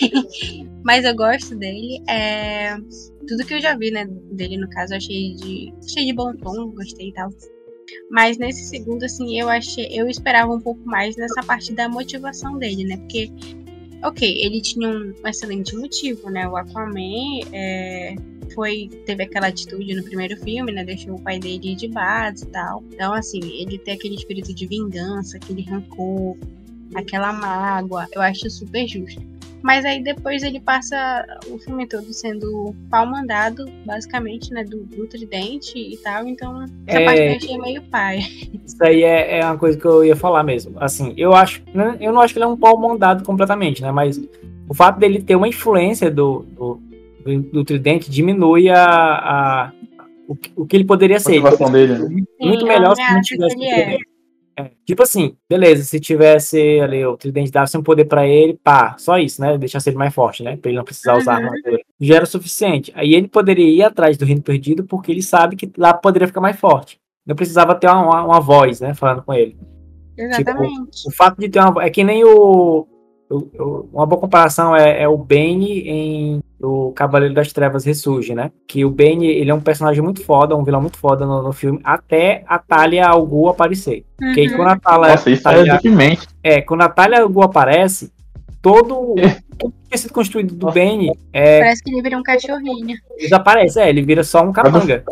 Mas 0.84 1.04
eu 1.04 1.16
gosto 1.16 1.56
dele. 1.56 2.02
É, 2.08 2.76
tudo 3.26 3.46
que 3.46 3.54
eu 3.54 3.60
já 3.60 3.76
vi, 3.76 3.90
né, 3.90 4.06
dele, 4.32 4.58
no 4.58 4.68
caso, 4.68 4.92
eu 4.92 4.98
achei 4.98 5.34
de, 5.34 5.72
achei 5.84 6.04
de 6.04 6.12
bom 6.12 6.34
tom, 6.36 6.70
gostei 6.72 7.08
e 7.08 7.12
tal. 7.14 7.30
Mas 8.10 8.38
nesse 8.38 8.64
segundo, 8.64 9.04
assim, 9.04 9.38
eu 9.40 9.48
achei. 9.48 9.88
Eu 9.90 10.08
esperava 10.08 10.52
um 10.52 10.60
pouco 10.60 10.80
mais 10.84 11.16
nessa 11.16 11.42
parte 11.42 11.72
da 11.72 11.88
motivação 11.88 12.58
dele, 12.58 12.84
né? 12.84 12.96
Porque, 12.98 13.30
ok, 14.04 14.42
ele 14.42 14.60
tinha 14.60 14.88
um 14.88 15.14
excelente 15.26 15.74
motivo, 15.76 16.30
né? 16.30 16.46
O 16.46 16.56
Aquaman 16.56 17.40
é, 17.52 18.14
foi, 18.54 18.88
teve 19.06 19.22
aquela 19.22 19.48
atitude 19.48 19.94
no 19.94 20.04
primeiro 20.04 20.36
filme, 20.36 20.70
né? 20.72 20.84
Deixou 20.84 21.14
o 21.14 21.20
pai 21.20 21.38
dele 21.38 21.74
de 21.74 21.88
base 21.88 22.44
e 22.44 22.48
tal. 22.48 22.84
Então, 22.92 23.12
assim, 23.14 23.40
ele 23.42 23.78
tem 23.78 23.94
aquele 23.94 24.14
espírito 24.14 24.54
de 24.54 24.66
vingança, 24.66 25.36
aquele 25.38 25.62
rancor, 25.62 26.36
aquela 26.94 27.32
mágoa. 27.32 28.06
Eu 28.12 28.20
acho 28.20 28.48
super 28.50 28.86
justo. 28.86 29.33
Mas 29.64 29.82
aí 29.86 30.02
depois 30.04 30.42
ele 30.42 30.60
passa 30.60 31.24
o 31.50 31.58
filme 31.58 31.86
todo 31.88 32.12
sendo 32.12 32.76
pau 32.90 33.06
mandado, 33.06 33.64
basicamente, 33.86 34.52
né? 34.52 34.62
Do, 34.62 34.80
do 34.84 35.06
tridente 35.06 35.78
e 35.78 35.96
tal. 35.96 36.28
Então, 36.28 36.62
essa 36.86 37.00
É. 37.00 37.04
parte 37.06 37.20
eu 37.22 37.32
achei 37.36 37.58
meio 37.58 37.82
pai. 37.84 38.18
Isso 38.62 38.76
aí 38.84 39.02
é, 39.02 39.38
é 39.38 39.44
uma 39.46 39.56
coisa 39.56 39.78
que 39.78 39.86
eu 39.86 40.04
ia 40.04 40.14
falar 40.14 40.42
mesmo. 40.42 40.74
Assim, 40.78 41.14
eu 41.16 41.32
acho. 41.34 41.62
né, 41.72 41.96
Eu 41.98 42.12
não 42.12 42.20
acho 42.20 42.34
que 42.34 42.38
ele 42.38 42.44
é 42.44 42.48
um 42.48 42.58
pau 42.58 42.78
mandado 42.78 43.24
completamente, 43.24 43.80
né? 43.80 43.90
Mas 43.90 44.20
o 44.68 44.74
fato 44.74 44.98
dele 44.98 45.22
ter 45.22 45.34
uma 45.34 45.48
influência 45.48 46.10
do, 46.10 46.40
do, 46.50 46.82
do, 47.24 47.40
do 47.40 47.64
tridente 47.64 48.10
diminui 48.10 48.68
a, 48.68 48.84
a- 48.84 49.72
o, 50.28 50.36
que- 50.36 50.52
o 50.54 50.66
que 50.66 50.76
ele 50.76 50.84
poderia 50.84 51.16
A 51.16 51.20
ser. 51.20 51.40
motivação 51.40 51.72
dele. 51.72 51.94
né? 51.94 52.00
Muito 52.38 52.60
Sim, 52.60 52.68
melhor 52.68 52.90
eu 52.90 52.96
se 52.96 53.12
não 53.14 53.20
tivesse 53.22 53.56
ele 53.56 53.64
o 53.64 53.68
é. 53.70 53.74
tridente. 53.82 54.04
É, 54.10 54.13
Tipo 54.84 55.02
assim, 55.02 55.36
beleza, 55.48 55.82
se 55.84 55.98
tivesse 55.98 56.80
ali 56.80 57.04
o 57.04 57.16
tridente 57.16 57.50
dava 57.50 57.68
um 57.76 57.82
poder 57.82 58.04
pra 58.04 58.26
ele, 58.26 58.54
pá, 58.62 58.94
só 58.98 59.18
isso, 59.18 59.40
né? 59.40 59.56
Deixasse 59.58 59.90
ele 59.90 59.96
mais 59.96 60.14
forte, 60.14 60.42
né? 60.42 60.56
Pra 60.56 60.70
ele 60.70 60.78
não 60.78 60.84
precisar 60.84 61.16
usar 61.16 61.40
Uhum. 61.40 61.46
armadura. 61.46 61.80
Já 62.00 62.14
era 62.16 62.24
o 62.24 62.26
suficiente. 62.26 62.92
Aí 62.94 63.14
ele 63.14 63.28
poderia 63.28 63.66
ir 63.68 63.82
atrás 63.82 64.16
do 64.16 64.24
Reino 64.24 64.42
Perdido 64.42 64.84
porque 64.84 65.10
ele 65.10 65.22
sabe 65.22 65.56
que 65.56 65.70
lá 65.76 65.92
poderia 65.94 66.28
ficar 66.28 66.40
mais 66.40 66.58
forte. 66.58 66.98
Não 67.26 67.34
precisava 67.34 67.74
ter 67.74 67.88
uma, 67.88 68.02
uma, 68.02 68.24
uma 68.24 68.40
voz, 68.40 68.80
né? 68.80 68.92
Falando 68.94 69.22
com 69.22 69.32
ele. 69.32 69.56
Exatamente. 70.16 71.08
O 71.08 71.10
fato 71.10 71.38
de 71.40 71.48
ter 71.48 71.58
uma. 71.60 71.82
É 71.82 71.90
que 71.90 72.04
nem 72.04 72.22
o. 72.24 72.86
o- 73.36 73.50
o- 73.62 73.88
uma 73.92 74.06
boa 74.06 74.20
comparação 74.20 74.74
é, 74.76 75.02
é 75.02 75.08
o 75.08 75.16
Bane 75.16 75.80
em 75.88 76.40
O 76.62 76.92
Cavaleiro 76.92 77.34
das 77.34 77.52
Trevas 77.52 77.84
Ressurge, 77.84 78.34
né? 78.34 78.50
Que 78.66 78.84
o 78.86 78.90
Bane, 78.90 79.26
ele 79.26 79.50
é 79.50 79.54
um 79.54 79.60
personagem 79.60 80.02
muito 80.02 80.22
foda, 80.24 80.56
um 80.56 80.64
vilão 80.64 80.80
muito 80.80 80.96
foda 80.96 81.26
no, 81.26 81.42
no 81.42 81.52
filme, 81.52 81.78
até 81.84 82.42
a 82.46 82.58
Talia 82.58 83.06
al 83.06 83.26
Ghul 83.26 83.50
aparecer. 83.50 84.04
Porque 84.16 84.48
Uhum. 84.48 84.56
quando 84.56 84.68
a 84.68 84.78
Talia, 84.78 85.08
Nossa, 85.10 85.30
isso 85.30 85.46
é 85.48 85.52
Talia- 85.52 85.72
deprimente. 85.74 86.26
é, 86.42 86.60
quando 86.62 86.80
a 86.82 86.88
Talia 86.88 87.20
al 87.20 87.28
Ghul 87.28 87.42
aparece, 87.42 88.10
todo 88.62 89.14
tudo 89.58 89.72
que 89.72 89.88
tinha 89.88 89.98
sido 89.98 90.12
construído 90.14 90.54
do. 90.54 90.66
Bane 90.72 91.12
é, 91.32 91.60
Parece 91.60 91.82
que 91.84 91.90
ele 91.92 92.00
vira 92.02 92.16
um 92.18 92.22
cachorrinho. 92.22 92.96
desaparece. 93.18 93.80
É, 93.80 93.88
ele 93.90 94.00
vira 94.02 94.24
só 94.24 94.42
um 94.42 94.50
capanga. 94.52 95.04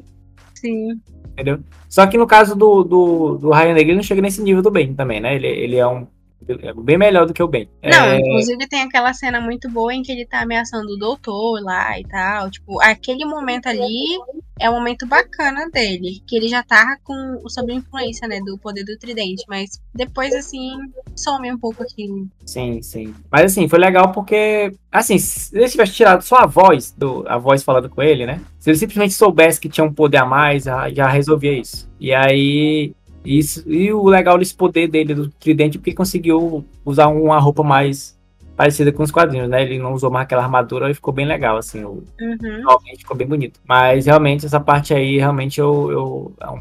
Sim. 0.54 0.98
entendeu? 1.32 1.58
Só 1.88 2.06
que 2.06 2.16
no 2.16 2.26
caso 2.26 2.56
do, 2.56 2.82
do, 2.82 3.38
do 3.38 3.50
Raio 3.50 3.74
Negro, 3.74 3.90
ele 3.90 3.96
não 3.96 4.02
chega 4.02 4.22
nesse 4.22 4.40
nível 4.42 4.62
do 4.62 4.70
bem 4.70 4.94
também, 4.94 5.20
né? 5.20 5.34
Ele, 5.34 5.46
ele 5.46 5.76
é 5.76 5.86
um, 5.86 6.06
É 6.48 6.72
bem 6.74 6.98
melhor 6.98 7.26
do 7.26 7.34
que 7.34 7.42
o 7.42 7.48
Ben. 7.48 7.68
Não, 7.82 8.06
é... 8.06 8.18
inclusive 8.18 8.68
tem 8.68 8.82
aquela 8.82 9.12
cena 9.12 9.40
muito 9.40 9.70
boa 9.70 9.94
em 9.94 10.02
que 10.02 10.12
ele 10.12 10.26
tá 10.26 10.42
ameaçando 10.42 10.92
o 10.92 10.98
doutor 10.98 11.62
lá 11.62 11.98
e 11.98 12.04
tal. 12.04 12.50
Tipo, 12.50 12.80
aquele 12.80 13.24
momento 13.24 13.66
ali 13.66 14.18
é 14.58 14.70
um 14.70 14.74
momento 14.74 15.06
bacana 15.06 15.68
dele. 15.70 16.22
Que 16.26 16.36
ele 16.36 16.48
já 16.48 16.62
tá 16.62 16.96
com 17.02 17.42
sob 17.48 17.72
influência, 17.72 18.28
né, 18.28 18.40
do 18.40 18.58
poder 18.58 18.84
do 18.84 18.96
tridente. 18.98 19.44
Mas 19.48 19.80
depois, 19.94 20.34
assim, 20.34 20.70
some 21.16 21.52
um 21.52 21.58
pouco 21.58 21.82
aquilo. 21.82 22.28
Sim, 22.46 22.82
sim. 22.82 23.14
Mas 23.30 23.52
assim, 23.52 23.68
foi 23.68 23.78
legal 23.78 24.12
porque, 24.12 24.72
assim, 24.90 25.18
se 25.18 25.56
ele 25.56 25.68
tivesse 25.68 25.92
tirado 25.92 26.22
só 26.22 26.36
a 26.36 26.46
voz, 26.46 26.92
do, 26.92 27.24
a 27.28 27.38
voz 27.38 27.62
falando 27.62 27.88
com 27.88 28.02
ele, 28.02 28.26
né? 28.26 28.40
Se 28.58 28.70
ele 28.70 28.78
simplesmente 28.78 29.14
soubesse 29.14 29.60
que 29.60 29.68
tinha 29.68 29.84
um 29.84 29.92
poder 29.92 30.18
a 30.18 30.26
mais, 30.26 30.64
já, 30.64 30.88
já 30.90 31.08
resolvia 31.08 31.52
isso. 31.52 31.90
E 31.98 32.12
aí, 32.12 32.94
isso, 33.24 33.62
e 33.66 33.92
o 33.92 34.04
legal 34.06 34.38
desse 34.38 34.54
poder 34.54 34.88
dele, 34.88 35.14
do 35.14 35.28
tridente, 35.28 35.78
porque 35.78 35.90
ele 35.90 35.96
conseguiu 35.96 36.64
usar 36.84 37.06
uma 37.08 37.38
roupa 37.38 37.62
mais 37.62 38.18
parecida 38.56 38.92
com 38.92 39.02
os 39.02 39.10
quadrinhos, 39.10 39.48
né? 39.48 39.62
Ele 39.62 39.78
não 39.78 39.92
usou 39.94 40.10
mais 40.10 40.24
aquela 40.24 40.42
armadura 40.42 40.90
e 40.90 40.94
ficou 40.94 41.12
bem 41.14 41.26
legal, 41.26 41.56
assim. 41.56 41.84
O, 41.84 42.02
Uhum. 42.20 42.36
realmente 42.66 42.98
ficou 42.98 43.16
bem 43.16 43.26
bonito. 43.26 43.58
Mas 43.66 44.06
realmente, 44.06 44.44
essa 44.46 44.60
parte 44.60 44.92
aí, 44.92 45.16
realmente, 45.18 45.58
eu, 45.60 45.90
eu 45.90 46.32
é 46.40 46.50
um 46.50 46.60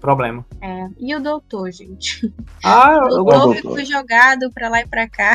problema. 0.00 0.44
É. 0.60 0.86
E 0.98 1.14
o 1.14 1.20
doutor, 1.20 1.70
gente? 1.70 2.32
Ah, 2.64 2.98
O 2.98 3.08
eu, 3.10 3.18
eu, 3.18 3.24
doutor 3.24 3.52
doutor. 3.54 3.72
foi 3.74 3.84
jogado 3.84 4.50
pra 4.52 4.68
lá 4.68 4.80
e 4.80 4.86
pra 4.86 5.08
cá. 5.08 5.34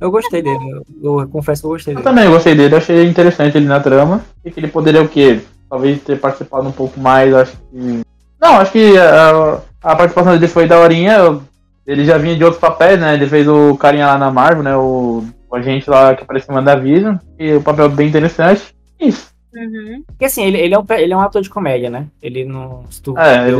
eu 0.00 0.10
gostei 0.10 0.42
dele. 0.42 0.82
Eu, 1.02 1.20
eu 1.20 1.28
confesso 1.28 1.62
que 1.62 1.66
eu 1.66 1.70
gostei 1.70 1.92
Eu 1.94 1.96
dele. 1.98 2.04
também 2.08 2.28
gostei 2.30 2.54
dele, 2.54 2.74
achei 2.76 3.06
interessante 3.08 3.56
ele 3.56 3.66
na 3.66 3.80
trama. 3.80 4.24
E 4.44 4.50
que 4.50 4.60
ele 4.60 4.68
poderia 4.68 5.02
o 5.02 5.08
quê? 5.08 5.40
Talvez 5.70 6.02
ter 6.02 6.20
participado 6.20 6.68
um 6.68 6.72
pouco 6.72 7.00
mais, 7.00 7.32
acho 7.32 7.56
que. 7.56 8.02
Não, 8.40 8.56
acho 8.58 8.72
que 8.72 8.98
a, 8.98 9.60
a 9.82 9.96
participação 9.96 10.32
dele 10.34 10.48
foi 10.48 10.66
daorinha. 10.66 11.40
Ele 11.86 12.04
já 12.04 12.16
vinha 12.16 12.36
de 12.36 12.44
outros 12.44 12.60
papéis, 12.60 12.98
né? 13.00 13.14
Ele 13.14 13.26
fez 13.26 13.48
o 13.48 13.76
carinha 13.76 14.06
lá 14.06 14.18
na 14.18 14.30
Marvel, 14.30 14.62
né? 14.62 14.76
O, 14.76 15.24
o 15.50 15.56
agente 15.56 15.90
lá 15.90 16.14
que 16.14 16.22
apareceu 16.22 16.52
em 16.52 16.56
WandaVision. 16.56 17.16
E 17.38 17.54
o 17.54 17.62
papel 17.62 17.88
bem 17.88 18.08
interessante. 18.08 18.74
Isso. 19.00 19.32
Uhum. 19.54 20.02
Porque 20.06 20.24
assim, 20.24 20.44
ele, 20.44 20.58
ele, 20.58 20.74
é 20.74 20.78
um, 20.78 20.84
ele 20.90 21.12
é 21.12 21.16
um 21.16 21.20
ator 21.20 21.42
de 21.42 21.50
comédia, 21.50 21.90
né? 21.90 22.06
Ele 22.22 22.44
não. 22.44 22.84
Se 22.88 23.02
tu, 23.02 23.18
É, 23.18 23.48
ele 23.48 23.58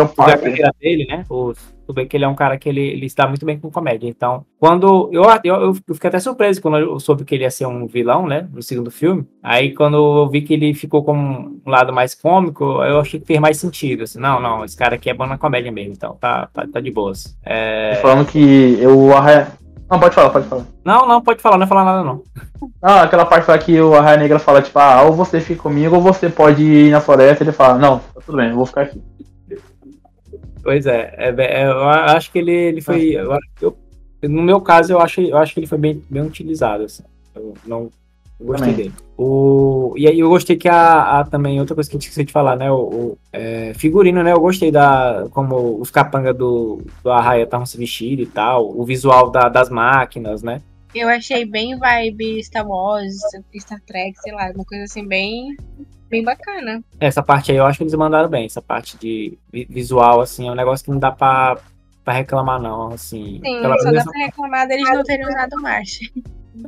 é 0.00 0.02
o 0.02 0.08
tu 0.08 0.24
vê 0.24 0.32
a 0.32 0.38
pai. 0.38 0.70
dele, 0.80 1.06
né? 1.06 1.24
O, 1.30 1.52
tu 1.86 1.92
vê 1.92 2.06
que 2.06 2.16
ele 2.16 2.24
é 2.24 2.28
um 2.28 2.34
cara 2.34 2.58
que 2.58 2.68
ele, 2.68 2.80
ele 2.80 3.08
se 3.08 3.16
dá 3.16 3.26
muito 3.26 3.44
bem 3.44 3.58
com 3.58 3.70
comédia. 3.70 4.08
Então, 4.08 4.44
quando. 4.58 5.10
Eu, 5.12 5.24
eu, 5.44 5.74
eu 5.88 5.94
fiquei 5.94 6.08
até 6.08 6.18
surpreso 6.18 6.60
quando 6.60 6.78
eu 6.78 6.98
soube 6.98 7.24
que 7.24 7.34
ele 7.34 7.44
ia 7.44 7.50
ser 7.50 7.66
um 7.66 7.86
vilão, 7.86 8.26
né? 8.26 8.48
No 8.52 8.62
segundo 8.62 8.90
filme. 8.90 9.26
Aí, 9.42 9.74
quando 9.74 9.96
eu 9.96 10.28
vi 10.28 10.42
que 10.42 10.54
ele 10.54 10.74
ficou 10.74 11.04
com 11.04 11.14
um 11.14 11.70
lado 11.70 11.92
mais 11.92 12.14
cômico, 12.14 12.64
eu 12.82 13.00
achei 13.00 13.20
que 13.20 13.26
fez 13.26 13.40
mais 13.40 13.56
sentido. 13.56 14.04
Assim, 14.04 14.18
não, 14.18 14.40
não, 14.40 14.64
esse 14.64 14.76
cara 14.76 14.96
aqui 14.96 15.10
é 15.10 15.14
bom 15.14 15.26
na 15.26 15.38
comédia 15.38 15.70
mesmo. 15.70 15.92
Então, 15.92 16.16
tá, 16.20 16.48
tá, 16.52 16.66
tá 16.66 16.80
de 16.80 16.90
boas. 16.90 17.36
É... 17.44 17.98
Falando 18.02 18.26
que 18.26 18.78
eu. 18.80 19.10
Não, 19.90 20.00
pode 20.00 20.14
falar, 20.14 20.30
pode 20.30 20.48
falar. 20.48 20.64
Não, 20.84 21.06
não, 21.06 21.20
pode 21.20 21.42
falar, 21.42 21.58
não 21.58 21.64
é 21.64 21.68
falar 21.68 21.84
nada, 21.84 22.02
não. 22.02 22.22
Ah, 22.80 23.02
aquela 23.02 23.26
parte 23.26 23.48
lá 23.50 23.58
que 23.58 23.78
o 23.78 23.94
Arraia 23.94 24.16
Negra 24.16 24.38
fala, 24.38 24.62
tipo, 24.62 24.78
ah, 24.78 25.02
ou 25.02 25.12
você 25.12 25.40
fica 25.40 25.62
comigo, 25.62 25.94
ou 25.94 26.00
você 26.00 26.30
pode 26.30 26.62
ir 26.62 26.90
na 26.90 27.00
floresta. 27.00 27.44
Ele 27.44 27.52
fala, 27.52 27.78
não, 27.78 27.98
tá 27.98 28.20
tudo 28.24 28.36
bem, 28.36 28.50
eu 28.50 28.56
vou 28.56 28.64
ficar 28.64 28.82
aqui. 28.82 29.02
Pois 30.64 30.86
é, 30.86 31.14
é, 31.18 31.34
é, 31.38 31.66
eu 31.66 31.88
acho 31.88 32.32
que 32.32 32.38
ele, 32.38 32.50
ele 32.50 32.80
foi. 32.80 33.10
eu- 33.10 33.38
eu- 33.60 33.76
no 34.22 34.42
meu 34.42 34.60
caso, 34.60 34.90
eu 34.92 34.98
acho, 34.98 35.20
eu 35.20 35.36
acho 35.36 35.52
que 35.52 35.60
ele 35.60 35.66
foi 35.66 35.76
bem, 35.78 36.02
bem 36.08 36.22
utilizado. 36.22 36.84
Assim. 36.84 37.02
Eu 37.34 37.52
não 37.66 37.90
eu 38.40 38.46
gostei 38.46 38.72
Também. 38.72 38.86
dele. 38.86 38.94
O, 39.16 39.94
e 39.96 40.08
aí 40.08 40.18
eu 40.18 40.28
gostei 40.28 40.56
que 40.56 40.68
a, 40.68 41.20
a 41.20 41.24
também, 41.24 41.60
outra 41.60 41.74
coisa 41.74 41.88
que 41.88 41.94
a 41.94 41.98
gente 41.98 42.08
esqueceu 42.08 42.24
de 42.24 42.32
falar, 42.32 42.56
né? 42.56 42.70
O, 42.72 42.76
o, 42.76 43.18
é, 43.32 43.72
figurino, 43.74 44.22
né? 44.22 44.32
Eu 44.32 44.40
gostei 44.40 44.72
da. 44.72 45.26
Como 45.30 45.78
os 45.80 45.90
capangas 45.90 46.36
do, 46.36 46.82
do 47.02 47.10
Arraia 47.10 47.44
estavam 47.44 47.66
se 47.66 47.76
vestindo 47.76 48.20
e 48.22 48.26
tal. 48.26 48.76
O 48.76 48.84
visual 48.84 49.30
da- 49.30 49.48
das 49.48 49.68
máquinas, 49.68 50.42
né? 50.42 50.62
Eu 50.94 51.08
achei 51.08 51.44
bem 51.44 51.76
vibe 51.78 52.42
Star 52.42 52.66
Wars, 52.66 53.14
Star 53.58 53.80
Trek, 53.86 54.18
sei 54.20 54.32
lá, 54.32 54.50
uma 54.54 54.64
coisa 54.64 54.84
assim 54.84 55.06
bem, 55.06 55.56
bem 56.08 56.22
bacana. 56.22 56.82
Essa 57.00 57.22
parte 57.22 57.50
aí 57.52 57.58
eu 57.58 57.66
acho 57.66 57.78
que 57.78 57.84
eles 57.84 57.94
mandaram 57.94 58.28
bem. 58.28 58.46
Essa 58.46 58.62
parte 58.62 58.96
de 58.98 59.38
vi- 59.52 59.66
visual, 59.68 60.20
assim, 60.20 60.48
é 60.48 60.52
um 60.52 60.54
negócio 60.54 60.84
que 60.84 60.90
não 60.90 60.98
dá 60.98 61.10
pra, 61.10 61.58
pra 62.04 62.14
reclamar, 62.14 62.60
não. 62.60 62.88
Assim, 62.92 63.40
Sim, 63.44 63.60
Pela 63.62 63.78
só 63.78 63.90
dá 63.90 64.02
pra 64.04 64.18
reclamar 64.26 64.68
deles 64.68 64.88
não 64.92 65.02
terem 65.02 65.26
usado 65.26 65.60
marcha. 65.60 66.04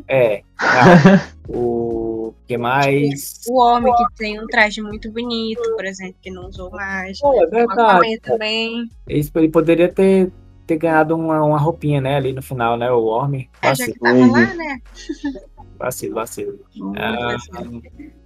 É. 0.08 0.42
tá. 0.58 1.28
o 1.48 2.34
que 2.46 2.58
mais? 2.58 3.40
O 3.48 3.60
homem 3.60 3.92
que 3.94 4.04
tem 4.16 4.40
um 4.40 4.46
traje 4.46 4.82
muito 4.82 5.10
bonito, 5.12 5.62
por 5.76 5.84
exemplo, 5.84 6.16
que 6.20 6.30
não 6.30 6.48
usou. 6.48 6.70
Pô, 6.70 6.80
é 6.80 7.12
O 7.46 7.50
verdade. 7.50 8.20
Também. 8.20 8.90
Ele, 9.08 9.30
ele 9.36 9.48
poderia 9.48 9.88
ter, 9.88 10.32
ter 10.66 10.76
ganhado 10.76 11.14
uma, 11.14 11.42
uma 11.44 11.58
roupinha, 11.58 12.00
né, 12.00 12.16
ali 12.16 12.32
no 12.32 12.42
final, 12.42 12.76
né? 12.76 12.90
O 12.90 13.04
Orme. 13.04 13.48
É, 13.62 13.74
já 13.74 13.86
que 13.86 13.98
tava 13.98 14.26
lá, 14.26 14.54
né? 14.54 14.80
Vacilo, 15.76 16.14
vacilo. 16.14 16.58
Ah, 16.96 17.36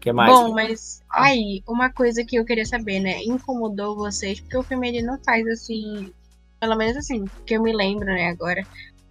que 0.01 0.12
mais? 0.12 0.32
Bom, 0.38 0.53
mas 0.55 1.03
aí, 1.11 1.62
uma 1.68 1.90
coisa 1.92 2.24
que 2.24 2.36
eu 2.36 2.44
queria 2.44 2.64
saber, 2.64 3.01
né? 3.01 3.22
Incomodou 3.24 3.96
vocês? 3.96 4.40
Porque 4.40 4.57
o 4.57 4.62
filme 4.62 4.88
ele 4.88 5.03
não 5.03 5.18
faz 5.24 5.46
assim, 5.46 6.12
pelo 6.59 6.76
menos 6.76 6.96
assim, 6.96 7.24
que 7.46 7.55
eu 7.55 7.62
me 7.62 7.72
lembro, 7.72 8.07
né, 8.07 8.28
agora. 8.28 8.62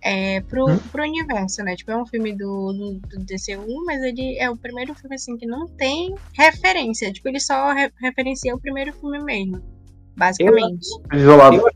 É 0.02 0.40
pro, 0.42 0.66
Hum? 0.66 0.78
pro 0.94 1.04
universo, 1.04 1.62
né? 1.62 1.76
Tipo, 1.76 1.92
é 1.92 1.98
um 2.02 2.06
filme 2.06 2.32
do, 2.32 2.72
do, 2.72 2.94
do 3.18 3.26
DCU, 3.26 3.84
mas 3.86 4.02
ele 4.02 4.38
é 4.40 4.50
o 4.50 4.56
primeiro 4.56 4.96
filme 4.96 5.16
assim 5.16 5.36
que 5.36 5.46
não 5.46 5.68
tem 5.68 6.16
referência. 6.38 7.12
Tipo, 7.12 7.28
ele 7.28 7.40
só 7.42 7.74
re- 7.74 7.92
referencia 8.02 8.56
o 8.56 8.60
primeiro 8.62 8.94
filme 8.94 9.22
mesmo. 9.22 9.62
Basicamente. 10.16 10.88
Isolado. 11.14 11.58
Eu- 11.58 11.70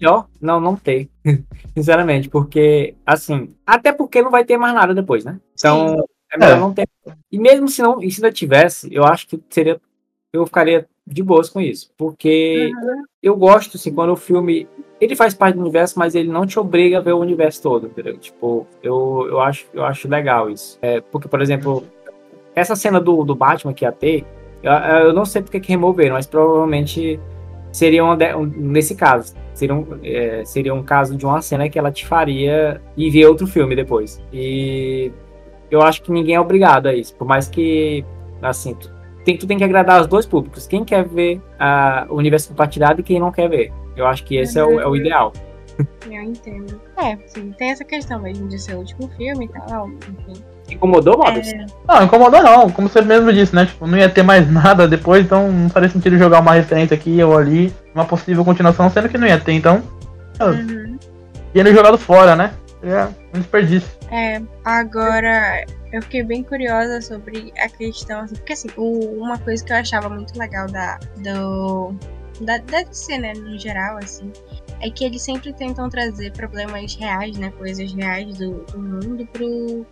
Melhor 0.00 0.26
não, 0.40 0.58
não 0.60 0.76
ter. 0.76 1.08
Sinceramente, 1.76 2.28
porque, 2.28 2.94
assim, 3.04 3.54
até 3.66 3.92
porque 3.92 4.22
não 4.22 4.30
vai 4.30 4.44
ter 4.44 4.56
mais 4.56 4.74
nada 4.74 4.94
depois, 4.94 5.24
né? 5.24 5.38
Então, 5.58 6.06
é 6.32 6.38
melhor 6.38 6.56
É. 6.56 6.60
não 6.60 6.72
ter. 6.72 6.88
E 7.30 7.38
mesmo 7.38 7.68
se 7.68 7.82
não, 7.82 8.02
e 8.02 8.10
se 8.10 8.20
ainda 8.24 8.32
tivesse, 8.34 8.92
eu 8.94 9.04
acho 9.04 9.26
que 9.28 9.40
seria. 9.50 9.80
Eu 10.32 10.46
ficaria 10.46 10.86
de 11.06 11.22
boas 11.24 11.48
com 11.48 11.60
isso. 11.60 11.90
Porque 11.98 12.70
Uhum. 12.74 13.02
eu 13.22 13.36
gosto, 13.36 13.76
assim, 13.76 13.92
quando 13.92 14.10
o 14.12 14.16
filme. 14.16 14.66
Ele 15.00 15.16
faz 15.16 15.32
parte 15.34 15.54
do 15.56 15.62
universo, 15.62 15.98
mas 15.98 16.14
ele 16.14 16.30
não 16.30 16.46
te 16.46 16.58
obriga 16.58 16.98
a 16.98 17.00
ver 17.00 17.12
o 17.12 17.18
universo 17.18 17.62
todo, 17.62 17.86
entendeu? 17.86 18.16
Tipo, 18.18 18.66
eu, 18.82 19.26
eu, 19.28 19.40
acho, 19.40 19.66
eu 19.72 19.84
acho 19.84 20.06
legal 20.08 20.50
isso. 20.50 20.78
É, 20.82 21.00
porque, 21.00 21.26
por 21.26 21.40
exemplo, 21.40 21.84
essa 22.54 22.76
cena 22.76 23.00
do, 23.00 23.24
do 23.24 23.34
Batman 23.34 23.72
que 23.72 23.84
ia 23.84 23.92
ter, 23.92 24.24
eu, 24.62 24.70
eu 24.72 25.12
não 25.14 25.24
sei 25.24 25.40
porque 25.42 25.58
que 25.58 25.70
removeram, 25.70 26.14
mas 26.16 26.26
provavelmente 26.26 27.18
seria 27.72 28.04
um, 28.04 28.12
um- 28.12 28.44
nesse 28.46 28.94
caso. 28.94 29.34
Seria 29.60 29.74
um, 29.74 29.86
é, 30.02 30.42
seria 30.42 30.72
um 30.72 30.82
caso 30.82 31.14
de 31.14 31.26
uma 31.26 31.42
cena 31.42 31.68
que 31.68 31.78
ela 31.78 31.92
te 31.92 32.06
faria 32.06 32.80
ir 32.96 33.10
ver 33.10 33.26
outro 33.26 33.46
filme 33.46 33.76
depois. 33.76 34.18
E 34.32 35.12
eu 35.70 35.82
acho 35.82 36.02
que 36.02 36.10
ninguém 36.10 36.34
é 36.34 36.40
obrigado 36.40 36.86
a 36.86 36.94
isso. 36.94 37.14
Por 37.14 37.26
mais 37.26 37.46
que, 37.46 38.02
assim, 38.40 38.72
tu 38.72 38.90
tem, 39.22 39.36
tu 39.36 39.46
tem 39.46 39.58
que 39.58 39.64
agradar 39.64 40.00
os 40.00 40.06
dois 40.06 40.24
públicos. 40.24 40.66
Quem 40.66 40.82
quer 40.82 41.06
ver 41.06 41.42
a, 41.58 42.06
o 42.08 42.14
universo 42.14 42.48
compartilhado 42.48 43.02
e 43.02 43.04
quem 43.04 43.20
não 43.20 43.30
quer 43.30 43.50
ver. 43.50 43.70
Eu 43.94 44.06
acho 44.06 44.24
que 44.24 44.38
esse 44.38 44.58
é, 44.58 44.64
o, 44.64 44.80
é 44.80 44.86
o 44.88 44.96
ideal. 44.96 45.30
Eu 46.10 46.22
entendo. 46.22 46.80
É, 46.96 47.18
sim, 47.26 47.52
tem 47.58 47.70
essa 47.70 47.84
questão 47.84 48.18
mesmo 48.18 48.48
de 48.48 48.58
ser 48.58 48.76
o 48.76 48.78
último 48.78 49.10
filme 49.18 49.44
e 49.44 49.48
tal. 49.68 49.90
Enfim. 49.90 50.42
Incomodou, 50.70 51.18
Mobius? 51.18 51.48
É, 51.48 51.66
Não, 51.86 52.02
incomodou 52.04 52.42
não, 52.42 52.70
como 52.70 52.88
você 52.88 53.02
mesmo 53.02 53.30
disse, 53.30 53.54
né? 53.54 53.66
Tipo, 53.66 53.86
não 53.86 53.98
ia 53.98 54.08
ter 54.08 54.22
mais 54.22 54.48
nada 54.50 54.88
depois, 54.88 55.26
então 55.26 55.52
não 55.52 55.68
faria 55.68 55.90
sentido 55.90 56.16
jogar 56.16 56.40
uma 56.40 56.54
referência 56.54 56.94
aqui 56.94 57.22
ou 57.22 57.36
ali, 57.36 57.70
uma 57.94 58.04
possível 58.04 58.44
continuação, 58.44 58.90
sendo 58.90 59.08
que 59.08 59.18
não 59.18 59.26
ia 59.26 59.38
ter, 59.40 59.52
então. 59.52 59.82
uhum. 60.40 60.98
Ia 61.54 61.74
jogado 61.74 61.98
fora, 61.98 62.36
né? 62.36 62.52
É 62.82 63.04
um 63.36 63.40
desperdício. 63.40 63.90
É, 64.10 64.40
agora 64.64 65.64
eu 65.92 66.00
fiquei 66.02 66.22
bem 66.22 66.42
curiosa 66.42 67.00
sobre 67.00 67.52
a 67.58 67.68
questão, 67.68 68.20
assim, 68.20 68.36
porque 68.36 68.52
assim, 68.52 68.68
o- 68.76 69.20
uma 69.22 69.38
coisa 69.38 69.64
que 69.64 69.72
eu 69.72 69.76
achava 69.76 70.08
muito 70.08 70.38
legal 70.38 70.66
da, 70.68 70.98
do, 71.18 71.94
da, 72.40 72.58
da 72.58 72.82
DC, 72.82 73.18
né, 73.18 73.32
no 73.34 73.58
geral, 73.58 73.98
assim, 73.98 74.32
é 74.80 74.88
que 74.90 75.04
eles 75.04 75.20
sempre 75.20 75.52
tentam 75.52 75.90
trazer 75.90 76.32
problemas 76.32 76.94
reais, 76.94 77.36
né, 77.36 77.52
coisas 77.58 77.92
reais 77.92 78.38
do, 78.38 78.64
do 78.66 78.78
mundo 78.78 79.26
pro, 79.32 79.84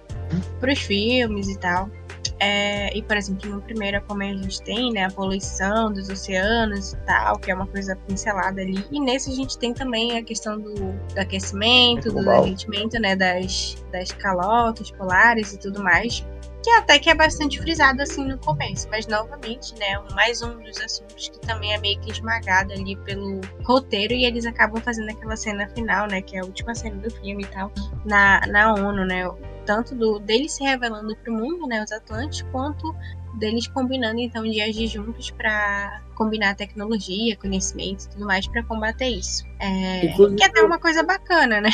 pros 0.60 0.78
filmes 0.78 1.48
e 1.48 1.58
tal. 1.58 1.90
É, 2.38 2.96
e, 2.96 3.02
por 3.02 3.16
exemplo, 3.16 3.50
no 3.50 3.60
primeiro, 3.60 4.02
como 4.06 4.22
a 4.22 4.26
gente 4.26 4.62
tem, 4.62 4.92
né, 4.92 5.04
a 5.04 5.10
poluição 5.10 5.92
dos 5.92 6.08
oceanos 6.08 6.92
e 6.92 6.96
tal, 6.98 7.38
que 7.38 7.50
é 7.50 7.54
uma 7.54 7.66
coisa 7.66 7.96
pincelada 8.06 8.60
ali. 8.60 8.84
E 8.90 9.00
nesse 9.00 9.30
a 9.30 9.34
gente 9.34 9.58
tem 9.58 9.72
também 9.72 10.16
a 10.16 10.22
questão 10.22 10.58
do, 10.58 10.74
do 10.74 11.18
aquecimento, 11.18 12.08
do 12.08 12.14
Global. 12.14 12.44
derretimento, 12.44 12.98
né, 13.00 13.14
das, 13.16 13.76
das 13.92 14.12
calotas 14.12 14.90
polares 14.90 15.52
e 15.52 15.58
tudo 15.58 15.82
mais. 15.82 16.24
Que 16.68 16.72
até 16.74 16.98
que 16.98 17.08
é 17.08 17.14
bastante 17.14 17.58
frisado 17.58 18.02
assim 18.02 18.26
no 18.26 18.36
começo, 18.36 18.86
mas 18.90 19.06
novamente, 19.06 19.72
né, 19.78 19.98
mais 20.14 20.42
um 20.42 20.60
dos 20.60 20.78
assuntos 20.78 21.30
que 21.30 21.40
também 21.40 21.72
é 21.72 21.78
meio 21.78 21.98
que 22.00 22.12
esmagado 22.12 22.74
ali 22.74 22.94
pelo 22.94 23.40
roteiro 23.64 24.12
e 24.12 24.26
eles 24.26 24.44
acabam 24.44 24.78
fazendo 24.82 25.08
aquela 25.10 25.34
cena 25.34 25.66
final, 25.68 26.06
né, 26.06 26.20
que 26.20 26.36
é 26.36 26.40
a 26.40 26.44
última 26.44 26.74
cena 26.74 26.96
do 26.96 27.10
filme 27.10 27.42
e 27.42 27.46
tal, 27.46 27.72
na, 28.04 28.42
na 28.48 28.74
ONU, 28.74 29.06
né, 29.06 29.26
tanto 29.64 29.94
do 29.94 30.18
deles 30.18 30.52
se 30.52 30.62
revelando 30.62 31.16
pro 31.16 31.32
mundo, 31.32 31.66
né, 31.66 31.82
os 31.82 31.90
Atlantes, 31.90 32.42
quanto 32.52 32.94
deles 33.38 33.66
combinando 33.68 34.20
então 34.20 34.42
de 34.42 34.60
agir 34.60 34.88
juntos 34.88 35.30
para 35.30 36.02
combinar 36.16 36.54
tecnologia, 36.54 37.34
conhecimento 37.38 38.04
e 38.04 38.08
tudo 38.10 38.26
mais 38.26 38.46
para 38.46 38.62
combater 38.62 39.08
isso. 39.08 39.42
É, 39.58 40.04
Inclusive, 40.04 40.36
que 40.36 40.44
é 40.44 40.48
até 40.48 40.60
uma 40.60 40.78
coisa 40.78 41.02
bacana, 41.02 41.62
né? 41.62 41.70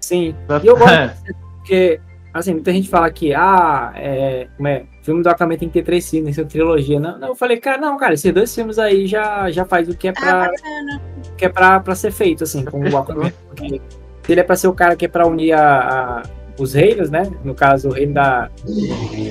Sim. 0.00 0.34
E 0.62 0.66
eu 0.66 0.78
gosto 0.78 1.36
porque, 1.66 2.00
assim, 2.40 2.52
muita 2.54 2.72
gente 2.72 2.88
fala 2.88 3.10
que, 3.10 3.32
ah, 3.34 3.92
é, 3.96 4.48
como 4.56 4.68
é, 4.68 4.84
filme 5.02 5.22
do 5.22 5.28
Aquaman 5.28 5.56
tem 5.56 5.68
que 5.68 5.74
ter 5.74 5.82
três 5.82 6.08
filmes, 6.08 6.36
tem 6.36 6.44
trilogia. 6.46 6.98
Não, 7.00 7.18
não, 7.18 7.28
eu 7.28 7.34
falei, 7.34 7.56
cara, 7.58 7.78
não, 7.78 7.96
cara, 7.96 8.14
esses 8.14 8.32
dois 8.32 8.54
filmes 8.54 8.78
aí 8.78 9.06
já, 9.06 9.50
já 9.50 9.64
faz 9.64 9.88
o 9.88 9.96
que 9.96 10.08
é 10.08 10.12
pra, 10.12 10.46
Ah, 10.46 11.00
que 11.36 11.44
é 11.44 11.48
pra, 11.48 11.80
pra 11.80 11.94
ser 11.94 12.10
feito, 12.12 12.44
assim, 12.44 12.64
com 12.64 12.80
o 12.80 12.96
Aquaman. 12.96 13.30
Porque 13.48 13.80
se 14.22 14.32
ele 14.32 14.40
é 14.40 14.44
pra 14.44 14.56
ser 14.56 14.68
o 14.68 14.72
cara 14.74 14.96
que 14.96 15.04
é 15.04 15.08
pra 15.08 15.26
unir 15.26 15.52
a, 15.52 15.78
a- 16.20 16.22
os 16.58 16.72
reinos, 16.72 17.10
né? 17.10 17.30
No 17.44 17.54
caso, 17.54 17.90
o 17.90 17.92
reino 17.92 18.14
da. 18.14 18.48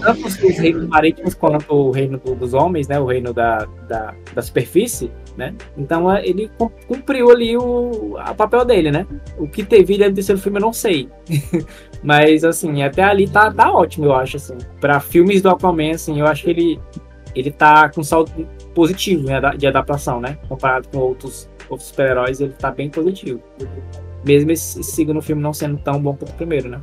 Tanto 0.03 0.27
os 0.27 0.35
os 0.43 0.57
reinos 0.59 0.87
marítimos 0.87 1.33
quanto 1.33 1.73
o 1.73 1.89
reino 1.91 2.19
do- 2.19 2.35
dos 2.35 2.53
homens, 2.53 2.87
né? 2.87 2.99
O 2.99 3.05
reino 3.05 3.33
da, 3.33 3.65
da, 3.87 4.13
da 4.35 4.41
superfície, 4.43 5.09
né? 5.37 5.53
Então 5.77 6.11
é, 6.11 6.25
ele 6.25 6.49
cum- 6.57 6.71
cumpriu 6.87 7.29
ali 7.31 7.57
o 7.57 8.17
a 8.17 8.33
papel 8.33 8.65
dele, 8.65 8.91
né? 8.91 9.05
O 9.37 9.47
que 9.47 9.63
teve 9.63 9.97
no 9.97 10.13
terceiro 10.13 10.39
filme 10.41 10.57
eu 10.57 10.61
não 10.61 10.73
sei. 10.73 11.09
Mas, 12.03 12.43
assim, 12.43 12.83
até 12.83 13.03
ali 13.03 13.27
tá, 13.27 13.51
tá 13.51 13.71
ótimo, 13.71 14.05
eu 14.05 14.13
acho, 14.13 14.37
assim. 14.37 14.57
Pra 14.79 14.99
filmes 14.99 15.41
do 15.41 15.49
Aquaman, 15.49 15.91
assim, 15.91 16.19
eu 16.19 16.27
acho 16.27 16.43
que 16.43 16.49
ele, 16.51 16.79
ele 17.33 17.51
tá 17.51 17.89
com 17.89 18.03
saldo 18.03 18.31
positivo 18.75 19.25
né, 19.25 19.39
de 19.57 19.65
adaptação, 19.65 20.19
né? 20.19 20.37
Comparado 20.47 20.87
com 20.89 20.99
outros, 20.99 21.49
outros 21.69 21.89
super-heróis, 21.89 22.39
ele 22.41 22.53
tá 22.53 22.69
bem 22.69 22.89
positivo. 22.89 23.41
Mesmo 24.23 24.51
esse 24.51 24.83
segundo 24.83 25.21
filme 25.21 25.41
não 25.41 25.53
sendo 25.53 25.77
tão 25.77 25.99
bom 26.01 26.15
quanto 26.15 26.31
o 26.31 26.35
primeiro, 26.35 26.69
né? 26.69 26.81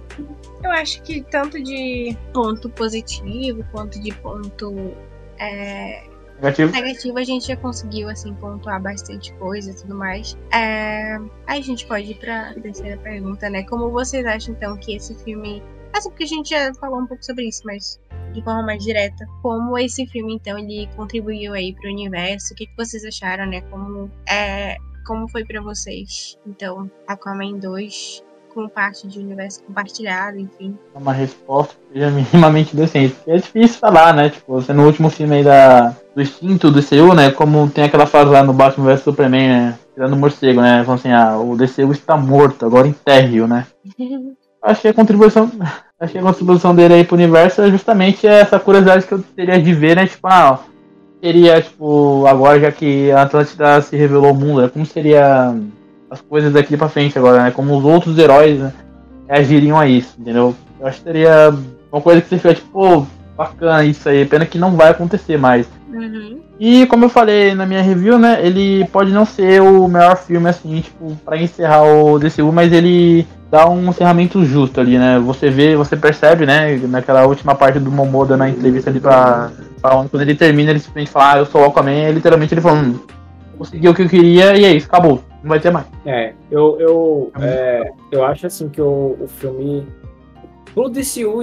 Eu 0.62 0.70
acho 0.70 1.02
que 1.02 1.22
tanto 1.22 1.62
de 1.62 2.16
ponto 2.32 2.68
positivo 2.70 3.64
quanto 3.72 4.00
de 4.00 4.12
ponto 4.14 4.92
é, 5.38 6.04
Negativo. 6.42 6.72
negativo 6.72 7.18
a 7.18 7.24
gente 7.24 7.46
já 7.46 7.56
conseguiu 7.56 8.08
assim 8.08 8.34
pontuar 8.34 8.82
bastante 8.82 9.32
coisa 9.34 9.70
e 9.70 9.74
tudo 9.74 9.94
mais. 9.94 10.36
É, 10.52 11.16
aí 11.46 11.60
a 11.60 11.62
gente 11.62 11.86
pode 11.86 12.10
ir 12.10 12.16
pra 12.16 12.52
terceira 12.54 12.96
pergunta, 12.96 13.48
né? 13.48 13.62
Como 13.62 13.90
vocês 13.90 14.26
acham 14.26 14.52
então 14.52 14.76
que 14.76 14.96
esse 14.96 15.14
filme. 15.22 15.62
Assim, 15.94 16.08
porque 16.08 16.24
a 16.24 16.26
gente 16.26 16.50
já 16.50 16.74
falou 16.74 17.00
um 17.00 17.06
pouco 17.06 17.24
sobre 17.24 17.46
isso, 17.46 17.62
mas 17.64 18.00
de 18.32 18.42
forma 18.42 18.62
mais 18.62 18.82
direta, 18.82 19.24
como 19.42 19.78
esse 19.78 20.06
filme 20.06 20.34
então 20.34 20.58
ele 20.58 20.88
contribuiu 20.96 21.52
aí 21.52 21.74
pro 21.74 21.90
universo? 21.90 22.54
O 22.54 22.56
que, 22.56 22.66
que 22.66 22.76
vocês 22.76 23.04
acharam, 23.04 23.46
né? 23.46 23.60
Como 23.70 24.10
é, 24.28 24.76
como 25.06 25.28
foi 25.28 25.44
pra 25.44 25.60
vocês? 25.60 26.36
Então, 26.46 26.90
Aquaman 27.06 27.58
2 27.58 28.24
como 28.52 28.68
parte 28.68 29.08
de 29.08 29.18
universo 29.18 29.62
compartilhado, 29.64 30.38
enfim. 30.38 30.76
uma 30.94 31.12
resposta 31.12 31.74
que 31.74 31.94
seja 31.94 32.10
minimamente 32.10 32.76
decente. 32.76 33.16
É 33.26 33.36
difícil 33.36 33.78
falar, 33.78 34.14
né? 34.14 34.28
Tipo, 34.28 34.54
você 34.54 34.72
no 34.72 34.84
último 34.84 35.08
filme 35.08 35.36
aí 35.36 35.44
da, 35.44 35.96
do 36.14 36.22
instinto 36.22 36.70
do 36.70 36.80
DCU, 36.80 37.14
né? 37.14 37.30
Como 37.30 37.68
tem 37.70 37.84
aquela 37.84 38.06
frase 38.06 38.30
lá 38.30 38.42
no 38.42 38.52
Batman 38.52 38.86
vs 38.86 39.02
Superman, 39.02 39.48
né? 39.48 39.78
Tirando 39.94 40.12
o 40.14 40.16
morcego, 40.16 40.60
né? 40.60 40.82
Falando 40.84 41.00
assim, 41.00 41.12
ah, 41.12 41.38
o 41.38 41.56
DCU 41.56 41.92
está 41.92 42.16
morto, 42.16 42.66
agora 42.66 42.88
enterre-o, 42.88 43.46
né? 43.46 43.66
Acho 44.62 44.82
que 44.82 44.88
a 44.88 44.94
contribuição. 44.94 45.50
Acho 45.98 46.12
que 46.12 46.18
a 46.18 46.22
contribuição 46.22 46.74
dele 46.74 46.94
aí 46.94 47.04
pro 47.04 47.16
universo 47.16 47.62
é 47.62 47.70
justamente 47.70 48.26
essa 48.26 48.58
curiosidade 48.58 49.06
que 49.06 49.12
eu 49.12 49.22
teria 49.36 49.60
de 49.60 49.72
ver, 49.72 49.96
né? 49.96 50.06
Tipo, 50.06 50.26
ah, 50.26 50.58
seria, 51.22 51.60
tipo, 51.62 52.26
agora 52.26 52.58
já 52.58 52.72
que 52.72 53.10
a 53.12 53.22
Atlântida 53.22 53.80
se 53.82 53.96
revelou 53.96 54.26
ao 54.26 54.34
mundo, 54.34 54.62
né? 54.62 54.68
Como 54.68 54.84
seria 54.84 55.54
as 56.10 56.20
coisas 56.20 56.52
daqui 56.52 56.76
pra 56.76 56.88
frente 56.88 57.16
agora, 57.16 57.44
né? 57.44 57.50
Como 57.52 57.76
os 57.76 57.84
outros 57.84 58.18
heróis, 58.18 58.58
né? 58.58 58.72
reagiriam 59.32 59.78
a 59.78 59.86
isso, 59.86 60.14
entendeu? 60.18 60.54
Eu 60.78 60.86
acho 60.86 60.98
que 60.98 61.04
seria 61.04 61.54
uma 61.90 62.02
coisa 62.02 62.20
que 62.20 62.28
você 62.28 62.36
fica 62.36 62.54
tipo, 62.54 62.68
pô, 62.70 63.06
bacana 63.36 63.84
isso 63.84 64.08
aí, 64.08 64.26
pena 64.26 64.44
que 64.44 64.58
não 64.58 64.76
vai 64.76 64.90
acontecer 64.90 65.38
mais. 65.38 65.66
Uhum. 65.92 66.40
E 66.58 66.86
como 66.86 67.04
eu 67.04 67.08
falei 67.08 67.54
na 67.54 67.66
minha 67.66 67.82
review, 67.82 68.18
né, 68.18 68.44
ele 68.44 68.86
pode 68.86 69.12
não 69.12 69.24
ser 69.24 69.60
o 69.60 69.86
melhor 69.86 70.16
filme 70.16 70.48
assim, 70.48 70.80
tipo, 70.80 71.14
para 71.24 71.36
encerrar 71.36 71.82
o 71.82 72.18
DCU, 72.18 72.50
mas 72.52 72.72
ele 72.72 73.26
dá 73.50 73.68
um 73.68 73.90
encerramento 73.90 74.44
justo 74.44 74.80
ali, 74.80 74.98
né? 74.98 75.18
Você 75.18 75.50
vê, 75.50 75.76
você 75.76 75.96
percebe, 75.96 76.46
né, 76.46 76.76
naquela 76.88 77.26
última 77.26 77.54
parte 77.54 77.78
do 77.78 77.90
Momoda 77.90 78.36
na 78.36 78.48
entrevista 78.48 78.88
ali 78.88 78.98
pra, 78.98 79.50
pra 79.80 79.90
quando 79.90 80.22
ele 80.22 80.34
termina, 80.34 80.70
ele 80.70 80.78
simplesmente 80.78 81.10
fala, 81.10 81.32
ah, 81.34 81.38
eu 81.38 81.46
sou 81.46 81.60
o 81.60 81.64
Aquaman, 81.66 82.08
e 82.08 82.12
literalmente 82.12 82.54
ele 82.54 82.62
falando, 82.62 82.94
hum, 82.94 83.00
consegui 83.58 83.88
o 83.88 83.94
que 83.94 84.02
eu 84.02 84.08
queria 84.08 84.56
e 84.56 84.64
é 84.64 84.74
isso, 84.74 84.86
acabou. 84.86 85.22
Não 85.42 85.50
vai 85.50 85.60
ter 85.60 85.70
mais. 85.70 85.86
É, 86.06 86.32
eu, 86.50 86.78
eu, 86.80 87.32
é, 87.40 87.90
eu 88.10 88.24
acho 88.24 88.46
assim 88.46 88.68
que 88.68 88.80
o, 88.80 89.16
o 89.20 89.26
filme. 89.26 89.86
Pro 90.72 90.88
DCU, 90.88 91.42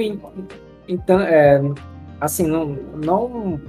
então, 0.88 1.20
é, 1.20 1.62
assim, 2.20 2.48
não, 2.48 2.78
não. 2.96 3.60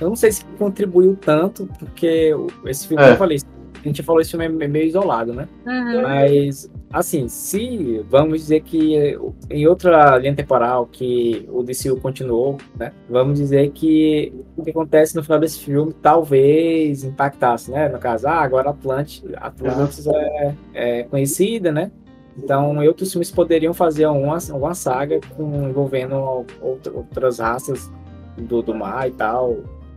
Eu 0.00 0.08
não 0.08 0.16
sei 0.16 0.32
se 0.32 0.44
contribuiu 0.58 1.16
tanto, 1.16 1.68
porque 1.78 2.34
esse 2.66 2.86
filme, 2.88 3.02
É. 3.02 3.06
como 3.06 3.14
eu 3.14 3.18
falei, 3.18 3.38
a 3.84 3.88
gente 3.88 4.02
falou 4.02 4.20
esse 4.20 4.30
filme 4.30 4.44
é 4.64 4.68
meio 4.68 4.86
isolado, 4.86 5.32
né? 5.32 5.48
Uhum. 5.66 6.02
Mas, 6.02 6.68
assim, 6.92 7.28
se 7.28 8.04
vamos 8.10 8.40
dizer 8.40 8.60
que 8.62 9.16
em 9.48 9.66
outra 9.66 10.18
linha 10.18 10.34
temporal 10.34 10.86
que 10.90 11.46
o 11.50 11.62
DCU 11.62 11.96
continuou, 12.00 12.58
né? 12.78 12.92
Vamos 13.08 13.38
dizer 13.38 13.70
que 13.70 14.32
o 14.56 14.64
que 14.64 14.70
acontece 14.70 15.14
no 15.14 15.22
final 15.22 15.38
desse 15.38 15.60
filme 15.60 15.92
talvez 16.02 17.04
impactasse, 17.04 17.70
né? 17.70 17.88
No 17.88 17.98
caso, 17.98 18.26
ah, 18.26 18.40
agora 18.40 18.70
Atlantis, 18.70 19.22
Atlantis 19.36 20.06
é, 20.08 20.54
é 20.74 21.02
conhecida, 21.04 21.70
né? 21.70 21.90
Então, 22.36 22.76
outros 22.86 23.12
filmes 23.12 23.30
poderiam 23.30 23.72
fazer 23.72 24.06
uma, 24.08 24.36
uma 24.52 24.74
saga 24.74 25.20
com, 25.36 25.68
envolvendo 25.70 26.16
outra- 26.60 26.92
outras 26.92 27.38
raças 27.38 27.90
do, 28.36 28.60
do 28.62 28.74
mar 28.74 29.08
e 29.08 29.12
tal, 29.12 29.56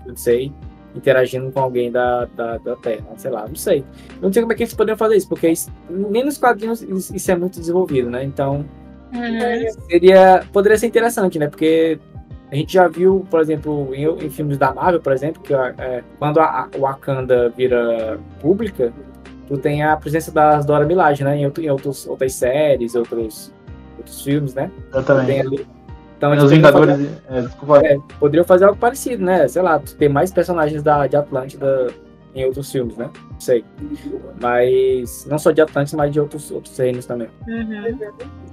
não 0.10 0.18
sei, 0.18 0.51
interagindo 0.95 1.51
com 1.51 1.60
alguém 1.60 1.91
da, 1.91 2.26
da, 2.36 2.57
da 2.57 2.76
Terra, 2.78 3.05
sei 3.18 3.32
lá, 3.32 3.47
não 3.47 3.55
sei. 3.55 3.80
Eu 4.16 4.24
não 4.24 4.34
sei 4.34 4.41
como 4.41 4.51
é 4.53 4.55
que 4.55 4.64
eles 4.64 4.74
poderiam 4.74 4.97
fazer 4.97 5.16
isso, 5.18 5.30
porque 5.30 5.47
isso- 5.49 5.72
nem 5.89 6.24
nos 6.26 6.38
quadrinhos 6.38 6.82
isso 6.82 7.32
é 7.32 7.36
muito 7.36 7.60
desenvolvido, 7.60 8.10
né? 8.10 8.24
Então, 8.24 8.66
Uhum. 9.14 9.84
seria 9.89 10.43
poderia 10.53 10.78
ser 10.78 10.88
interessante, 10.88 11.39
né? 11.39 11.47
Porque 11.47 11.99
a 12.51 12.55
gente 12.55 12.74
já 12.74 12.88
viu, 12.88 13.26
por 13.30 13.39
exemplo, 13.39 13.89
em, 13.93 14.05
em 14.26 14.30
filmes 14.30 14.57
da 14.57 14.74
Marvel, 14.74 14.99
por 15.01 15.14
exemplo, 15.14 15.41
que 15.41 15.53
é, 15.53 16.03
quando 16.20 16.39
a, 16.39 16.68
a 16.74 16.78
Wakanda 16.78 17.49
vira 17.49 18.20
pública, 18.39 18.91
tu 19.47 19.57
tem 19.57 19.82
a 19.84 19.95
presença 19.97 20.32
das 20.32 20.66
Dora 20.66 20.86
Milaje, 20.86 21.24
né? 21.24 21.38
Em, 21.38 21.45
outro- 21.45 21.64
em 21.64 21.70
outros, 21.70 22.07
outras 22.07 22.34
séries, 22.34 22.93
outros, 22.95 23.51
outros 23.97 24.22
filmes, 24.24 24.53
né? 24.53 24.70
Tem 24.91 24.99
Exatamente. 25.01 25.39
ali. 25.47 25.68
Então, 26.20 26.34
Os 26.34 26.41
poderiam 26.43 26.61
fazer- 26.74 26.86
Vingadores. 26.97 27.22
É, 27.30 27.41
desculpa. 27.41 27.78
é, 27.80 27.97
poderiam 28.20 28.43
fazer 28.45 28.65
algo 28.65 28.78
parecido, 28.78 29.24
né? 29.24 29.47
Sei 29.47 29.61
lá, 29.61 29.80
ter 29.80 30.09
mais 30.09 30.34
personagens 30.34 30.84
da, 30.84 31.07
de 31.07 31.15
Atlântida 31.15 31.88
em 32.36 32.43
outros 32.43 32.70
filmes, 32.70 32.97
né? 32.97 33.09
Não 33.32 33.39
sei. 33.39 33.63
Mas 34.41 35.26
não 35.30 35.39
só 35.39 35.51
de 35.51 35.61
Atlântida, 35.61 35.95
mas 35.95 36.11
de 36.11 36.20
outros, 36.20 36.51
outros 36.51 36.78
reinos 36.78 37.05
também. 37.05 37.30
Uhum. 37.47 37.97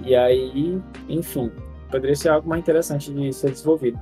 E 0.01 0.15
aí, 0.15 0.81
enfim, 1.09 1.51
poderia 1.91 2.15
ser 2.15 2.29
algo 2.29 2.47
mais 2.47 2.61
interessante 2.61 3.11
de 3.11 3.33
ser 3.33 3.51
desenvolvido. 3.51 3.99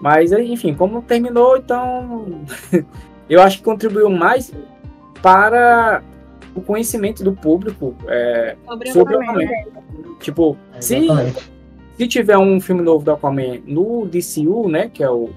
Mas, 0.00 0.32
aí, 0.32 0.50
enfim, 0.50 0.72
como 0.74 1.02
terminou, 1.02 1.58
então 1.58 2.40
eu 3.28 3.42
acho 3.42 3.58
que 3.58 3.64
contribuiu 3.64 4.08
mais 4.08 4.50
para 5.20 6.02
o 6.54 6.62
conhecimento 6.62 7.22
do 7.22 7.32
público 7.32 7.94
é, 8.08 8.56
Sobre, 8.92 9.16
o 9.16 9.32
né? 9.34 9.64
Tipo, 10.20 10.56
se, 10.80 10.96
Exatamente. 10.96 11.53
Se 11.96 12.06
tiver 12.08 12.36
um 12.38 12.60
filme 12.60 12.82
novo 12.82 13.04
do 13.04 13.12
Aquaman 13.12 13.60
no 13.66 14.06
DCU, 14.06 14.68
né, 14.68 14.88
que 14.92 15.02
é 15.02 15.10
o, 15.10 15.30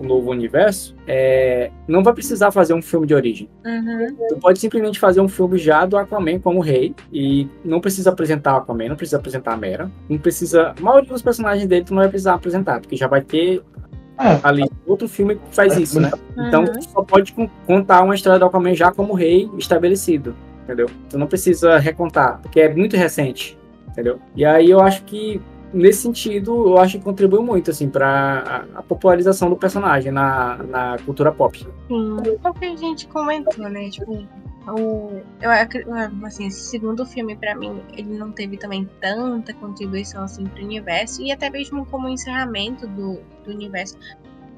o 0.00 0.04
novo 0.04 0.30
universo, 0.30 0.94
é, 1.06 1.70
não 1.86 2.02
vai 2.02 2.12
precisar 2.14 2.50
fazer 2.50 2.74
um 2.74 2.82
filme 2.82 3.06
de 3.06 3.14
origem. 3.14 3.48
Uhum. 3.64 4.16
Tu 4.28 4.36
pode 4.36 4.58
simplesmente 4.58 4.98
fazer 4.98 5.20
um 5.20 5.28
filme 5.28 5.56
já 5.58 5.84
do 5.86 5.96
Aquaman 5.96 6.38
como 6.38 6.60
rei 6.60 6.94
e 7.12 7.48
não 7.64 7.80
precisa 7.80 8.10
apresentar 8.10 8.54
o 8.54 8.56
Aquaman, 8.58 8.88
não 8.90 8.96
precisa 8.96 9.16
apresentar 9.18 9.52
a 9.52 9.56
Mera, 9.56 9.90
não 10.08 10.18
precisa. 10.18 10.74
A 10.78 10.82
maioria 10.82 11.08
dos 11.10 11.22
personagens 11.22 11.66
dele 11.66 11.84
tu 11.84 11.94
não 11.94 12.00
vai 12.02 12.08
precisar 12.08 12.34
apresentar, 12.34 12.80
porque 12.80 12.96
já 12.96 13.06
vai 13.06 13.20
ter 13.22 13.62
É. 14.18 14.38
ali 14.42 14.64
outro 14.86 15.08
filme 15.08 15.36
que 15.36 15.54
faz 15.54 15.76
isso, 15.76 16.00
né? 16.00 16.10
Então 16.48 16.64
Uhum. 16.64 16.72
tu 16.72 16.82
só 16.90 17.02
pode 17.02 17.32
con- 17.32 17.48
contar 17.66 18.02
uma 18.02 18.14
história 18.14 18.38
do 18.38 18.44
Aquaman 18.44 18.74
já 18.74 18.90
como 18.92 19.14
rei 19.14 19.48
estabelecido, 19.56 20.34
entendeu? 20.64 20.88
Tu 21.08 21.16
não 21.16 21.26
precisa 21.26 21.78
recontar, 21.78 22.40
porque 22.42 22.60
é 22.60 22.74
muito 22.74 22.96
recente, 22.96 23.56
entendeu? 23.88 24.18
E 24.34 24.44
aí 24.44 24.68
eu 24.70 24.80
acho 24.80 25.04
que 25.04 25.40
nesse 25.72 26.02
sentido, 26.02 26.68
eu 26.68 26.78
acho 26.78 26.98
que 26.98 27.04
contribui 27.04 27.40
muito 27.40 27.70
assim 27.70 27.88
para 27.88 28.66
a, 28.74 28.78
a 28.78 28.82
popularização 28.82 29.50
do 29.50 29.56
personagem 29.56 30.12
na, 30.12 30.56
na 30.64 30.96
cultura 31.04 31.32
pop. 31.32 31.58
Sim, 31.88 32.16
é 32.42 32.48
o 32.48 32.54
que 32.54 32.64
a 32.64 32.76
gente 32.76 33.06
comentou, 33.08 33.68
né? 33.68 33.88
Tipo, 33.90 34.26
o, 34.68 35.22
eu 35.40 35.50
acre- 35.50 35.86
assim, 36.24 36.46
esse 36.46 36.60
segundo 36.60 37.04
filme, 37.06 37.36
pra 37.36 37.54
mim, 37.54 37.80
ele 37.96 38.16
não 38.18 38.30
teve 38.32 38.56
também 38.56 38.88
tanta 39.00 39.52
contribuição 39.54 40.24
assim 40.24 40.44
pro 40.44 40.62
universo, 40.64 41.22
e 41.22 41.32
até 41.32 41.48
mesmo 41.50 41.86
como 41.86 42.08
encerramento 42.08 42.86
do, 42.88 43.20
do 43.44 43.50
universo. 43.50 43.96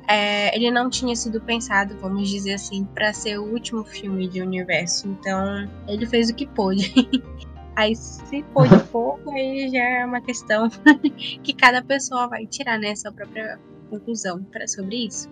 É, 0.08 0.56
ele 0.56 0.72
não 0.72 0.90
tinha 0.90 1.14
sido 1.14 1.40
pensado, 1.40 1.96
vamos 2.00 2.28
dizer 2.28 2.54
assim, 2.54 2.84
pra 2.94 3.12
ser 3.12 3.38
o 3.38 3.44
último 3.44 3.84
filme 3.84 4.26
de 4.26 4.42
universo. 4.42 5.06
Então, 5.06 5.68
ele 5.86 6.04
fez 6.04 6.30
o 6.30 6.34
que 6.34 6.46
pôde. 6.48 6.92
Aí, 7.81 7.97
se 7.97 8.43
pôde 8.53 8.78
pouco, 8.93 9.31
aí 9.31 9.70
já 9.70 9.83
é 9.83 10.05
uma 10.05 10.20
questão 10.20 10.68
que 11.43 11.55
cada 11.55 11.83
pessoa 11.83 12.28
vai 12.28 12.47
tirar, 12.47 12.78
né? 12.78 12.95
Sua 12.95 13.11
própria 13.11 13.59
conclusão 13.89 14.45
pra, 14.45 14.68
sobre 14.68 15.07
isso. 15.07 15.31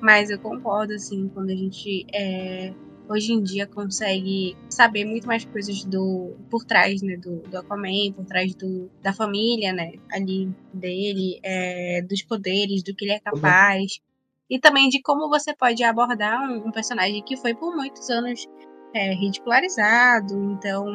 Mas 0.00 0.30
eu 0.30 0.38
concordo, 0.38 0.92
assim, 0.94 1.28
quando 1.34 1.50
a 1.50 1.56
gente. 1.56 2.06
É, 2.14 2.72
hoje 3.08 3.32
em 3.32 3.42
dia 3.42 3.66
consegue 3.66 4.56
saber 4.68 5.04
muito 5.04 5.26
mais 5.26 5.44
coisas 5.44 5.84
do 5.84 6.36
por 6.48 6.64
trás, 6.64 7.02
né, 7.02 7.16
do, 7.16 7.38
do 7.40 7.58
Aquaman, 7.58 8.12
por 8.14 8.24
trás 8.24 8.54
do, 8.54 8.88
da 9.02 9.12
família, 9.12 9.72
né, 9.72 9.94
ali 10.12 10.48
dele, 10.72 11.40
é, 11.42 12.02
dos 12.02 12.22
poderes, 12.22 12.84
do 12.84 12.94
que 12.94 13.04
ele 13.04 13.14
é 13.14 13.18
capaz. 13.18 13.98
E 14.48 14.60
também 14.60 14.88
de 14.88 15.02
como 15.02 15.28
você 15.28 15.52
pode 15.56 15.82
abordar 15.82 16.40
um, 16.48 16.68
um 16.68 16.70
personagem 16.70 17.20
que 17.24 17.36
foi 17.36 17.52
por 17.52 17.74
muitos 17.74 18.08
anos 18.10 18.46
é, 18.94 19.14
ridicularizado, 19.14 20.34
então 20.52 20.86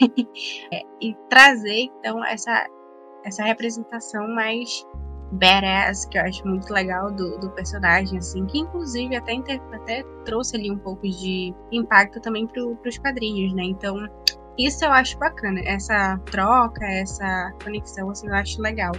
é, 0.72 0.82
e 1.00 1.14
trazer 1.28 1.90
então 1.98 2.24
essa 2.24 2.66
essa 3.24 3.42
representação 3.42 4.28
mais 4.28 4.86
badass, 5.32 6.04
que 6.06 6.18
eu 6.18 6.22
acho 6.22 6.46
muito 6.46 6.72
legal 6.72 7.10
do, 7.10 7.38
do 7.38 7.50
personagem, 7.50 8.18
assim, 8.18 8.44
que 8.46 8.58
inclusive 8.58 9.16
até, 9.16 9.34
até 9.72 10.04
trouxe 10.24 10.56
ali 10.56 10.70
um 10.70 10.78
pouco 10.78 11.02
de 11.08 11.54
impacto 11.72 12.20
também 12.20 12.46
pro, 12.46 12.76
pros 12.76 12.98
quadrinhos, 12.98 13.52
né? 13.54 13.64
Então, 13.64 13.96
isso 14.58 14.84
eu 14.84 14.92
acho 14.92 15.18
bacana, 15.18 15.60
essa 15.64 16.18
troca, 16.30 16.84
essa 16.84 17.52
conexão, 17.62 18.10
assim, 18.10 18.28
eu 18.28 18.34
acho 18.34 18.60
legal. 18.60 18.92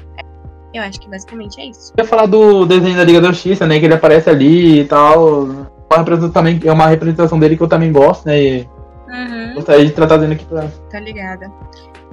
Eu 0.73 0.83
acho 0.83 0.99
que 0.99 1.09
basicamente 1.09 1.61
é 1.61 1.67
isso. 1.67 1.93
Eu 1.95 2.03
ia 2.03 2.09
falar 2.09 2.25
do 2.25 2.65
desenho 2.65 2.97
da 2.97 3.03
Liga 3.05 3.21
da 3.21 3.31
Justiça, 3.31 3.65
né? 3.65 3.79
Que 3.79 3.85
ele 3.85 3.93
aparece 3.93 4.29
ali 4.29 4.81
e 4.81 4.85
tal. 4.85 5.47
Uma 5.91 5.99
representação, 5.99 6.31
também, 6.33 6.59
é 6.63 6.71
uma 6.71 6.87
representação 6.87 7.39
dele 7.39 7.55
que 7.55 7.63
eu 7.63 7.67
também 7.67 7.91
gosto, 7.91 8.25
né? 8.25 8.41
E 8.41 8.69
uhum. 9.07 9.53
Gostaria 9.55 9.85
de 9.85 9.91
tratar 9.91 10.17
dele 10.17 10.33
aqui 10.33 10.45
pra. 10.45 10.67
Tá 10.89 10.99
ligada. 10.99 11.51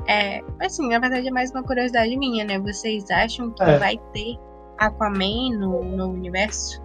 É, 0.06 0.40
assim, 0.60 0.88
na 0.88 0.98
verdade 0.98 1.28
é 1.28 1.30
mais 1.30 1.50
uma 1.52 1.62
curiosidade 1.62 2.16
minha, 2.16 2.44
né? 2.44 2.58
Vocês 2.58 3.10
acham 3.10 3.50
que 3.50 3.62
É. 3.62 3.78
vai 3.78 3.98
ter 4.12 4.36
Aquaman 4.78 5.56
no, 5.58 5.84
no 5.84 6.08
universo? 6.08 6.82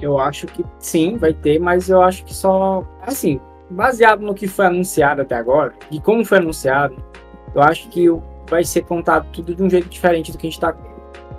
Eu 0.00 0.18
acho 0.18 0.46
que 0.46 0.64
sim, 0.78 1.16
vai 1.16 1.32
ter, 1.32 1.58
mas 1.58 1.88
eu 1.88 2.02
acho 2.02 2.24
que 2.24 2.34
só. 2.34 2.84
Assim, 3.02 3.40
baseado 3.70 4.20
no 4.20 4.34
que 4.34 4.46
foi 4.46 4.66
anunciado 4.66 5.22
até 5.22 5.34
agora, 5.34 5.72
e 5.90 6.00
como 6.00 6.24
foi 6.24 6.38
anunciado, 6.38 6.96
eu 7.54 7.62
acho 7.62 7.88
que 7.88 8.06
vai 8.48 8.64
ser 8.64 8.82
contado 8.82 9.26
tudo 9.32 9.54
de 9.54 9.62
um 9.62 9.70
jeito 9.70 9.88
diferente 9.88 10.32
do 10.32 10.38
que 10.38 10.46
a 10.46 10.50
gente 10.50 10.60
tá 10.60 10.74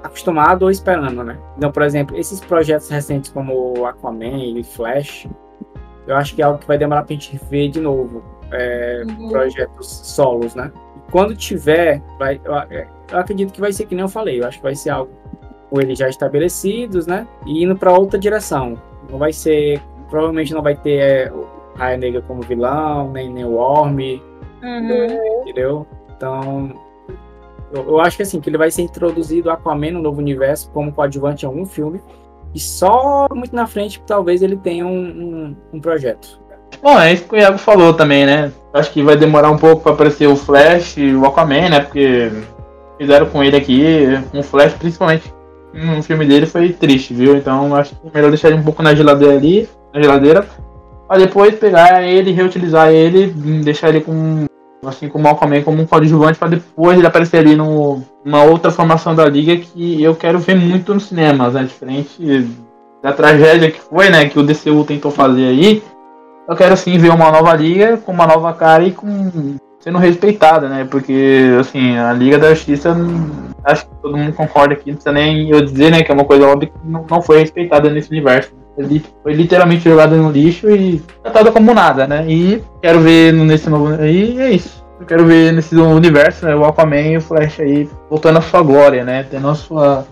acostumado 0.03 0.63
ou 0.63 0.71
esperando, 0.71 1.23
né? 1.23 1.37
Então, 1.57 1.71
por 1.71 1.83
exemplo, 1.83 2.15
esses 2.17 2.39
projetos 2.39 2.89
recentes 2.89 3.31
como 3.31 3.85
Aquaman 3.85 4.57
e 4.57 4.63
Flash, 4.63 5.27
eu 6.07 6.15
acho 6.15 6.33
que 6.35 6.41
é 6.41 6.45
algo 6.45 6.57
que 6.59 6.67
vai 6.67 6.77
demorar 6.77 7.03
pra 7.03 7.13
gente 7.13 7.39
ver 7.49 7.69
de 7.69 7.79
novo. 7.79 8.23
É, 8.51 9.03
Uhum. 9.07 9.29
projetos 9.29 9.87
solos, 9.87 10.55
né? 10.55 10.71
E 10.97 11.11
quando 11.11 11.35
tiver, 11.35 12.01
vai, 12.17 12.41
eu, 12.43 12.53
eu 13.11 13.19
acredito 13.19 13.53
que 13.53 13.61
vai 13.61 13.71
ser 13.71 13.85
que 13.85 13.93
nem 13.93 14.01
eu 14.01 14.09
falei, 14.09 14.41
eu 14.41 14.47
acho 14.47 14.57
que 14.57 14.63
vai 14.63 14.73
ser 14.73 14.89
algo 14.89 15.11
com 15.69 15.79
eles 15.79 15.99
já 15.99 16.09
estabelecidos, 16.09 17.05
né? 17.05 17.27
E 17.45 17.63
indo 17.63 17.75
para 17.75 17.93
outra 17.93 18.17
direção. 18.17 18.75
Não 19.07 19.19
vai 19.19 19.31
ser, 19.31 19.79
provavelmente 20.09 20.51
não 20.51 20.63
vai 20.63 20.75
ter 20.75 20.97
é, 20.99 21.31
o 21.31 21.45
Raia 21.77 21.95
Negra 21.97 22.23
como 22.23 22.41
vilão, 22.41 23.11
nem, 23.11 23.29
nem 23.31 23.45
o 23.45 23.51
Worm, 23.51 23.99
Uhum. 24.63 25.41
entendeu? 25.43 25.85
Então, 26.17 26.73
eu, 27.73 27.83
eu 27.83 27.99
acho 27.99 28.17
que 28.17 28.23
assim, 28.23 28.39
que 28.39 28.49
ele 28.49 28.57
vai 28.57 28.71
ser 28.71 28.81
introduzido 28.81 29.49
Aquaman 29.49 29.91
no 29.91 30.01
novo 30.01 30.19
universo 30.19 30.69
como 30.71 30.91
coadjuvante 30.91 31.45
em 31.45 31.47
algum 31.47 31.65
filme. 31.65 32.01
E 32.53 32.59
só 32.59 33.27
muito 33.33 33.55
na 33.55 33.67
frente, 33.67 34.01
talvez 34.07 34.41
ele 34.41 34.57
tenha 34.57 34.85
um, 34.85 34.89
um, 34.91 35.55
um 35.73 35.79
projeto. 35.79 36.39
Bom, 36.81 36.99
é 36.99 37.13
isso 37.13 37.25
que 37.25 37.35
o 37.35 37.37
Iago 37.37 37.57
falou 37.57 37.93
também, 37.93 38.25
né? 38.25 38.51
Acho 38.73 38.91
que 38.91 39.03
vai 39.03 39.15
demorar 39.15 39.51
um 39.51 39.57
pouco 39.57 39.83
pra 39.83 39.91
aparecer 39.91 40.27
o 40.27 40.35
Flash 40.35 40.97
e 40.97 41.13
o 41.13 41.25
Aquaman, 41.25 41.69
né? 41.69 41.79
Porque 41.81 42.31
fizeram 42.97 43.27
com 43.27 43.43
ele 43.43 43.55
aqui, 43.55 44.05
um 44.33 44.41
Flash 44.41 44.73
principalmente 44.73 45.33
no 45.73 46.01
filme 46.01 46.25
dele 46.25 46.45
foi 46.45 46.73
triste, 46.73 47.13
viu? 47.13 47.35
Então 47.35 47.75
acho 47.75 47.95
que 47.95 48.07
é 48.07 48.11
melhor 48.13 48.29
deixar 48.29 48.49
ele 48.49 48.59
um 48.59 48.63
pouco 48.63 48.81
na 48.81 48.95
geladeira 48.95 49.35
ali, 49.35 49.69
na 49.93 50.01
geladeira, 50.01 50.47
pra 51.07 51.17
depois 51.17 51.55
pegar 51.55 52.03
ele, 52.03 52.31
reutilizar 52.31 52.89
ele, 52.91 53.27
deixar 53.63 53.89
ele 53.89 54.01
com 54.01 54.45
assim 54.85 55.09
como 55.09 55.27
o 55.27 55.31
Aquaman 55.31 55.61
como 55.61 55.81
um 55.81 55.85
coadjuvante 55.85 56.39
pra 56.39 56.47
depois 56.47 56.97
ele 56.97 57.07
aparecer 57.07 57.37
ali 57.37 57.55
numa 57.55 58.43
outra 58.43 58.71
formação 58.71 59.13
da 59.13 59.25
liga 59.25 59.57
que 59.57 60.01
eu 60.01 60.15
quero 60.15 60.39
ver 60.39 60.55
muito 60.55 60.93
nos 60.93 61.07
cinemas, 61.07 61.53
né? 61.53 61.63
Diferente 61.63 62.47
da 63.03 63.11
tragédia 63.13 63.71
que 63.71 63.79
foi, 63.79 64.09
né? 64.09 64.27
Que 64.29 64.39
o 64.39 64.43
DCU 64.43 64.83
tentou 64.85 65.11
fazer 65.11 65.47
aí. 65.47 65.83
Eu 66.47 66.55
quero 66.55 66.75
sim 66.75 66.97
ver 66.97 67.11
uma 67.11 67.31
nova 67.31 67.53
liga 67.53 67.97
com 67.97 68.11
uma 68.11 68.25
nova 68.25 68.53
cara 68.53 68.83
e 68.83 68.91
com 68.91 69.57
sendo 69.79 69.97
respeitada, 69.97 70.67
né? 70.67 70.87
Porque 70.89 71.55
assim, 71.59 71.97
a 71.97 72.11
Liga 72.11 72.37
da 72.37 72.53
Justiça 72.53 72.95
acho 73.63 73.85
que 73.87 73.95
todo 74.01 74.17
mundo 74.17 74.33
concorda 74.33 74.73
aqui, 74.73 74.89
não 74.89 74.95
precisa 74.95 75.11
nem 75.13 75.49
eu 75.49 75.61
dizer, 75.61 75.91
né, 75.91 76.03
que 76.03 76.11
é 76.11 76.13
uma 76.13 76.25
coisa 76.25 76.47
óbvia 76.47 76.69
que 76.69 76.77
não 76.83 77.21
foi 77.21 77.39
respeitada 77.39 77.89
nesse 77.89 78.09
universo. 78.09 78.51
Foi 78.79 78.85
li- 78.87 79.05
Foi 79.23 79.33
literalmente 79.33 79.83
jogada 79.89 80.15
no 80.15 80.31
lixo 80.31 80.69
e 80.69 80.99
tratada 81.21 81.51
como 81.51 81.73
nada, 81.73 82.07
né? 82.07 82.25
E 82.29 82.63
quero 82.81 83.01
ver 83.01 83.33
nesse 83.33 83.69
novo. 83.69 83.93
aí 84.01 84.39
é 84.39 84.51
isso. 84.51 84.85
Eu 85.01 85.05
quero 85.05 85.25
ver 85.25 85.51
nesse 85.53 85.75
novo 85.75 85.95
universo, 85.95 86.45
né, 86.45 86.55
o 86.55 86.63
Aquaman 86.65 86.99
e 87.01 87.17
o 87.17 87.21
Flash 87.21 87.59
aí 87.59 87.89
voltando 88.09 88.37
à 88.39 88.41
sua 88.41 88.61
glória, 88.61 89.03
né? 89.03 89.23
Tendo 89.23 89.47
a 89.49 89.55
sua 89.55 90.05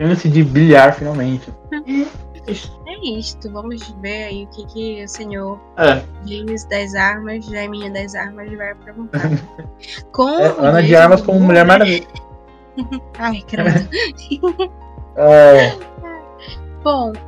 chance 0.00 0.28
de 0.28 0.42
brilhar 0.44 0.94
finalmente. 0.94 1.48
E 1.86 2.02
é 2.46 2.50
isso. 2.52 2.80
É 2.86 3.18
isto. 3.18 3.50
Vamos 3.52 3.94
ver 4.00 4.24
aí 4.24 4.44
o 4.44 4.48
que, 4.48 4.66
que 4.66 5.04
o 5.04 5.08
senhor 5.08 5.60
É, 5.76 6.02
James 6.26 6.64
das 6.66 6.94
Armas, 6.94 7.44
Jaiminha 7.46 7.90
das 7.92 8.14
Armas, 8.16 8.48
vai 8.56 8.74
perguntar. 8.76 9.30
Com 10.12 10.28
é 10.28 10.54
Ana 10.58 10.82
de 10.82 10.94
Armas 10.96 11.20
como 11.20 11.38
Mulher 11.40 11.64
Maravilha. 11.64 12.06
Ai, 13.18 13.42
credo. 13.46 13.88
É, 15.20 15.72
Bom, 16.84 17.12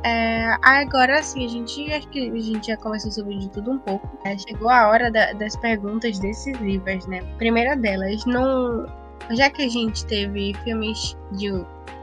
agora 0.79 1.21
sim, 1.23 1.45
a 1.45 1.47
gente 1.47 1.91
acho 1.93 2.07
que 2.09 2.29
a 2.29 2.39
gente 2.39 2.67
já 2.67 2.77
conversou 2.77 3.11
sobre 3.11 3.37
de 3.37 3.49
tudo 3.49 3.71
um 3.71 3.79
pouco. 3.79 4.07
É, 4.25 4.37
chegou 4.37 4.69
a 4.69 4.89
hora 4.89 5.11
da- 5.11 5.33
das 5.33 5.55
perguntas 5.55 6.19
decisivas, 6.19 7.05
né? 7.07 7.21
Primeira 7.37 7.75
delas, 7.75 8.25
não, 8.25 8.85
já 9.31 9.49
que 9.49 9.63
a 9.63 9.69
gente 9.69 10.05
teve 10.05 10.53
filmes 10.63 11.17
de 11.33 11.49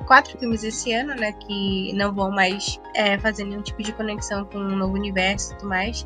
quatro 0.07 0.39
filmes 0.39 0.65
esse 0.65 0.93
ano, 0.93 1.15
né, 1.15 1.33
que 1.33 1.93
não 1.95 2.15
vão 2.15 2.31
mais 2.31 2.81
é, 2.95 3.19
fazer 3.19 3.45
nenhum 3.45 3.61
tipo 3.61 3.83
de 3.83 3.93
conexão 3.93 4.45
com 4.47 4.59
o 4.59 4.77
novo 4.77 4.95
universo 4.95 5.53
e 5.53 5.57
tudo 5.57 5.69
mais. 5.69 6.03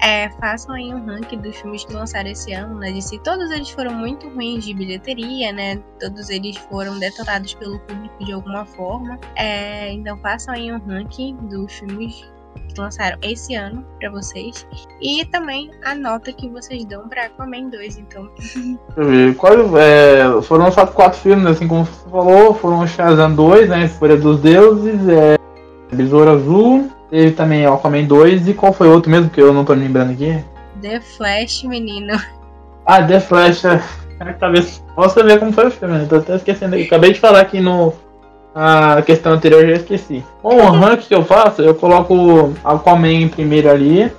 É, 0.00 0.28
façam 0.40 0.74
aí 0.74 0.92
um 0.92 1.04
ranking 1.04 1.38
dos 1.38 1.56
filmes 1.56 1.84
que 1.84 1.92
lançaram 1.92 2.30
esse 2.30 2.52
ano, 2.52 2.78
né? 2.78 2.92
De 2.92 3.02
se 3.02 3.18
todos 3.18 3.50
eles 3.50 3.70
foram 3.70 3.92
muito 3.94 4.28
ruins 4.28 4.64
de 4.64 4.74
bilheteria, 4.74 5.52
né? 5.52 5.78
Todos 6.00 6.30
eles 6.30 6.56
foram 6.56 6.98
detonados 6.98 7.54
pelo 7.54 7.78
público 7.80 8.24
de 8.24 8.32
alguma 8.32 8.64
forma. 8.64 9.18
É, 9.36 9.92
então 9.92 10.16
façam 10.18 10.54
aí 10.54 10.72
um 10.72 10.78
ranking 10.78 11.36
dos 11.48 11.72
filmes 11.72 12.24
que 12.68 12.80
lançaram 12.80 13.18
esse 13.22 13.54
ano 13.54 13.84
pra 13.98 14.10
vocês. 14.10 14.66
E 15.00 15.24
também 15.26 15.70
a 15.84 15.94
nota 15.94 16.32
que 16.32 16.48
vocês 16.48 16.84
dão 16.84 17.08
pra 17.08 17.26
Aquaman 17.26 17.68
2, 17.68 17.98
então. 17.98 18.28
Qual, 19.36 19.78
é, 19.78 20.42
foram 20.42 20.66
lançados 20.66 20.94
quatro 20.94 21.18
filmes, 21.18 21.46
assim 21.46 21.68
como 21.68 21.84
você 21.84 22.10
falou. 22.10 22.54
Foram 22.54 22.86
Shazam 22.86 23.34
2, 23.34 23.68
né? 23.68 23.88
Fúria 23.88 24.16
dos 24.16 24.40
Deuses, 24.40 25.08
é, 25.08 25.36
Besouro 25.94 26.30
Azul. 26.30 26.90
Teve 27.10 27.32
também 27.32 27.66
Aquaman 27.66 28.04
2. 28.04 28.48
E 28.48 28.54
qual 28.54 28.72
foi 28.72 28.88
outro 28.88 29.10
mesmo 29.10 29.30
que 29.30 29.40
eu 29.40 29.52
não 29.52 29.64
tô 29.64 29.72
lembrando 29.72 30.12
aqui? 30.12 30.42
The 30.82 31.00
Flash, 31.00 31.62
menino. 31.64 32.20
Ah, 32.84 33.02
The 33.02 33.20
Flash. 33.20 33.64
é. 33.64 33.82
Cabeça. 34.40 34.80
Posso 34.94 35.22
ver 35.22 35.38
como 35.38 35.52
foi 35.52 35.66
o 35.66 35.70
filme, 35.70 35.98
né? 35.98 36.06
Tô 36.08 36.16
até 36.16 36.36
esquecendo. 36.36 36.76
Eu 36.76 36.84
acabei 36.84 37.12
de 37.12 37.20
falar 37.20 37.40
aqui 37.40 37.60
no. 37.60 37.92
A 38.54 39.02
questão 39.02 39.32
anterior 39.32 39.62
eu 39.62 39.70
já 39.70 39.76
esqueci. 39.82 40.24
Bom, 40.42 40.56
o 40.64 40.70
ranking 40.70 41.08
que 41.08 41.14
eu 41.14 41.22
faço, 41.24 41.60
eu 41.60 41.74
coloco 41.74 42.54
Aquaman 42.64 43.12
em 43.12 43.28
primeiro 43.28 43.70
ali. 43.70 44.10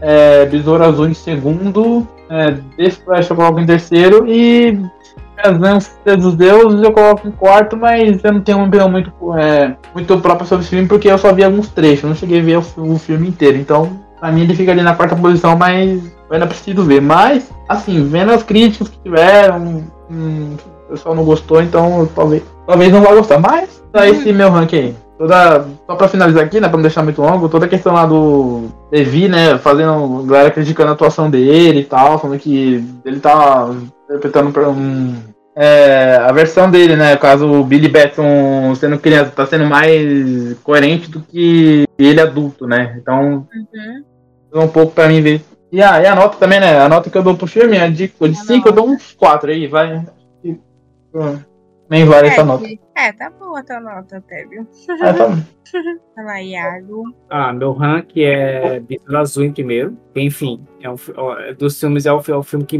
É, 0.00 0.46
Besouro 0.46 0.84
Azul 0.84 1.08
em 1.08 1.14
segundo. 1.14 2.06
É, 2.30 2.52
The 2.76 2.90
Flash 2.90 3.28
eu 3.28 3.36
coloco 3.36 3.60
em 3.60 3.66
terceiro. 3.66 4.26
E 4.26 4.80
Filha 5.44 6.16
dos 6.16 6.34
Deuses 6.34 6.82
eu 6.82 6.92
coloco 6.92 7.28
em 7.28 7.30
quarto, 7.30 7.76
mas 7.76 8.22
eu 8.24 8.32
não 8.32 8.40
tenho 8.40 8.58
uma 8.58 8.66
opinião 8.66 8.90
muito, 8.90 9.12
é, 9.36 9.74
muito 9.92 10.18
própria 10.20 10.46
sobre 10.46 10.62
esse 10.62 10.70
filme, 10.70 10.88
porque 10.88 11.08
eu 11.08 11.18
só 11.18 11.32
vi 11.32 11.44
alguns 11.44 11.68
trechos, 11.68 12.08
não 12.08 12.14
cheguei 12.14 12.40
a 12.40 12.42
ver 12.42 12.58
o, 12.58 12.92
o 12.92 12.98
filme 12.98 13.28
inteiro. 13.28 13.58
Então, 13.58 14.00
pra 14.18 14.32
mim 14.32 14.42
ele 14.42 14.54
fica 14.54 14.72
ali 14.72 14.82
na 14.82 14.94
quarta 14.94 15.14
posição, 15.16 15.56
mas 15.56 16.02
eu 16.02 16.32
ainda 16.32 16.46
preciso 16.46 16.82
ver. 16.82 17.00
Mas, 17.00 17.50
assim, 17.68 18.06
vendo 18.08 18.32
as 18.32 18.42
críticas 18.42 18.88
que 18.88 18.98
tiveram, 18.98 19.84
hum, 20.10 20.56
o 20.86 20.92
pessoal 20.92 21.14
não 21.14 21.24
gostou, 21.24 21.62
então 21.62 22.08
talvez, 22.14 22.42
talvez 22.66 22.92
não 22.92 23.02
vá 23.02 23.14
gostar. 23.14 23.38
Mas, 23.38 23.82
tá 23.92 24.08
esse 24.08 24.32
meu 24.32 24.50
ranking 24.50 24.76
aí. 24.76 24.96
Toda, 25.16 25.66
só 25.86 25.94
pra 25.94 26.08
finalizar 26.08 26.42
aqui, 26.42 26.60
né, 26.60 26.68
pra 26.68 26.76
não 26.76 26.82
deixar 26.82 27.04
muito 27.04 27.22
longo, 27.22 27.48
toda 27.48 27.66
a 27.66 27.68
questão 27.68 27.94
lá 27.94 28.04
do 28.04 28.64
Levi, 28.90 29.28
né, 29.28 29.56
fazendo, 29.58 30.24
galera 30.24 30.50
criticando 30.50 30.90
a 30.90 30.92
atuação 30.92 31.30
dele 31.30 31.80
e 31.80 31.84
tal, 31.84 32.18
falando 32.18 32.38
que 32.40 32.84
ele 33.04 33.20
tá 33.20 33.70
interpretando 34.06 34.70
um, 34.70 35.14
é, 35.56 36.16
a 36.16 36.32
versão 36.32 36.70
dele, 36.70 36.96
né, 36.96 37.16
caso 37.16 37.46
o 37.50 37.64
Billy 37.64 37.88
Batson 37.88 38.74
sendo 38.74 38.98
criança, 38.98 39.30
tá 39.30 39.46
sendo 39.46 39.66
mais 39.66 40.54
coerente 40.62 41.10
do 41.10 41.20
que 41.20 41.84
ele 41.98 42.20
adulto, 42.20 42.66
né, 42.66 42.96
então 43.00 43.46
Uhum. 44.54 44.62
um 44.64 44.68
pouco 44.68 44.92
pra 44.92 45.08
mim 45.08 45.20
ver. 45.20 45.40
E 45.70 45.82
a, 45.82 46.00
e 46.00 46.06
a 46.06 46.14
nota 46.14 46.36
também, 46.38 46.60
né, 46.60 46.78
a 46.78 46.88
nota 46.88 47.10
que 47.10 47.16
eu 47.18 47.22
dou 47.22 47.36
pro 47.36 47.46
filme 47.46 47.76
é 47.76 47.88
de 47.90 48.12
5, 48.46 48.68
eu 48.68 48.72
dou 48.72 48.88
uns 48.88 49.12
4 49.12 49.50
aí, 49.50 49.66
vai. 49.66 50.04
Nem 51.90 52.04
vale 52.06 52.28
é, 52.28 52.30
essa 52.30 52.44
nota. 52.44 52.66
é, 52.96 53.12
tá 53.12 53.30
boa 53.30 53.60
a 53.60 53.62
tua 53.62 53.78
nota 53.78 54.16
até, 54.16 54.46
viu? 54.46 54.66
É, 55.02 55.12
tá 55.12 55.28
bom. 55.28 55.36
Vai 56.16 56.24
lá, 56.24 56.42
Iago. 56.42 57.14
Ah, 57.28 57.52
meu 57.52 57.72
rank 57.72 58.16
é 58.16 58.80
Besouro 58.80 59.18
Azul 59.18 59.44
em 59.44 59.52
primeiro. 59.52 59.96
Enfim, 60.14 60.64
é 60.80 60.88
um, 60.88 60.94
ó, 61.16 61.36
dos 61.58 61.78
filmes 61.78 62.06
é 62.06 62.12
o, 62.12 62.22
é 62.28 62.36
o 62.36 62.42
filme 62.42 62.64
que 62.64 62.78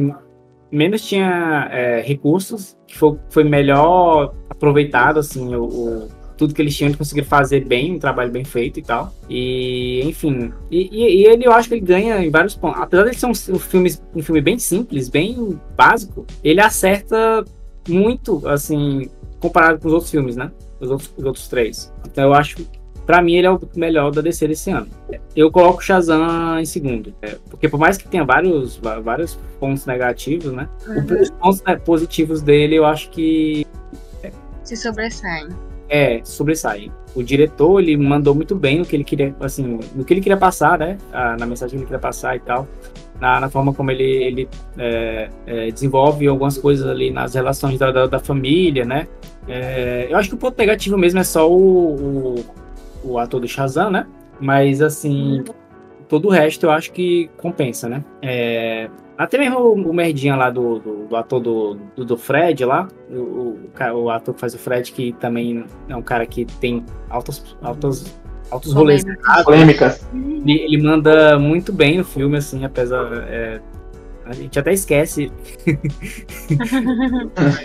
menos 0.75 1.03
tinha 1.07 1.69
é, 1.71 2.01
recursos, 2.01 2.77
que 2.87 2.97
foi, 2.97 3.17
foi 3.31 3.45
melhor 3.45 4.35
aproveitado, 4.49 5.19
assim, 5.19 5.55
o, 5.55 5.65
o- 5.65 6.09
tudo 6.37 6.53
que 6.53 6.61
eles 6.61 6.77
tinham 6.77 6.91
de 6.91 6.97
conseguir 6.99 7.23
fazer 7.25 7.65
bem, 7.65 7.93
um 7.95 7.99
trabalho 7.99 8.31
bem 8.31 8.45
feito 8.45 8.81
e 8.81 8.83
tal. 8.83 9.13
E, 9.31 10.03
enfim, 10.05 10.53
e, 10.71 10.89
e- 10.91 11.23
e 11.23 11.27
ele 11.27 11.47
eu 11.47 11.53
acho 11.53 11.69
que 11.69 11.75
ele 11.77 11.81
ganha 11.87 12.25
em 12.25 12.29
vários 12.31 12.57
pontos. 12.57 12.81
Apesar 12.83 13.05
de 13.09 13.17
ser 13.17 13.27
um, 13.27 13.31
um 13.31 13.59
filme, 13.59 13.93
um 14.17 14.23
filme 14.23 14.41
bem 14.41 14.59
simples, 14.59 15.09
bem 15.09 15.59
básico, 15.77 16.27
ele 16.43 16.61
acerta 16.61 17.45
muito, 17.89 18.47
assim, 18.49 19.09
comparado 19.39 19.79
com 19.79 19.87
os 19.89 19.95
outros 19.95 20.11
filmes, 20.11 20.35
né? 20.35 20.51
Os 20.81 20.91
outros, 20.91 21.15
os 21.17 21.25
outros 21.25 21.47
três. 21.49 21.93
Então 22.05 22.25
eu 22.25 22.35
acho 22.35 22.57
Pra 23.07 23.21
mim, 23.21 23.35
ele 23.35 23.47
é 23.47 23.51
o 23.51 23.61
melhor 23.77 24.11
da 24.11 24.21
DC 24.23 24.49
desse 24.49 24.71
ano. 24.71 24.87
Eu 25.37 25.51
coloco 25.51 25.79
o 25.79 25.83
Shazam 25.83 26.59
em 26.59 26.65
segundo. 26.65 27.15
é, 27.21 27.37
porque 27.51 27.69
por 27.69 27.79
mais 27.79 27.99
que 27.99 28.09
tenha 28.09 28.25
vários, 28.25 28.77
vários 29.03 29.39
pontos 29.61 29.85
negativos, 29.85 30.53
né? 30.53 30.69
Uhum. 30.87 31.21
Os 31.21 31.31
pontos 31.31 31.63
né, 31.65 31.77
positivos 31.77 32.41
dele, 32.41 32.77
eu 32.77 32.85
acho 32.87 33.11
que 33.11 33.67
Se 34.63 34.77
sobressaem. 34.77 35.49
é, 35.89 36.21
sobressaem. 36.25 36.91
O 37.15 37.23
diretor, 37.23 37.81
ele 37.81 37.97
mandou 37.97 38.35
muito 38.35 38.57
bem 38.57 38.79
no 38.79 38.85
que 38.87 38.97
ele 38.97 39.05
queria, 39.05 39.35
assim, 39.41 39.79
no 39.95 40.05
que 40.05 40.13
ele 40.15 40.21
queria 40.21 40.37
passar, 40.39 40.79
né? 40.79 40.97
Ah, 41.13 41.37
na 41.39 41.47
mensagem 41.47 41.73
que 41.73 41.77
ele 41.77 41.85
queria 41.85 42.01
passar 42.01 42.35
e 42.35 42.41
tal. 42.41 42.67
Na, 43.21 43.39
na 43.39 43.49
forma 43.49 43.73
como 43.73 43.91
ele, 43.93 44.03
ele 44.03 44.49
é, 44.77 45.29
é, 45.47 45.71
desenvolve 45.71 46.27
algumas 46.27 46.59
coisas 46.59 46.85
ali 46.87 47.13
nas 47.13 47.35
relações 47.35 47.79
da, 47.79 47.93
da, 47.93 48.07
da 48.07 48.19
família, 48.19 48.85
né? 48.85 49.07
É, 49.47 50.09
eu 50.11 50.17
acho 50.17 50.31
que 50.31 50.35
o 50.35 50.39
ponto 50.39 50.59
negativo 50.59 50.97
mesmo 50.99 51.21
é 51.21 51.25
só 51.25 51.49
o, 51.49 51.95
o, 51.95 52.45
o 53.05 53.19
ator 53.19 53.41
do 53.41 53.49
Shazam, 53.49 53.91
né? 53.91 54.07
Mas, 54.41 54.83
assim, 54.83 55.45
todo 56.09 56.29
o 56.29 56.31
resto 56.31 56.67
eu 56.67 56.71
acho 56.71 56.93
que 56.93 57.31
compensa, 57.37 57.89
né? 57.89 58.05
É, 58.23 58.89
até 59.17 59.39
mesmo 59.39 59.59
o, 59.59 59.73
o 59.75 59.95
merdinha 59.95 60.35
lá 60.35 60.51
do, 60.51 60.79
do, 60.79 61.07
do 61.07 61.17
ator 61.17 61.41
do, 61.41 61.75
do, 61.95 62.05
do 62.05 62.17
Fred 62.17 62.65
lá, 62.65 62.89
o, 63.11 63.15
o, 63.15 63.71
o 63.95 64.11
ator 64.11 64.35
que 64.35 64.41
faz 64.41 64.55
o 64.55 64.59
Fred, 64.59 64.91
que 64.93 65.13
também 65.15 65.65
é 65.89 65.97
um 65.97 66.03
cara 66.03 66.27
que 66.27 66.45
tem 66.45 66.85
altos, 67.09 67.57
altos, 67.63 68.19
altos 68.51 68.73
rolês 68.73 69.05
Polêmicas. 69.45 70.07
ele, 70.13 70.53
ele 70.65 70.83
manda 70.83 71.39
muito 71.39 71.73
bem 71.73 71.99
no 71.99 72.05
filme, 72.05 72.37
assim, 72.37 72.65
apesar. 72.65 73.25
é, 73.29 73.61
a 74.27 74.33
gente 74.33 74.59
até 74.59 74.73
esquece 74.73 75.31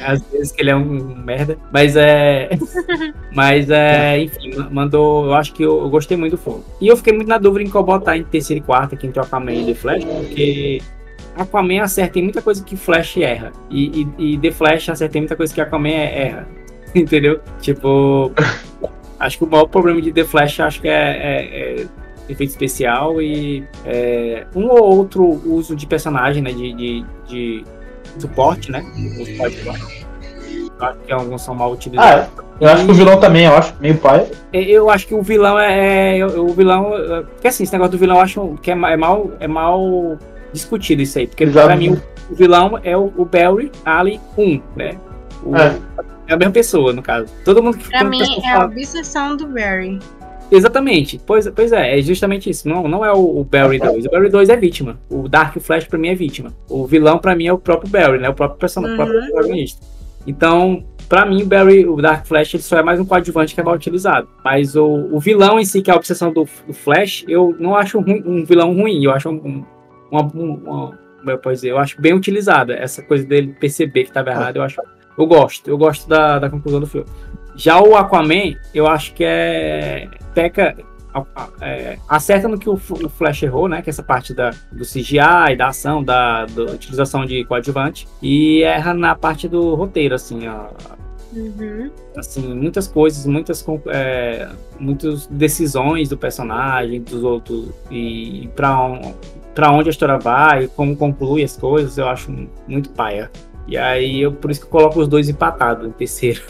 às 0.05 0.21
vezes 0.31 0.51
que 0.51 0.61
ele 0.61 0.71
é 0.71 0.75
um 0.75 1.15
merda. 1.23 1.57
Mas 1.71 1.95
é. 1.95 2.49
Mas 3.33 3.69
é. 3.69 4.23
Enfim, 4.23 4.55
ma- 4.55 4.69
mandou. 4.69 5.25
Eu 5.25 5.33
acho 5.33 5.53
que 5.53 5.63
eu, 5.63 5.81
eu 5.81 5.89
gostei 5.89 6.17
muito 6.17 6.35
do 6.35 6.41
filme. 6.41 6.63
E 6.81 6.87
eu 6.87 6.97
fiquei 6.97 7.13
muito 7.13 7.27
na 7.27 7.37
dúvida 7.37 7.67
em 7.67 7.71
qual 7.71 7.83
botar 7.83 8.17
em 8.17 8.23
terceira 8.23 8.61
e 8.61 8.65
quarta, 8.65 8.95
aqui 8.95 9.07
entre 9.07 9.19
Aquaman 9.21 9.53
e 9.53 9.65
The 9.67 9.73
Flash, 9.75 10.03
porque. 10.05 10.81
Aquaman 11.37 11.81
acerta 11.81 12.19
em 12.19 12.23
muita 12.23 12.41
coisa 12.41 12.63
que 12.63 12.75
Flash 12.75 13.17
erra. 13.17 13.51
E, 13.69 14.07
e, 14.17 14.33
e 14.33 14.37
The 14.39 14.51
Flash 14.51 14.89
acerta 14.89 15.17
em 15.17 15.21
muita 15.21 15.35
coisa 15.35 15.53
que 15.53 15.61
Aquaman 15.61 15.89
é- 15.89 16.21
erra. 16.27 16.47
Entendeu? 16.93 17.39
Tipo. 17.61 18.31
Acho 19.19 19.37
que 19.37 19.43
o 19.43 19.47
maior 19.47 19.65
problema 19.67 20.01
de 20.01 20.11
The 20.13 20.23
Flash 20.23 20.59
acho 20.61 20.81
que 20.81 20.87
é, 20.87 20.93
é- 20.93 21.81
é 21.81 21.87
efeito 22.29 22.49
especial 22.51 23.21
e 23.21 23.65
é, 23.85 24.45
um 24.55 24.67
ou 24.67 24.83
outro 24.97 25.23
uso 25.45 25.75
de 25.75 25.85
personagem, 25.85 26.41
né? 26.43 26.51
De, 26.51 26.73
de, 26.73 27.05
de 27.27 27.65
suporte, 28.17 28.71
né? 28.71 28.83
Eu 28.97 30.87
Acho 30.87 30.97
que 31.05 31.11
alguns 31.11 31.41
são 31.41 31.53
mal 31.55 31.73
utilizados. 31.73 32.29
Ah, 32.37 32.43
eu 32.61 32.69
acho 32.69 32.85
que 32.85 32.91
o 32.91 32.93
vilão 32.93 33.19
também, 33.19 33.45
eu 33.45 33.53
acho, 33.55 33.73
meio 33.81 33.97
pai. 33.97 34.27
É, 34.53 34.61
Eu 34.61 34.89
acho 34.89 35.05
que 35.07 35.13
o 35.13 35.21
vilão 35.21 35.59
é. 35.59 36.19
é- 36.19 36.25
O 36.25 36.47
vilão. 36.49 36.95
é- 36.95 37.21
Porque 37.23 37.47
assim, 37.49 37.63
esse 37.63 37.73
negócio 37.73 37.91
do 37.91 37.97
vilão 37.97 38.15
eu 38.17 38.21
acho 38.21 38.55
que 38.61 38.71
é, 38.71 38.73
é 38.73 38.95
mal, 38.97 39.31
é 39.41 39.47
mal 39.47 40.17
discutido 40.53 41.01
isso 41.01 41.19
aí. 41.19 41.27
Porque 41.27 41.43
Exato. 41.43 41.67
pra 41.67 41.75
mim 41.75 41.89
o, 41.91 42.01
o 42.31 42.35
vilão 42.35 42.79
é 42.83 42.95
o, 42.95 43.11
o 43.17 43.25
Barry 43.25 43.71
Ali 43.83 44.21
1, 44.37 44.61
né? 44.77 44.97
O- 45.43 45.55
É. 45.55 45.77
é 46.27 46.33
a 46.33 46.37
mesma 46.37 46.53
pessoa, 46.53 46.93
no 46.93 47.01
caso. 47.01 47.27
Todo 47.43 47.61
mundo 47.61 47.77
que 47.77 47.89
Pra 47.89 48.03
mim, 48.05 48.21
é 48.45 48.51
a 48.53 48.63
obsessão 48.65 49.35
do 49.35 49.47
Barry. 49.47 49.99
Exatamente. 50.51 51.19
Pois, 51.25 51.47
pois 51.49 51.71
é, 51.71 51.99
é 51.99 52.01
justamente 52.01 52.49
isso. 52.49 52.67
Não, 52.67 52.87
não 52.87 53.03
é 53.05 53.11
o, 53.13 53.39
o 53.39 53.43
Barry 53.43 53.77
2. 53.79 54.05
O 54.05 54.09
Barry 54.09 54.29
2 54.29 54.49
é 54.49 54.55
vítima. 54.57 54.99
O 55.09 55.27
Dark 55.27 55.57
Flash 55.59 55.85
pra 55.85 55.97
mim 55.99 56.07
é 56.09 56.15
vítima. 56.15 56.53
O 56.69 56.85
vilão 56.87 57.19
pra 57.19 57.35
mim 57.35 57.47
é 57.47 57.53
o 57.53 57.57
próprio 57.57 57.89
Barry, 57.89 58.19
né? 58.19 58.29
O 58.29 58.33
próprio 58.33 58.59
personagem, 58.59 58.97
o 58.97 58.99
Uhum. 59.01 59.05
próprio 59.07 59.31
protagonista. 59.31 59.85
Então, 60.27 60.83
pra 61.07 61.25
mim, 61.25 61.43
o 61.43 61.45
Barry, 61.45 61.85
o 61.87 61.95
Dark 61.97 62.25
Flash, 62.25 62.53
ele 62.53 62.63
só 62.63 62.77
é 62.79 62.83
mais 62.83 62.99
um 62.99 63.05
coadjuvante 63.05 63.53
que 63.53 63.61
é 63.61 63.63
mal 63.63 63.75
utilizado. 63.75 64.27
Mas 64.43 64.75
o, 64.75 64.85
o 65.11 65.19
vilão 65.19 65.59
em 65.59 65.65
si, 65.65 65.81
que 65.81 65.89
é 65.89 65.93
a 65.93 65.97
obsessão 65.97 66.31
do, 66.33 66.47
do 66.67 66.73
Flash, 66.73 67.23
eu 67.27 67.55
não 67.59 67.75
acho 67.75 67.99
ruim- 67.99 68.23
um 68.25 68.43
vilão 68.43 68.73
ruim. 68.73 69.03
Eu 69.03 69.11
acho 69.11 69.29
um, 69.29 69.33
um, 69.35 69.65
uma, 70.11 70.23
um- 70.35 70.53
uma- 70.65 70.99
como 71.19 71.31
eu 71.31 71.37
posso 71.37 71.55
dizer, 71.55 71.69
eu 71.71 71.77
acho 71.77 72.01
bem 72.01 72.13
utilizada. 72.13 72.73
Essa 72.73 73.01
coisa 73.03 73.25
dele 73.25 73.55
perceber 73.59 74.03
que 74.03 74.09
estava 74.09 74.29
errado, 74.29 74.55
eu 74.57 74.63
acho. 74.63 74.81
Eu 75.17 75.25
gosto, 75.27 75.69
eu 75.69 75.77
gosto 75.77 76.07
da, 76.07 76.39
da 76.39 76.49
conclusão 76.49 76.79
do 76.79 76.87
filme. 76.87 77.05
Já 77.59 77.81
o 77.81 77.97
Aquaman, 77.97 78.55
eu 78.73 78.87
acho 78.87 79.13
que 79.13 79.23
é. 79.23 80.07
Peca. 80.33 80.77
é, 81.59 81.97
acerta 82.07 82.47
no 82.47 82.57
que 82.57 82.69
o, 82.69 82.73
o 82.73 83.09
Flash 83.09 83.43
errou, 83.43 83.67
né? 83.67 83.81
Que 83.81 83.89
é 83.89 83.91
essa 83.91 84.01
parte 84.01 84.33
da, 84.33 84.51
do 84.71 84.85
CGI, 84.85 85.57
da 85.57 85.67
ação, 85.67 86.01
da, 86.01 86.45
da 86.45 86.63
utilização 86.63 87.25
de 87.25 87.43
coadjuvante. 87.43 88.07
E 88.21 88.63
erra 88.63 88.93
na 88.93 89.13
parte 89.13 89.47
do 89.47 89.75
roteiro, 89.75 90.15
assim, 90.15 90.47
ó, 90.47 90.67
Uhum. 91.31 91.91
assim, 92.17 92.41
muitas 92.55 92.87
coisas, 92.87 93.25
muitas, 93.27 93.63
é, 93.87 94.49
muitas 94.79 95.27
decisões 95.27 96.09
do 96.09 96.17
personagem, 96.17 97.03
dos 97.03 97.23
outros, 97.23 97.69
e 97.91 98.49
para 98.55 98.81
um, 98.83 99.13
pra 99.53 99.71
onde 99.71 99.89
a 99.89 99.91
história 99.91 100.17
vai, 100.17 100.67
como 100.69 100.95
conclui 100.95 101.43
as 101.43 101.55
coisas, 101.55 101.99
eu 101.99 102.07
acho 102.07 102.33
muito 102.67 102.89
paia. 102.89 103.29
E 103.67 103.77
aí, 103.77 104.21
eu, 104.21 104.31
por 104.31 104.49
isso 104.49 104.61
que 104.61 104.65
eu 104.65 104.71
coloco 104.71 104.99
os 104.99 105.07
dois 105.07 105.29
empatados 105.29 105.87
em 105.87 105.91
terceiro. 105.91 106.41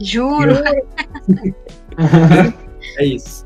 Juro. 0.00 0.54
É 2.98 3.04
isso. 3.04 3.44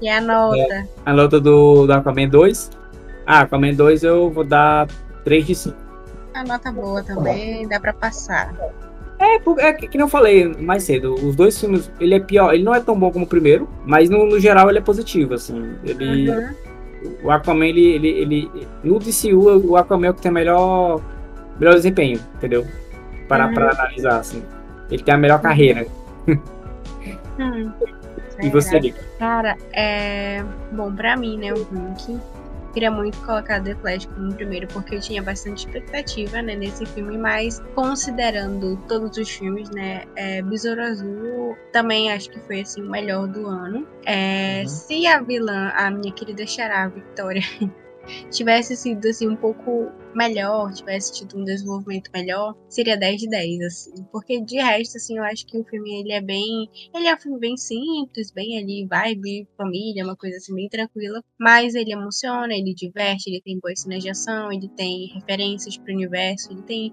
E 0.00 0.08
a 0.08 0.20
nota? 0.20 0.88
A 1.04 1.12
nota 1.12 1.40
do, 1.40 1.86
do 1.86 1.92
Aquaman 1.92 2.28
2. 2.28 2.70
Ah, 3.26 3.40
Aquaman 3.40 3.74
2 3.74 4.02
eu 4.04 4.30
vou 4.30 4.44
dar 4.44 4.86
3 5.24 5.46
de 5.46 5.54
5. 5.54 5.76
A 6.34 6.44
nota 6.44 6.72
boa 6.72 7.02
também, 7.02 7.66
dá 7.68 7.78
pra 7.78 7.92
passar. 7.92 8.54
É, 9.18 9.36
é 9.68 9.72
que, 9.72 10.00
eu 10.00 10.08
falei 10.08 10.48
mais 10.48 10.82
cedo, 10.82 11.14
os 11.14 11.36
dois 11.36 11.58
filmes, 11.58 11.90
ele 12.00 12.14
é 12.14 12.20
pior, 12.20 12.52
ele 12.52 12.64
não 12.64 12.74
é 12.74 12.80
tão 12.80 12.98
bom 12.98 13.12
como 13.12 13.24
o 13.24 13.28
primeiro, 13.28 13.68
mas 13.86 14.10
no, 14.10 14.26
no 14.26 14.40
geral 14.40 14.68
ele 14.68 14.78
é 14.78 14.82
positivo, 14.82 15.34
assim. 15.34 15.76
Ele, 15.84 16.30
Uhum. 16.30 16.54
O 17.24 17.30
Aquaman, 17.30 17.66
ele, 17.66 17.84
ele, 17.94 18.08
ele. 18.08 18.50
No 18.84 18.98
DCU, 18.98 19.70
o 19.70 19.76
Aquaman 19.76 20.06
é 20.06 20.10
o 20.10 20.14
que 20.14 20.22
tem 20.22 20.30
melhor, 20.30 21.00
melhor 21.58 21.74
desempenho, 21.74 22.20
entendeu? 22.36 22.64
Para 23.32 23.46
Uhum. 23.46 23.54
pra 23.54 23.70
analisar, 23.70 24.18
assim. 24.20 24.44
Ele 24.90 25.02
tem 25.02 25.14
a 25.14 25.18
melhor 25.18 25.40
carreira. 25.40 25.86
Hum. 27.38 27.72
E 28.42 28.50
você, 28.50 28.78
Nick? 28.78 28.98
Cara, 29.18 29.56
é. 29.72 30.44
Bom, 30.72 30.94
pra 30.94 31.16
mim, 31.16 31.38
né, 31.38 31.52
o 31.52 31.62
Hulk. 31.62 32.18
Queria 32.74 32.90
muito 32.90 33.18
colocar 33.26 33.62
The 33.62 33.74
Flash 33.76 34.06
como 34.06 34.32
primeiro, 34.34 34.66
porque 34.68 34.94
eu 34.94 35.00
tinha 35.00 35.22
bastante 35.22 35.66
expectativa, 35.66 36.40
né, 36.40 36.54
nesse 36.56 36.86
filme, 36.86 37.18
mas 37.18 37.60
considerando 37.74 38.76
todos 38.88 39.16
os 39.18 39.28
filmes, 39.30 39.68
né, 39.70 40.04
é, 40.16 40.40
Besouro 40.40 40.80
Azul 40.82 41.54
também 41.70 42.10
acho 42.10 42.30
que 42.30 42.40
foi, 42.40 42.62
assim, 42.62 42.82
o 42.82 42.90
melhor 42.90 43.26
do 43.28 43.46
ano. 43.46 43.86
É, 44.06 44.60
Uhum. 44.62 44.68
Se 44.68 45.06
a 45.06 45.20
vilã, 45.20 45.70
a 45.76 45.90
minha 45.90 46.12
querida 46.14 46.46
Xará, 46.46 46.88
Victoria, 46.88 47.42
tivesse 48.30 48.74
sido, 48.74 49.06
assim, 49.06 49.28
um 49.28 49.36
pouco 49.36 49.90
melhor, 50.14 50.72
tivesse 50.72 51.12
tido 51.12 51.38
um 51.38 51.44
desenvolvimento 51.44 52.10
melhor, 52.12 52.54
seria 52.68 52.96
10 52.96 53.20
de 53.20 53.28
10, 53.28 53.60
assim. 53.62 54.04
Porque 54.10 54.40
de 54.40 54.56
resto, 54.56 54.96
assim, 54.96 55.18
eu 55.18 55.24
acho 55.24 55.46
que 55.46 55.58
o 55.58 55.64
filme, 55.64 56.00
ele 56.00 56.12
é 56.12 56.20
bem 56.20 56.68
ele 56.94 57.06
é 57.06 57.14
um 57.14 57.18
filme 57.18 57.38
bem 57.38 57.56
simples, 57.56 58.30
bem 58.30 58.58
ali, 58.58 58.86
vibe, 58.86 59.48
família, 59.56 60.04
uma 60.04 60.16
coisa 60.16 60.36
assim 60.36 60.54
bem 60.54 60.68
tranquila. 60.68 61.22
Mas 61.38 61.74
ele 61.74 61.92
emociona, 61.92 62.52
ele 62.52 62.74
diverte, 62.74 63.28
ele 63.28 63.40
tem 63.42 63.58
boas 63.58 63.80
cenas 63.80 64.02
de 64.02 64.10
ação, 64.10 64.52
ele 64.52 64.68
tem 64.68 65.06
referências 65.14 65.76
pro 65.76 65.92
universo, 65.92 66.52
ele 66.52 66.62
tem 66.62 66.92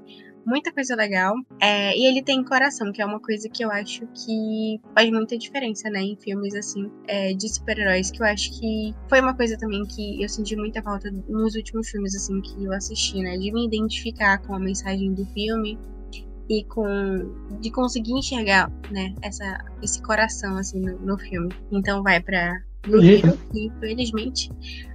muita 0.50 0.72
coisa 0.74 0.95
legal. 0.95 1.36
É, 1.62 1.95
e 1.95 2.06
ele 2.06 2.24
tem 2.24 2.43
coração, 2.43 2.91
que 2.91 3.02
é 3.02 3.06
uma 3.06 3.20
coisa 3.20 3.47
que 3.47 3.64
eu 3.64 3.72
acho 3.72 4.02
que 4.08 4.82
faz 4.95 5.10
muita 5.12 5.38
diferença, 5.38 5.89
né? 5.89 6.02
Em 6.02 6.18
filmes 6.18 6.56
assim, 6.56 6.91
é, 7.08 7.34
de 7.34 7.47
super-heróis, 7.47 8.10
que 8.10 8.22
eu 8.22 8.26
acho 8.26 8.60
que 8.60 8.93
foi 9.08 9.22
uma 9.22 9.36
coisa 9.36 9.58
também 9.58 9.86
que 9.86 10.22
eu 10.22 10.28
senti 10.28 10.56
muita 10.56 10.82
falta 10.82 11.12
nos 11.28 11.56
últimos 11.56 11.89
filmes, 11.89 12.16
assim, 12.16 12.41
que 12.41 12.64
eu 12.64 12.74
assisti, 12.74 13.22
né? 13.22 13.38
De 13.38 13.52
me 13.52 13.66
identificar 13.68 14.39
com 14.39 14.56
a 14.56 14.60
mensagem 14.60 15.14
do 15.14 15.26
filme 15.28 15.78
e 16.50 16.64
com 16.64 16.84
de 17.62 17.70
conseguir 17.70 18.14
enxergar, 18.14 18.72
né, 18.89 19.14
essa 19.22 19.64
esse 19.84 20.02
coração 20.02 20.58
assim 20.58 20.80
no, 20.80 20.97
no 21.00 21.18
filme. 21.18 21.50
Então 21.72 22.02
vai 22.02 22.20
pra 22.20 22.60
no 22.88 22.97
livro, 22.97 23.38
e 23.54 23.70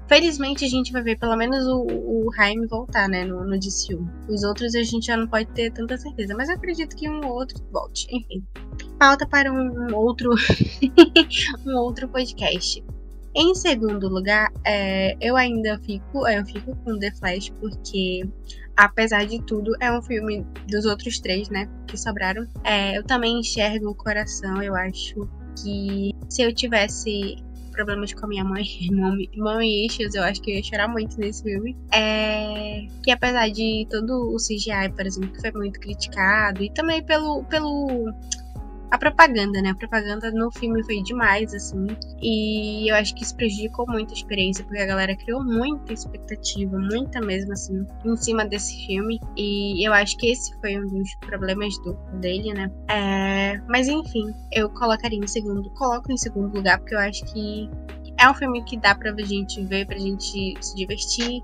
felizmente. 0.08 0.64
A 0.64 0.68
gente 0.68 0.92
vai 0.92 1.02
ver 1.02 1.18
pelo 1.18 1.36
menos 1.36 1.66
o, 1.66 1.86
o 1.86 2.32
Jaime 2.34 2.66
voltar, 2.66 3.08
né, 3.08 3.24
no, 3.24 3.44
no 3.44 3.58
DCU. 3.58 4.08
Os 4.28 4.42
outros 4.42 4.74
a 4.74 4.82
gente 4.82 5.06
já 5.06 5.16
não 5.16 5.26
pode 5.26 5.46
ter 5.52 5.72
tanta 5.72 5.96
certeza, 5.96 6.34
mas 6.34 6.48
eu 6.48 6.56
acredito 6.56 6.96
que 6.96 7.08
um 7.08 7.24
ou 7.24 7.34
outro 7.34 7.62
volte. 7.72 8.06
Enfim, 8.10 8.44
pauta 8.98 9.26
para 9.26 9.52
um 9.52 9.94
outro, 9.94 10.30
um 11.66 11.76
outro 11.76 12.08
podcast. 12.08 12.82
Em 13.36 13.52
segundo 13.52 14.08
lugar, 14.08 14.52
é, 14.64 15.16
eu 15.20 15.36
ainda 15.36 15.76
fico, 15.80 16.26
eu 16.28 16.44
fico 16.46 16.76
com 16.76 16.96
The 16.96 17.10
Flash 17.16 17.50
porque, 17.58 18.24
apesar 18.76 19.26
de 19.26 19.42
tudo, 19.42 19.72
é 19.80 19.90
um 19.90 20.00
filme 20.00 20.46
dos 20.68 20.84
outros 20.84 21.18
três, 21.18 21.48
né, 21.48 21.68
que 21.88 21.96
sobraram. 21.96 22.46
É, 22.62 22.96
eu 22.96 23.02
também 23.02 23.40
enxergo 23.40 23.88
o 23.88 23.94
coração. 23.94 24.62
Eu 24.62 24.76
acho 24.76 25.28
que 25.60 26.12
se 26.28 26.42
eu 26.42 26.54
tivesse 26.54 27.36
problemas 27.74 28.12
com 28.12 28.24
a 28.26 28.28
minha 28.28 28.44
mãe, 28.44 28.64
mãe 29.36 29.86
issues, 29.86 30.14
eu 30.14 30.22
acho 30.22 30.40
que 30.40 30.50
eu 30.50 30.56
ia 30.56 30.62
chorar 30.62 30.88
muito 30.88 31.18
nesse 31.18 31.42
filme. 31.42 31.76
É, 31.92 32.86
que 33.02 33.10
apesar 33.10 33.48
de 33.48 33.86
todo 33.90 34.32
o 34.32 34.36
CGI, 34.36 34.90
por 34.94 35.06
exemplo, 35.06 35.30
que 35.30 35.40
foi 35.40 35.52
muito 35.52 35.80
criticado, 35.80 36.62
e 36.62 36.72
também 36.72 37.02
pelo, 37.02 37.44
pelo 37.44 38.12
a 38.94 38.98
propaganda, 38.98 39.60
né? 39.60 39.70
A 39.70 39.74
propaganda 39.74 40.30
no 40.30 40.52
filme 40.52 40.80
foi 40.84 41.02
demais, 41.02 41.52
assim. 41.52 41.84
E 42.22 42.88
eu 42.88 42.94
acho 42.94 43.12
que 43.16 43.24
isso 43.24 43.34
prejudicou 43.34 43.84
muito 43.88 44.12
a 44.12 44.16
experiência, 44.16 44.64
porque 44.64 44.78
a 44.78 44.86
galera 44.86 45.16
criou 45.16 45.44
muita 45.44 45.92
expectativa, 45.92 46.78
muita 46.78 47.20
mesmo, 47.20 47.52
assim, 47.52 47.84
em 48.04 48.16
cima 48.16 48.44
desse 48.44 48.86
filme. 48.86 49.20
E 49.36 49.84
eu 49.84 49.92
acho 49.92 50.16
que 50.16 50.30
esse 50.30 50.56
foi 50.60 50.78
um 50.78 50.86
dos 50.86 51.12
problemas 51.16 51.76
do, 51.78 51.94
dele, 52.20 52.54
né? 52.54 52.70
É, 52.88 53.60
mas 53.68 53.88
enfim, 53.88 54.32
eu 54.52 54.70
colocaria 54.70 55.18
em 55.18 55.26
segundo, 55.26 55.68
coloco 55.70 56.12
em 56.12 56.16
segundo 56.16 56.54
lugar, 56.54 56.78
porque 56.78 56.94
eu 56.94 57.00
acho 57.00 57.24
que 57.32 57.68
é 58.16 58.30
um 58.30 58.34
filme 58.34 58.62
que 58.62 58.76
dá 58.76 58.94
pra 58.94 59.12
gente 59.24 59.60
ver, 59.64 59.86
pra 59.86 59.98
gente 59.98 60.54
se 60.60 60.76
divertir, 60.76 61.42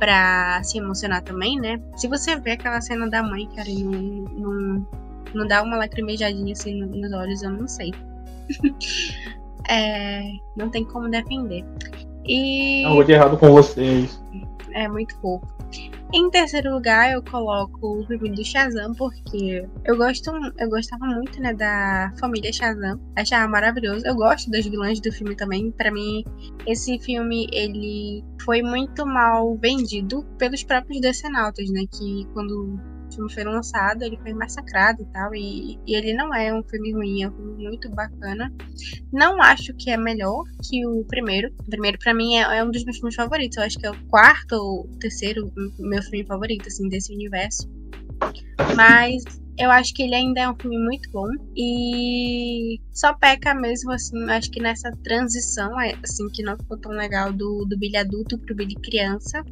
pra 0.00 0.60
se 0.64 0.78
emocionar 0.78 1.22
também, 1.22 1.60
né? 1.60 1.80
Se 1.96 2.08
você 2.08 2.34
vê 2.40 2.52
aquela 2.52 2.80
cena 2.80 3.08
da 3.08 3.22
mãe, 3.22 3.48
cara, 3.54 3.68
não, 3.70 3.92
não 3.92 5.07
não 5.34 5.46
dá 5.46 5.62
uma 5.62 5.76
lacrimejadinha 5.76 6.52
assim 6.52 6.80
nos 6.80 7.12
olhos, 7.12 7.42
eu 7.42 7.50
não 7.50 7.66
sei. 7.66 7.92
é, 9.68 10.22
não 10.56 10.70
tem 10.70 10.84
como 10.84 11.08
defender. 11.08 11.64
E. 12.24 12.82
Não, 12.82 12.94
vou 12.94 13.04
de 13.04 13.12
errado 13.12 13.36
com 13.36 13.50
vocês. 13.50 14.20
É 14.72 14.88
muito 14.88 15.18
fofo. 15.20 15.46
Em 16.10 16.30
terceiro 16.30 16.72
lugar, 16.72 17.12
eu 17.12 17.22
coloco 17.22 18.00
o 18.00 18.06
filme 18.06 18.30
do 18.30 18.42
Shazam, 18.42 18.94
porque 18.94 19.68
eu 19.84 19.94
gosto, 19.94 20.30
eu 20.58 20.68
gostava 20.70 21.04
muito, 21.04 21.38
né, 21.38 21.52
da 21.52 22.10
família 22.18 22.50
Shazam. 22.50 22.98
Achava 23.14 23.46
maravilhoso. 23.46 24.06
Eu 24.06 24.14
gosto 24.14 24.50
das 24.50 24.64
vilãs 24.64 25.00
do 25.00 25.12
filme 25.12 25.36
também. 25.36 25.70
Para 25.72 25.90
mim, 25.90 26.24
esse 26.66 26.98
filme 27.00 27.46
ele 27.52 28.24
foi 28.42 28.62
muito 28.62 29.04
mal 29.04 29.54
vendido 29.58 30.24
pelos 30.38 30.62
próprios 30.62 30.98
decenautas, 31.02 31.68
né, 31.70 31.84
que 31.92 32.26
quando 32.32 32.80
filme 33.14 33.32
foi 33.32 33.44
lançado, 33.44 34.02
ele 34.02 34.16
foi 34.18 34.32
massacrado 34.32 35.02
e 35.02 35.06
tal. 35.06 35.34
E, 35.34 35.78
e, 35.86 35.94
ele 35.94 36.14
não 36.14 36.34
é 36.34 36.52
um 36.52 36.62
filme 36.62 36.92
ruim, 36.92 37.22
é 37.22 37.28
um 37.28 37.32
filme 37.32 37.68
muito 37.68 37.90
bacana. 37.90 38.52
Não 39.12 39.40
acho 39.42 39.74
que 39.74 39.90
é 39.90 39.96
melhor 39.96 40.44
que 40.68 40.86
o 40.86 41.04
primeiro. 41.04 41.52
O 41.60 41.64
primeiro, 41.64 41.98
para 41.98 42.14
mim, 42.14 42.36
é, 42.36 42.58
é, 42.58 42.64
um 42.64 42.70
dos 42.70 42.84
meus 42.84 42.96
filmes 42.96 43.14
favoritos. 43.14 43.56
Eu 43.56 43.64
acho 43.64 43.78
que 43.78 43.86
é 43.86 43.90
o 43.90 44.06
quarto 44.08 44.52
ou 44.52 44.88
terceiro 45.00 45.52
meu 45.78 46.02
filme 46.02 46.24
favorito, 46.24 46.66
assim, 46.68 46.88
desse 46.88 47.12
universo. 47.12 47.68
Mas 48.76 49.22
eu 49.58 49.70
acho 49.72 49.92
que 49.92 50.04
ele 50.04 50.14
ainda 50.14 50.40
é 50.40 50.48
um 50.48 50.54
filme 50.54 50.78
muito 50.78 51.10
bom. 51.10 51.28
E 51.56 52.80
só 52.92 53.12
peca 53.14 53.54
mesmo, 53.54 53.90
assim, 53.90 54.22
acho 54.30 54.50
que 54.50 54.60
nessa 54.60 54.90
transição, 55.02 55.80
é, 55.80 55.94
assim, 56.02 56.28
que 56.30 56.42
não 56.42 56.56
ficou 56.56 56.78
tão 56.78 56.92
legal 56.92 57.32
do, 57.32 57.64
do 57.64 57.76
Billy 57.76 57.96
adulto 57.96 58.38
pro 58.38 58.54
Billy 58.54 58.76
criança. 58.76 59.42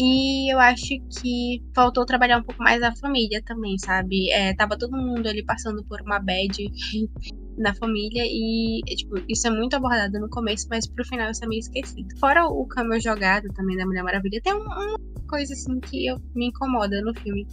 E 0.00 0.48
eu 0.52 0.60
acho 0.60 0.94
que 1.20 1.60
faltou 1.74 2.06
trabalhar 2.06 2.38
um 2.38 2.44
pouco 2.44 2.62
mais 2.62 2.80
a 2.84 2.94
família 2.94 3.42
também, 3.44 3.76
sabe? 3.78 4.30
É, 4.30 4.54
tava 4.54 4.78
todo 4.78 4.96
mundo 4.96 5.26
ali 5.26 5.44
passando 5.44 5.82
por 5.82 6.00
uma 6.02 6.20
bad 6.20 6.56
na 7.58 7.74
família 7.74 8.22
e, 8.24 8.80
tipo, 8.94 9.16
isso 9.28 9.48
é 9.48 9.50
muito 9.50 9.74
abordado 9.74 10.20
no 10.20 10.30
começo, 10.30 10.68
mas 10.70 10.86
pro 10.86 11.04
final 11.04 11.32
isso 11.32 11.44
é 11.44 11.48
meio 11.48 11.58
esquecido. 11.58 12.16
Fora 12.20 12.46
o 12.46 12.64
câmbio 12.66 13.00
jogado 13.00 13.48
também 13.54 13.76
da 13.76 13.84
Mulher 13.84 14.04
Maravilha, 14.04 14.40
tem 14.40 14.52
uma 14.52 14.94
coisa 15.28 15.52
assim 15.52 15.80
que 15.80 16.06
eu, 16.06 16.22
me 16.32 16.46
incomoda 16.46 17.02
no 17.02 17.12
filme. 17.14 17.44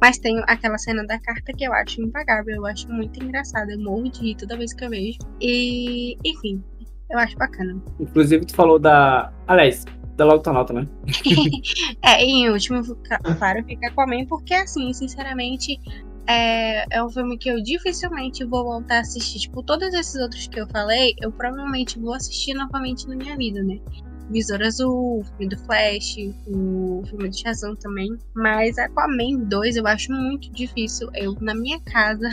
Mas 0.00 0.18
tem 0.18 0.42
aquela 0.48 0.78
cena 0.78 1.06
da 1.06 1.20
carta 1.20 1.52
que 1.52 1.62
eu 1.62 1.72
acho 1.72 2.02
impagável, 2.02 2.56
eu 2.56 2.66
acho 2.66 2.88
muito 2.88 3.22
engraçada, 3.22 3.70
eu 3.70 3.78
morro 3.78 4.10
de 4.10 4.20
rir 4.22 4.36
toda 4.36 4.56
vez 4.56 4.72
que 4.72 4.84
eu 4.84 4.90
vejo. 4.90 5.18
E, 5.40 6.16
enfim, 6.24 6.60
eu 7.08 7.18
acho 7.20 7.36
bacana. 7.36 7.80
Inclusive, 8.00 8.44
tu 8.44 8.56
falou 8.56 8.80
da. 8.80 9.32
Aliás, 9.46 9.84
Dá 10.22 10.26
logo 10.26 10.40
tua 10.40 10.52
nota, 10.52 10.72
né? 10.72 10.86
é, 12.00 12.22
em 12.22 12.48
último, 12.48 12.80
claro, 13.38 13.64
fica 13.64 13.90
com 13.90 14.02
a 14.02 14.06
mãe, 14.06 14.24
porque 14.24 14.54
assim, 14.54 14.92
sinceramente, 14.92 15.80
é, 16.28 16.84
é 16.96 17.02
um 17.02 17.10
filme 17.10 17.36
que 17.36 17.48
eu 17.48 17.60
dificilmente 17.60 18.44
vou 18.44 18.62
voltar 18.62 18.98
a 18.98 19.00
assistir. 19.00 19.40
Tipo, 19.40 19.64
todos 19.64 19.92
esses 19.92 20.14
outros 20.14 20.46
que 20.46 20.60
eu 20.60 20.68
falei, 20.68 21.16
eu 21.20 21.32
provavelmente 21.32 21.98
vou 21.98 22.14
assistir 22.14 22.54
novamente 22.54 23.08
na 23.08 23.16
minha 23.16 23.36
vida, 23.36 23.64
né? 23.64 23.80
Visor 24.30 24.62
Azul, 24.62 25.18
o 25.18 25.24
filme 25.24 25.48
do 25.48 25.58
Flash, 25.58 26.16
o 26.46 27.02
filme 27.04 27.28
de 27.28 27.40
Shazam 27.40 27.74
também. 27.74 28.16
Mas 28.32 28.78
Aquaman 28.78 29.40
2 29.48 29.74
eu 29.74 29.86
acho 29.88 30.12
muito 30.12 30.52
difícil 30.52 31.10
eu, 31.14 31.36
na 31.40 31.52
minha 31.52 31.80
casa, 31.80 32.28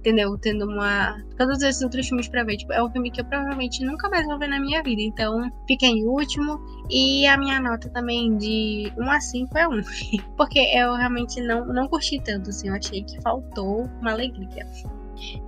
entendeu? 0.00 0.36
Tendo 0.38 0.66
uma. 0.66 1.22
Todos 1.36 1.62
esses 1.62 1.82
outros 1.82 2.08
filmes 2.08 2.28
pra 2.28 2.42
ver. 2.42 2.56
Tipo, 2.56 2.72
é 2.72 2.82
um 2.82 2.90
filme 2.90 3.10
que 3.10 3.20
eu 3.20 3.24
provavelmente 3.24 3.84
nunca 3.84 4.08
mais 4.08 4.26
vou 4.26 4.38
ver 4.38 4.48
na 4.48 4.58
minha 4.58 4.82
vida. 4.82 5.00
Então, 5.02 5.50
fica 5.66 5.86
em 5.86 6.04
último. 6.04 6.60
E 6.90 7.26
a 7.26 7.36
minha 7.36 7.60
nota 7.60 7.88
também 7.90 8.36
de 8.36 8.92
1 8.98 9.10
a 9.10 9.20
5 9.20 9.58
é 9.58 9.68
1. 9.68 9.80
Porque 10.36 10.58
eu 10.58 10.94
realmente 10.94 11.40
não, 11.40 11.66
não 11.66 11.88
curti 11.88 12.20
tanto, 12.22 12.50
assim. 12.50 12.68
Eu 12.68 12.74
achei 12.74 13.04
que 13.04 13.20
faltou 13.22 13.88
uma 14.00 14.12
alegria. 14.12 14.66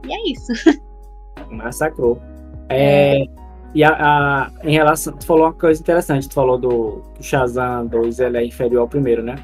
E 0.07 0.13
é 0.13 0.31
isso. 0.31 0.53
Massacrou. 1.51 2.21
É. 2.69 3.25
E 3.75 3.83
a, 3.83 3.91
a, 3.91 4.51
em 4.65 4.73
relação. 4.73 5.17
Tu 5.17 5.27
falou 5.27 5.45
uma 5.45 5.55
coisa 5.55 5.81
interessante. 5.81 6.29
Tu 6.29 6.35
falou 6.35 6.59
do, 6.59 7.03
do 7.17 7.23
Shazam 7.23 7.87
2, 7.87 8.21
ele 8.21 8.39
é 8.39 8.45
inferior 8.45 8.83
ao 8.83 8.89
primeiro, 8.89 9.23
né? 9.23 9.37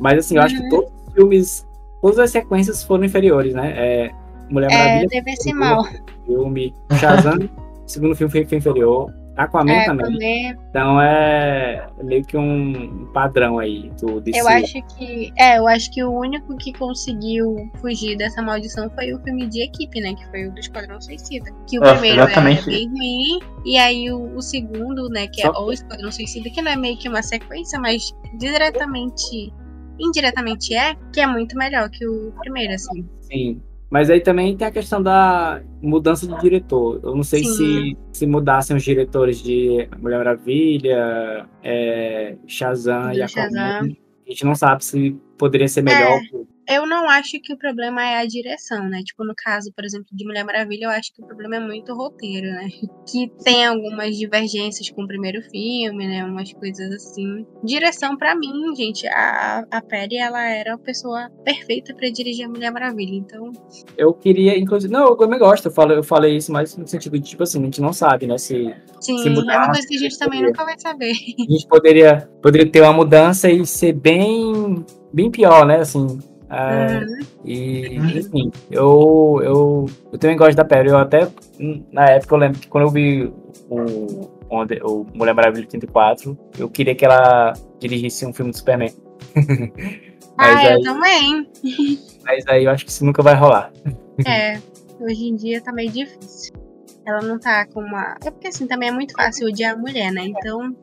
Mas 0.00 0.18
assim, 0.18 0.36
eu 0.36 0.40
uhum. 0.40 0.46
acho 0.46 0.56
que 0.56 0.62
uhum. 0.62 0.70
todos 0.70 0.92
os 1.06 1.14
filmes. 1.14 1.66
Todas 2.02 2.18
as 2.18 2.30
sequências 2.30 2.84
foram 2.84 3.04
inferiores, 3.04 3.52
né? 3.52 3.72
É, 3.76 4.10
Mulher 4.50 4.70
é, 4.70 4.76
Maravilha. 4.76 5.08
Deve 5.10 5.36
ser 5.36 5.52
mal. 5.52 5.84
Filme. 6.24 6.74
Shazam, 6.98 7.38
segundo 7.86 8.14
filme 8.14 8.30
foi 8.30 8.56
inferior. 8.56 9.12
Aquaman 9.36 9.70
é, 9.70 9.84
também. 9.84 10.50
Aquaman. 10.50 10.66
Então 10.70 11.00
é 11.00 11.86
meio 12.02 12.24
que 12.24 12.36
um 12.36 13.06
padrão 13.12 13.58
aí 13.58 13.90
do 14.00 14.20
DC. 14.20 14.40
Eu 14.40 14.48
acho 14.48 14.82
que. 14.96 15.32
É, 15.36 15.58
eu 15.58 15.68
acho 15.68 15.90
que 15.92 16.02
o 16.02 16.10
único 16.10 16.56
que 16.56 16.72
conseguiu 16.72 17.70
fugir 17.80 18.16
dessa 18.16 18.40
maldição 18.40 18.90
foi 18.90 19.12
o 19.12 19.18
filme 19.22 19.46
de 19.46 19.62
equipe, 19.62 20.00
né? 20.00 20.14
Que 20.14 20.26
foi 20.30 20.46
o 20.46 20.52
do 20.52 20.58
Esquadrão 20.58 21.00
Suicida. 21.00 21.50
Que 21.68 21.78
o 21.78 21.84
é, 21.84 21.92
primeiro 21.92 22.22
exatamente. 22.22 22.62
é 22.62 22.64
bem 22.64 22.88
ruim. 22.88 23.40
E 23.66 23.76
aí 23.76 24.10
o, 24.10 24.34
o 24.34 24.40
segundo, 24.40 25.08
né, 25.10 25.26
que 25.26 25.42
é 25.42 25.52
Só... 25.52 25.64
o 25.64 25.72
Esquadrão 25.72 26.10
Suicida, 26.10 26.48
que 26.48 26.62
não 26.62 26.72
é 26.72 26.76
meio 26.76 26.96
que 26.96 27.08
uma 27.08 27.22
sequência, 27.22 27.78
mas 27.78 28.10
diretamente. 28.38 29.52
Indiretamente 29.98 30.74
é, 30.74 30.94
que 31.10 31.20
é 31.20 31.26
muito 31.26 31.56
melhor 31.56 31.88
que 31.88 32.06
o 32.06 32.30
primeiro, 32.42 32.74
assim. 32.74 33.08
Sim. 33.22 33.62
Mas 33.90 34.10
aí 34.10 34.20
também 34.20 34.56
tem 34.56 34.66
a 34.66 34.70
questão 34.70 35.00
da 35.00 35.62
mudança 35.80 36.26
de 36.26 36.40
diretor. 36.40 37.00
Eu 37.02 37.14
não 37.14 37.22
sei 37.22 37.44
se, 37.44 37.96
se 38.12 38.26
mudassem 38.26 38.76
os 38.76 38.82
diretores 38.82 39.40
de 39.40 39.88
Mulher 39.98 40.18
Maravilha, 40.18 41.48
é, 41.62 42.36
Shazam 42.46 43.12
e 43.12 43.22
Aquaman. 43.22 43.80
A 44.26 44.30
gente 44.30 44.44
não 44.44 44.56
sabe 44.56 44.84
se 44.84 45.16
poderia 45.38 45.68
ser 45.68 45.82
melhor. 45.82 46.18
É 46.18 46.55
eu 46.68 46.86
não 46.86 47.08
acho 47.08 47.40
que 47.40 47.52
o 47.52 47.56
problema 47.56 48.02
é 48.02 48.16
a 48.18 48.26
direção, 48.26 48.88
né? 48.88 49.02
Tipo, 49.04 49.24
no 49.24 49.34
caso, 49.36 49.72
por 49.74 49.84
exemplo, 49.84 50.08
de 50.12 50.24
Mulher 50.24 50.44
Maravilha, 50.44 50.86
eu 50.86 50.90
acho 50.90 51.12
que 51.12 51.22
o 51.22 51.26
problema 51.26 51.56
é 51.56 51.60
muito 51.60 51.92
o 51.92 51.96
roteiro, 51.96 52.46
né? 52.46 52.68
Que 53.08 53.30
tem 53.44 53.64
algumas 53.64 54.16
divergências 54.16 54.90
com 54.90 55.04
o 55.04 55.06
primeiro 55.06 55.40
filme, 55.42 56.06
né? 56.08 56.24
Umas 56.24 56.52
coisas 56.52 56.90
assim. 56.92 57.46
Direção, 57.62 58.16
para 58.16 58.34
mim, 58.34 58.74
gente, 58.76 59.06
a, 59.06 59.64
a 59.70 59.80
Perry, 59.80 60.16
ela 60.16 60.42
era 60.44 60.74
a 60.74 60.78
pessoa 60.78 61.30
perfeita 61.44 61.94
para 61.94 62.10
dirigir 62.10 62.46
a 62.46 62.48
Mulher 62.48 62.72
Maravilha, 62.72 63.14
então... 63.14 63.52
Eu 63.96 64.12
queria, 64.12 64.58
inclusive... 64.58 64.92
Não, 64.92 65.06
eu 65.06 65.16
também 65.16 65.38
gosto, 65.38 65.66
eu 65.66 65.70
falei, 65.70 65.96
eu 65.96 66.02
falei 66.02 66.36
isso, 66.36 66.52
mas 66.52 66.76
no 66.76 66.86
sentido 66.86 67.16
de, 67.16 67.30
tipo 67.30 67.44
assim, 67.44 67.60
a 67.60 67.64
gente 67.64 67.80
não 67.80 67.92
sabe, 67.92 68.26
né? 68.26 68.36
Se, 68.38 68.74
Sim, 69.00 69.18
se 69.18 69.30
mudar, 69.30 69.54
é 69.54 69.58
uma 69.58 69.66
coisa 69.72 69.86
que 69.86 69.94
a 69.94 69.98
gente 69.98 70.18
também 70.18 70.42
nunca 70.42 70.64
vai 70.64 70.78
saber. 70.78 71.12
A 71.12 71.52
gente 71.52 71.68
poderia, 71.68 72.28
poderia 72.42 72.70
ter 72.70 72.80
uma 72.80 72.92
mudança 72.92 73.48
e 73.48 73.64
ser 73.64 73.92
bem, 73.92 74.84
bem 75.12 75.30
pior, 75.30 75.64
né? 75.64 75.78
Assim, 75.78 76.18
é, 76.48 76.98
uhum. 76.98 77.18
E, 77.44 77.96
enfim, 77.96 78.52
eu, 78.70 79.40
eu, 79.42 79.86
eu 80.12 80.18
também 80.18 80.36
gosto 80.36 80.56
da 80.56 80.64
Perry. 80.64 80.88
Eu 80.88 80.98
até, 80.98 81.28
na 81.92 82.06
época, 82.06 82.34
eu 82.34 82.38
lembro 82.38 82.60
que 82.60 82.68
quando 82.68 82.84
eu 82.84 82.90
vi 82.90 83.32
o, 83.68 84.30
onde, 84.48 84.80
o 84.82 85.06
Mulher 85.14 85.34
Maravilha 85.34 85.64
84, 85.64 86.38
eu 86.58 86.68
queria 86.68 86.94
que 86.94 87.04
ela 87.04 87.52
dirigisse 87.80 88.24
um 88.24 88.32
filme 88.32 88.52
do 88.52 88.56
Superman. 88.56 88.92
ah, 90.38 90.58
aí, 90.58 90.72
eu 90.72 90.82
também. 90.82 91.48
Mas 92.24 92.46
aí 92.46 92.64
eu 92.64 92.70
acho 92.70 92.84
que 92.84 92.90
isso 92.90 93.04
nunca 93.04 93.22
vai 93.22 93.34
rolar. 93.34 93.72
É, 94.26 94.60
hoje 95.00 95.26
em 95.26 95.34
dia 95.34 95.60
tá 95.60 95.72
meio 95.72 95.90
difícil. 95.90 96.54
ela 97.04 97.22
não 97.22 97.38
tá 97.38 97.66
com 97.66 97.80
uma. 97.80 98.16
É 98.24 98.30
porque 98.30 98.48
assim, 98.48 98.66
também 98.66 98.88
é 98.88 98.92
muito 98.92 99.14
fácil 99.14 99.48
odiar 99.48 99.74
a 99.74 99.76
mulher, 99.76 100.12
né? 100.12 100.26
Então. 100.26 100.74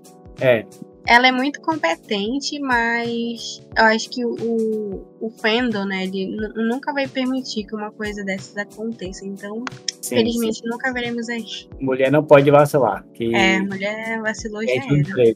É. 0.42 0.66
Ela 1.08 1.28
é 1.28 1.32
muito 1.32 1.60
competente, 1.62 2.60
mas 2.60 3.62
eu 3.78 3.84
acho 3.86 4.10
que 4.10 4.26
o, 4.26 5.04
o 5.20 5.30
fandom, 5.42 5.86
né, 5.86 6.04
ele 6.04 6.36
nunca 6.56 6.94
vai 6.94 7.08
permitir 7.08 7.66
que 7.66 7.76
uma 7.76 7.92
coisa 7.92 8.24
dessas 8.24 8.56
aconteça. 8.56 9.26
Então, 9.26 9.66
sim, 10.02 10.16
felizmente, 10.16 10.60
sim. 10.60 10.70
nunca 10.70 10.94
veremos 10.94 11.28
aí. 11.28 11.44
Mulher 11.80 12.12
não 12.12 12.24
pode 12.24 12.50
vacilar. 12.50 13.06
Que... 13.14 13.36
É, 13.36 13.60
mulher 13.60 14.22
vacilou 14.22 14.64
já 14.64 14.72
era. 14.72 15.36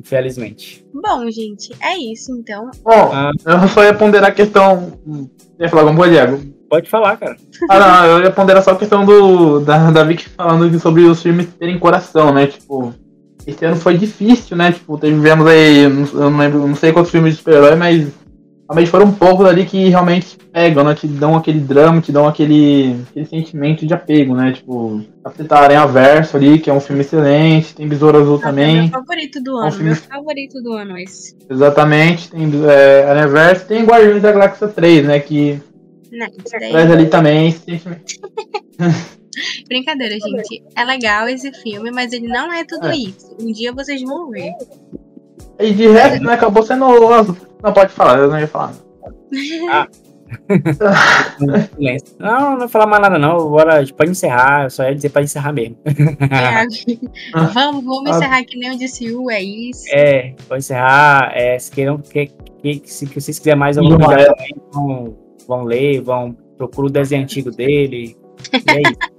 Infelizmente. 0.00 0.84
Bom, 0.92 1.30
gente, 1.30 1.72
é 1.80 1.96
isso 1.96 2.30
então. 2.32 2.70
Bom, 2.82 3.10
ah. 3.12 3.30
eu 3.46 3.68
só 3.68 3.82
ia 3.82 3.94
ponderar 3.94 4.30
a 4.30 4.34
questão. 4.34 5.00
Ia 5.58 5.68
falar 5.68 5.82
alguma 5.82 5.98
coisa, 5.98 6.26
Diego? 6.26 6.54
Pode 6.68 6.90
falar, 6.90 7.16
cara. 7.16 7.36
Ah, 7.70 7.78
não, 7.78 8.06
eu 8.06 8.24
ia 8.24 8.30
ponderar 8.30 8.62
só 8.62 8.72
a 8.72 8.78
questão 8.78 9.04
do, 9.06 9.60
da, 9.60 9.90
da 9.90 10.04
Vicky 10.04 10.28
falando 10.28 10.78
sobre 10.78 11.04
os 11.04 11.22
filmes 11.22 11.46
terem 11.54 11.78
coração, 11.78 12.34
né? 12.34 12.48
Tipo, 12.48 12.92
esse 13.46 13.64
ano 13.64 13.76
foi 13.76 13.96
difícil, 13.96 14.56
né? 14.56 14.72
Tipo, 14.72 14.98
tivemos 14.98 15.46
aí, 15.46 15.84
eu 15.84 15.90
não 16.30 16.38
lembro, 16.38 16.66
não 16.66 16.74
sei 16.74 16.92
quantos 16.92 17.10
filmes 17.10 17.32
de 17.32 17.38
super-herói, 17.38 17.76
mas 17.76 18.08
realmente 18.68 18.90
foram 18.90 19.12
poucos 19.12 19.46
ali 19.46 19.66
que 19.66 19.88
realmente 19.88 20.38
pegam, 20.52 20.84
né? 20.84 20.94
Te 20.94 21.06
dão 21.06 21.36
aquele 21.36 21.60
drama, 21.60 22.00
te 22.00 22.10
dão 22.10 22.26
aquele, 22.26 22.96
aquele 23.10 23.26
sentimento 23.26 23.86
de 23.86 23.92
apego, 23.92 24.34
né? 24.34 24.52
Tipo, 24.52 25.02
Capitão 25.22 25.58
Aranha 25.58 25.86
Verso 25.86 26.36
ali, 26.36 26.58
que 26.58 26.70
é 26.70 26.72
um 26.72 26.80
filme 26.80 27.02
excelente, 27.02 27.74
tem 27.74 27.88
Besouro 27.88 28.18
Azul 28.18 28.38
ah, 28.42 28.46
também. 28.46 28.78
É 28.78 28.80
meu 28.82 28.90
favorito 28.90 29.42
do 29.42 29.56
ano, 29.56 29.66
é 29.66 29.68
um 29.68 29.72
filme... 29.72 29.90
meu 29.90 29.96
favorito 29.96 30.62
do 30.62 30.72
ano 30.72 30.98
esse. 30.98 31.36
Exatamente, 31.48 32.30
tem 32.30 32.50
é, 32.66 33.04
Aranha 33.08 33.28
Verso, 33.28 33.66
tem 33.66 33.84
Guardiões 33.84 34.22
da 34.22 34.32
Galáxia 34.32 34.68
3, 34.68 35.06
né? 35.06 35.20
Que 35.20 35.60
não, 36.14 36.28
Traz 36.70 36.90
ali 36.90 37.06
também. 37.06 37.54
Brincadeira, 39.68 40.14
gente. 40.14 40.62
É 40.76 40.84
legal 40.84 41.28
esse 41.28 41.52
filme, 41.62 41.90
mas 41.90 42.12
ele 42.12 42.28
não 42.28 42.52
é 42.52 42.64
tudo 42.64 42.88
é. 42.88 42.96
isso. 42.96 43.36
Um 43.40 43.52
dia 43.52 43.72
vocês 43.72 44.02
vão 44.02 44.30
ver. 44.30 44.52
E 45.58 45.72
de 45.72 45.86
resto, 45.88 46.24
né, 46.24 46.34
acabou 46.34 46.62
sendo. 46.62 46.86
Não 47.62 47.72
pode 47.72 47.92
falar, 47.92 48.18
eu 48.18 48.30
não 48.30 48.38
ia 48.38 48.48
falar. 48.48 48.74
Ah. 49.70 49.88
não, 52.18 52.50
não 52.50 52.58
vou 52.58 52.68
falar 52.68 52.86
mais 52.86 53.02
nada, 53.02 53.18
não. 53.18 53.50
Bora, 53.50 53.84
pode 53.96 54.10
encerrar. 54.10 54.64
Eu 54.64 54.70
só 54.70 54.82
ia 54.84 54.94
dizer 54.94 55.10
pra 55.10 55.22
encerrar 55.22 55.52
mesmo. 55.52 55.76
É, 55.84 56.66
vamos, 57.52 57.84
vamos 57.84 58.10
encerrar 58.10 58.42
que 58.44 58.58
nem 58.58 58.72
o 58.72 58.78
DCU, 58.78 59.30
é 59.30 59.40
isso. 59.40 59.84
É, 59.90 60.34
pode 60.48 60.64
encerrar. 60.64 61.30
É, 61.34 61.58
se 61.58 61.70
queiram 61.70 61.98
que, 61.98 62.26
que, 62.60 62.82
se, 62.84 63.06
que 63.06 63.20
vocês 63.20 63.38
quiserem 63.38 63.58
mais 63.58 63.78
alguma 63.78 64.04
coisa, 64.04 64.34
vão, 64.72 65.16
vão 65.46 65.62
ler, 65.62 66.00
vão 66.00 66.36
procurar 66.56 66.88
o 66.88 66.90
desenho 66.90 67.22
antigo 67.22 67.50
dele. 67.50 68.16
E 68.52 68.70
é 68.70 68.80
isso. 68.80 69.13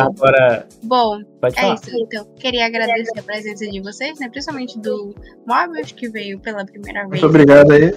Agora. 0.00 0.66
Bom, 0.82 1.20
é 1.56 1.74
isso. 1.74 1.90
Então, 1.94 2.26
queria 2.38 2.66
agradecer 2.66 3.18
a 3.18 3.22
presença 3.22 3.66
de 3.66 3.80
vocês, 3.80 4.18
né? 4.18 4.28
Principalmente 4.28 4.78
do 4.78 5.14
Mobius, 5.46 5.92
que 5.92 6.08
veio 6.08 6.38
pela 6.40 6.64
primeira 6.64 7.00
vez. 7.00 7.20
Muito 7.20 7.26
obrigado 7.26 7.70
aí. 7.72 7.94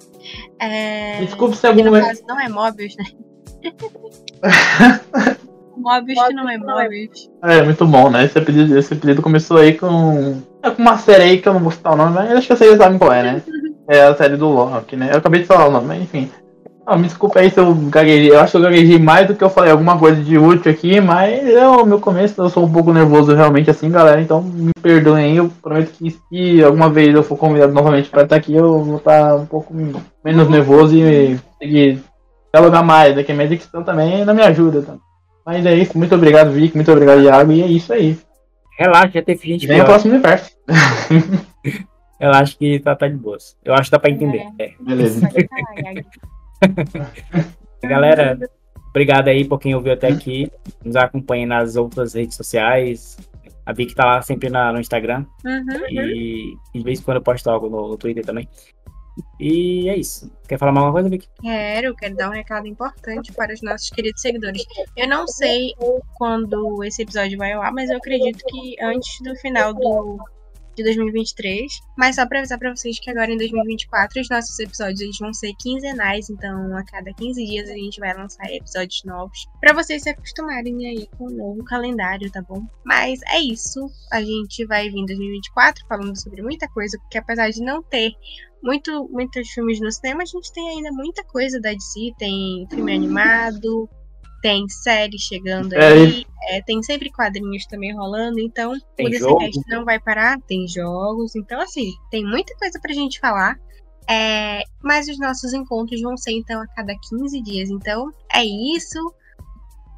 é... 0.60 1.20
Desculpe 1.24 1.56
se 1.56 1.66
algum. 1.66 1.84
No 1.84 1.92
caso, 1.92 2.22
não 2.26 2.40
é 2.40 2.48
Mobius, 2.48 2.96
né? 2.96 3.04
Mobius 5.76 6.26
que 6.26 6.34
não 6.34 6.48
é 6.48 6.58
Mobius. 6.58 7.30
É, 7.42 7.62
muito 7.62 7.86
bom, 7.86 8.10
né? 8.10 8.24
Esse 8.24 8.38
apelido, 8.38 8.78
esse 8.78 8.94
apelido 8.94 9.22
começou 9.22 9.58
aí 9.58 9.74
com. 9.74 10.40
É 10.62 10.70
com 10.70 10.82
uma 10.82 10.98
série 10.98 11.22
aí 11.22 11.40
que 11.40 11.48
eu 11.48 11.54
não 11.54 11.60
vou 11.60 11.70
citar 11.70 11.94
o 11.94 11.96
nome, 11.96 12.14
mas 12.14 12.32
acho 12.32 12.48
que 12.48 12.56
vocês 12.56 12.76
sabem 12.76 12.98
qual 12.98 13.12
é, 13.12 13.22
né? 13.22 13.42
É 13.90 14.02
a 14.02 14.14
série 14.14 14.36
do 14.36 14.50
Loki, 14.50 14.96
né? 14.96 15.08
Eu 15.10 15.16
acabei 15.16 15.40
de 15.40 15.46
falar 15.46 15.66
o 15.66 15.70
nome, 15.70 15.86
mas 15.86 16.02
enfim. 16.02 16.30
Ah, 16.90 16.96
me 16.96 17.06
desculpa 17.06 17.40
aí 17.40 17.50
se 17.50 17.60
eu 17.60 17.74
gaguejei. 17.74 18.30
Eu 18.30 18.40
acho 18.40 18.52
que 18.52 18.56
eu 18.56 18.62
gaguejei 18.62 18.98
mais 18.98 19.26
do 19.26 19.34
que 19.34 19.44
eu 19.44 19.50
falei 19.50 19.70
alguma 19.70 19.98
coisa 19.98 20.24
de 20.24 20.38
útil 20.38 20.72
aqui, 20.72 20.98
mas 21.02 21.46
é 21.46 21.68
o 21.68 21.84
meu 21.84 22.00
começo. 22.00 22.40
Eu 22.40 22.48
sou 22.48 22.64
um 22.64 22.72
pouco 22.72 22.94
nervoso 22.94 23.34
realmente 23.34 23.68
assim, 23.68 23.90
galera. 23.90 24.22
Então 24.22 24.40
me 24.40 24.72
perdoem 24.80 25.32
aí. 25.32 25.36
Eu 25.36 25.50
prometo 25.60 25.92
que 25.92 26.10
se 26.10 26.64
alguma 26.64 26.88
vez 26.88 27.14
eu 27.14 27.22
for 27.22 27.36
convidado 27.36 27.74
novamente 27.74 28.08
para 28.08 28.22
estar 28.22 28.36
aqui, 28.36 28.54
eu 28.54 28.82
vou 28.82 28.96
estar 28.96 29.36
um 29.36 29.44
pouco 29.44 29.74
menos 30.24 30.48
nervoso 30.48 30.96
e 30.96 31.38
conseguir 31.58 32.02
dialogar 32.54 32.82
mais. 32.82 33.14
Daqui 33.14 33.32
a 33.32 33.34
minha 33.34 33.48
dicção 33.48 33.84
também 33.84 34.24
não 34.24 34.32
me 34.32 34.40
ajuda. 34.40 34.80
Tá? 34.80 34.94
Mas 35.44 35.66
é 35.66 35.74
isso. 35.74 35.98
Muito 35.98 36.14
obrigado, 36.14 36.52
Vic. 36.52 36.74
Muito 36.74 36.90
obrigado, 36.90 37.20
Iago. 37.20 37.52
E 37.52 37.60
é 37.60 37.66
isso 37.66 37.92
aí. 37.92 38.16
Relaxa, 38.78 39.10
já 39.12 39.22
teve 39.22 39.46
gente 39.46 39.66
Vem 39.66 39.82
o 39.82 39.84
próximo 39.84 40.14
universo. 40.14 40.52
eu 42.18 42.30
acho 42.30 42.56
que 42.56 42.78
tá, 42.78 42.96
tá 42.96 43.06
de 43.06 43.16
boas. 43.16 43.58
Eu 43.62 43.74
acho 43.74 43.84
que 43.84 43.90
dá 43.90 43.98
pra 43.98 44.08
entender. 44.08 44.46
É. 44.58 44.64
É. 44.64 44.72
Beleza. 44.80 45.28
Galera, 47.82 48.38
obrigado 48.90 49.28
aí 49.28 49.44
por 49.44 49.58
quem 49.58 49.74
ouviu 49.74 49.92
até 49.92 50.08
aqui. 50.08 50.50
Nos 50.84 50.96
acompanhe 50.96 51.46
nas 51.46 51.76
outras 51.76 52.14
redes 52.14 52.36
sociais. 52.36 53.16
A 53.64 53.72
Vicky 53.72 53.94
tá 53.94 54.04
lá 54.04 54.22
sempre 54.22 54.48
na, 54.48 54.72
no 54.72 54.80
Instagram. 54.80 55.26
Uhum. 55.44 55.88
E, 55.90 56.56
de 56.74 56.82
vez 56.82 57.00
em 57.00 57.02
quando 57.02 57.18
eu 57.18 57.22
posto 57.22 57.48
algo 57.48 57.68
no, 57.68 57.88
no 57.88 57.96
Twitter 57.98 58.24
também. 58.24 58.48
E 59.38 59.88
é 59.88 59.96
isso. 59.96 60.30
Quer 60.48 60.58
falar 60.58 60.72
mais 60.72 60.86
alguma 60.86 61.00
coisa, 61.00 61.10
Vicky? 61.10 61.28
Quero, 61.40 61.94
quero 61.94 62.16
dar 62.16 62.30
um 62.30 62.32
recado 62.32 62.66
importante 62.66 63.32
para 63.32 63.52
os 63.52 63.62
nossos 63.62 63.90
queridos 63.90 64.20
seguidores. 64.20 64.64
Eu 64.96 65.08
não 65.08 65.26
sei 65.26 65.74
quando 66.16 66.82
esse 66.84 67.02
episódio 67.02 67.36
vai 67.38 67.52
ao 67.52 67.62
ar, 67.62 67.72
mas 67.72 67.90
eu 67.90 67.98
acredito 67.98 68.42
que 68.46 68.76
antes 68.80 69.20
do 69.22 69.34
final 69.36 69.74
do 69.74 70.18
de 70.78 70.84
2023. 70.84 71.80
Mas 71.96 72.16
só 72.16 72.26
pra 72.26 72.38
avisar 72.38 72.58
pra 72.58 72.74
vocês 72.74 72.98
que 72.98 73.10
agora 73.10 73.30
em 73.30 73.36
2024 73.36 74.20
os 74.20 74.28
nossos 74.28 74.58
episódios 74.58 75.00
eles 75.00 75.18
vão 75.18 75.32
ser 75.34 75.52
quinzenais, 75.60 76.30
então 76.30 76.76
a 76.76 76.84
cada 76.84 77.12
15 77.12 77.44
dias 77.44 77.68
a 77.68 77.74
gente 77.74 78.00
vai 78.00 78.14
lançar 78.14 78.44
episódios 78.50 79.02
novos. 79.04 79.46
para 79.60 79.72
vocês 79.72 80.02
se 80.02 80.10
acostumarem 80.10 80.86
aí 80.86 81.08
com 81.16 81.24
o 81.24 81.30
novo 81.30 81.64
calendário, 81.64 82.30
tá 82.30 82.42
bom? 82.42 82.62
Mas 82.84 83.20
é 83.28 83.40
isso. 83.40 83.90
A 84.12 84.22
gente 84.22 84.64
vai 84.66 84.88
vir 84.88 84.98
em 84.98 85.06
2024 85.06 85.86
falando 85.86 86.20
sobre 86.20 86.42
muita 86.42 86.68
coisa, 86.68 86.98
porque 86.98 87.18
apesar 87.18 87.50
de 87.50 87.62
não 87.62 87.82
ter 87.82 88.12
muito, 88.62 89.08
muitos 89.10 89.48
filmes 89.50 89.80
no 89.80 89.90
cinema, 89.90 90.22
a 90.22 90.26
gente 90.26 90.52
tem 90.52 90.68
ainda 90.68 90.90
muita 90.92 91.24
coisa 91.24 91.60
da 91.60 91.72
DC. 91.72 92.12
Tem 92.18 92.66
filme 92.70 92.94
animado, 92.94 93.88
tem 94.40 94.68
série 94.68 95.18
chegando 95.18 95.74
é 95.74 95.86
aí, 95.86 96.26
é, 96.48 96.62
tem 96.62 96.82
sempre 96.82 97.10
quadrinhos 97.10 97.66
também 97.66 97.94
rolando, 97.94 98.38
então 98.38 98.72
tem 98.96 99.06
o 99.06 99.10
DCCast 99.10 99.60
não 99.68 99.84
vai 99.84 99.98
parar, 99.98 100.40
tem 100.42 100.66
jogos, 100.68 101.34
então 101.34 101.60
assim, 101.60 101.90
tem 102.10 102.24
muita 102.24 102.54
coisa 102.56 102.78
pra 102.80 102.92
gente 102.92 103.18
falar. 103.18 103.58
É, 104.10 104.62
mas 104.82 105.06
os 105.06 105.18
nossos 105.18 105.52
encontros 105.52 106.00
vão 106.00 106.16
ser 106.16 106.32
então 106.32 106.62
a 106.62 106.66
cada 106.68 106.94
15 107.10 107.42
dias. 107.42 107.68
Então 107.68 108.10
é 108.32 108.42
isso. 108.42 108.98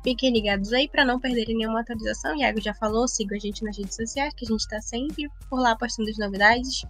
Fiquem 0.03 0.33
ligados 0.33 0.73
aí 0.73 0.89
para 0.89 1.05
não 1.05 1.21
perderem 1.21 1.57
nenhuma 1.57 1.81
atualização. 1.81 2.35
Iago 2.35 2.61
já 2.61 2.75
falou, 2.75 3.07
sigam 3.07 3.37
a 3.37 3.41
gente 3.41 3.63
nas 3.63 3.77
redes 3.77 3.95
sociais, 3.95 4.35
que 4.35 4.45
a 4.45 4.49
gente 4.49 4.67
tá 4.67 4.81
sempre 4.81 5.31
por 5.49 5.61
lá 5.61 5.77
postando 5.77 6.11
as 6.11 6.19
novidades 6.19 6.83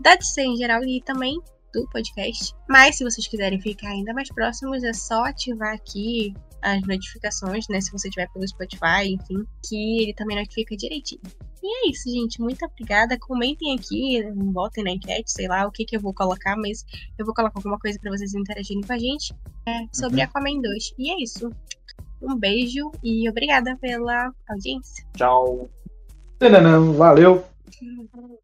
da 0.00 0.14
DC 0.14 0.42
em 0.42 0.56
geral 0.56 0.84
e 0.84 1.00
também 1.00 1.40
do 1.72 1.88
podcast. 1.88 2.54
Mas 2.68 2.96
se 2.96 3.04
vocês 3.04 3.26
quiserem 3.26 3.60
ficar 3.60 3.88
ainda 3.88 4.12
mais 4.12 4.28
próximos, 4.28 4.82
é 4.82 4.92
só 4.92 5.24
ativar 5.24 5.74
aqui 5.74 6.34
as 6.66 6.82
notificações, 6.82 7.68
né? 7.68 7.80
Se 7.80 7.92
você 7.92 8.10
tiver 8.10 8.28
pelo 8.32 8.46
Spotify, 8.46 9.06
enfim, 9.06 9.44
que 9.64 10.02
ele 10.02 10.12
também 10.12 10.36
notifica 10.36 10.76
direitinho. 10.76 11.20
E 11.62 11.86
é 11.86 11.90
isso, 11.90 12.10
gente. 12.10 12.40
Muito 12.40 12.64
obrigada. 12.64 13.16
Comentem 13.18 13.74
aqui, 13.76 14.20
votem 14.52 14.82
na 14.82 14.90
enquete, 14.90 15.30
sei 15.30 15.46
lá 15.46 15.64
o 15.66 15.70
que, 15.70 15.84
que 15.84 15.96
eu 15.96 16.00
vou 16.00 16.12
colocar, 16.12 16.56
mas 16.56 16.84
eu 17.16 17.24
vou 17.24 17.32
colocar 17.32 17.56
alguma 17.56 17.78
coisa 17.78 17.98
para 18.00 18.10
vocês 18.10 18.34
interagirem 18.34 18.82
com 18.82 18.92
a 18.92 18.98
gente 18.98 19.32
é, 19.66 19.86
sobre 19.92 20.18
uhum. 20.18 20.24
Aquaman 20.24 20.60
2. 20.60 20.94
E 20.98 21.12
é 21.12 21.22
isso. 21.22 21.50
Um 22.20 22.36
beijo 22.36 22.90
e 23.02 23.28
obrigada 23.28 23.76
pela 23.76 24.32
audiência. 24.48 25.06
Tchau. 25.16 25.70
Valeu. 26.96 27.44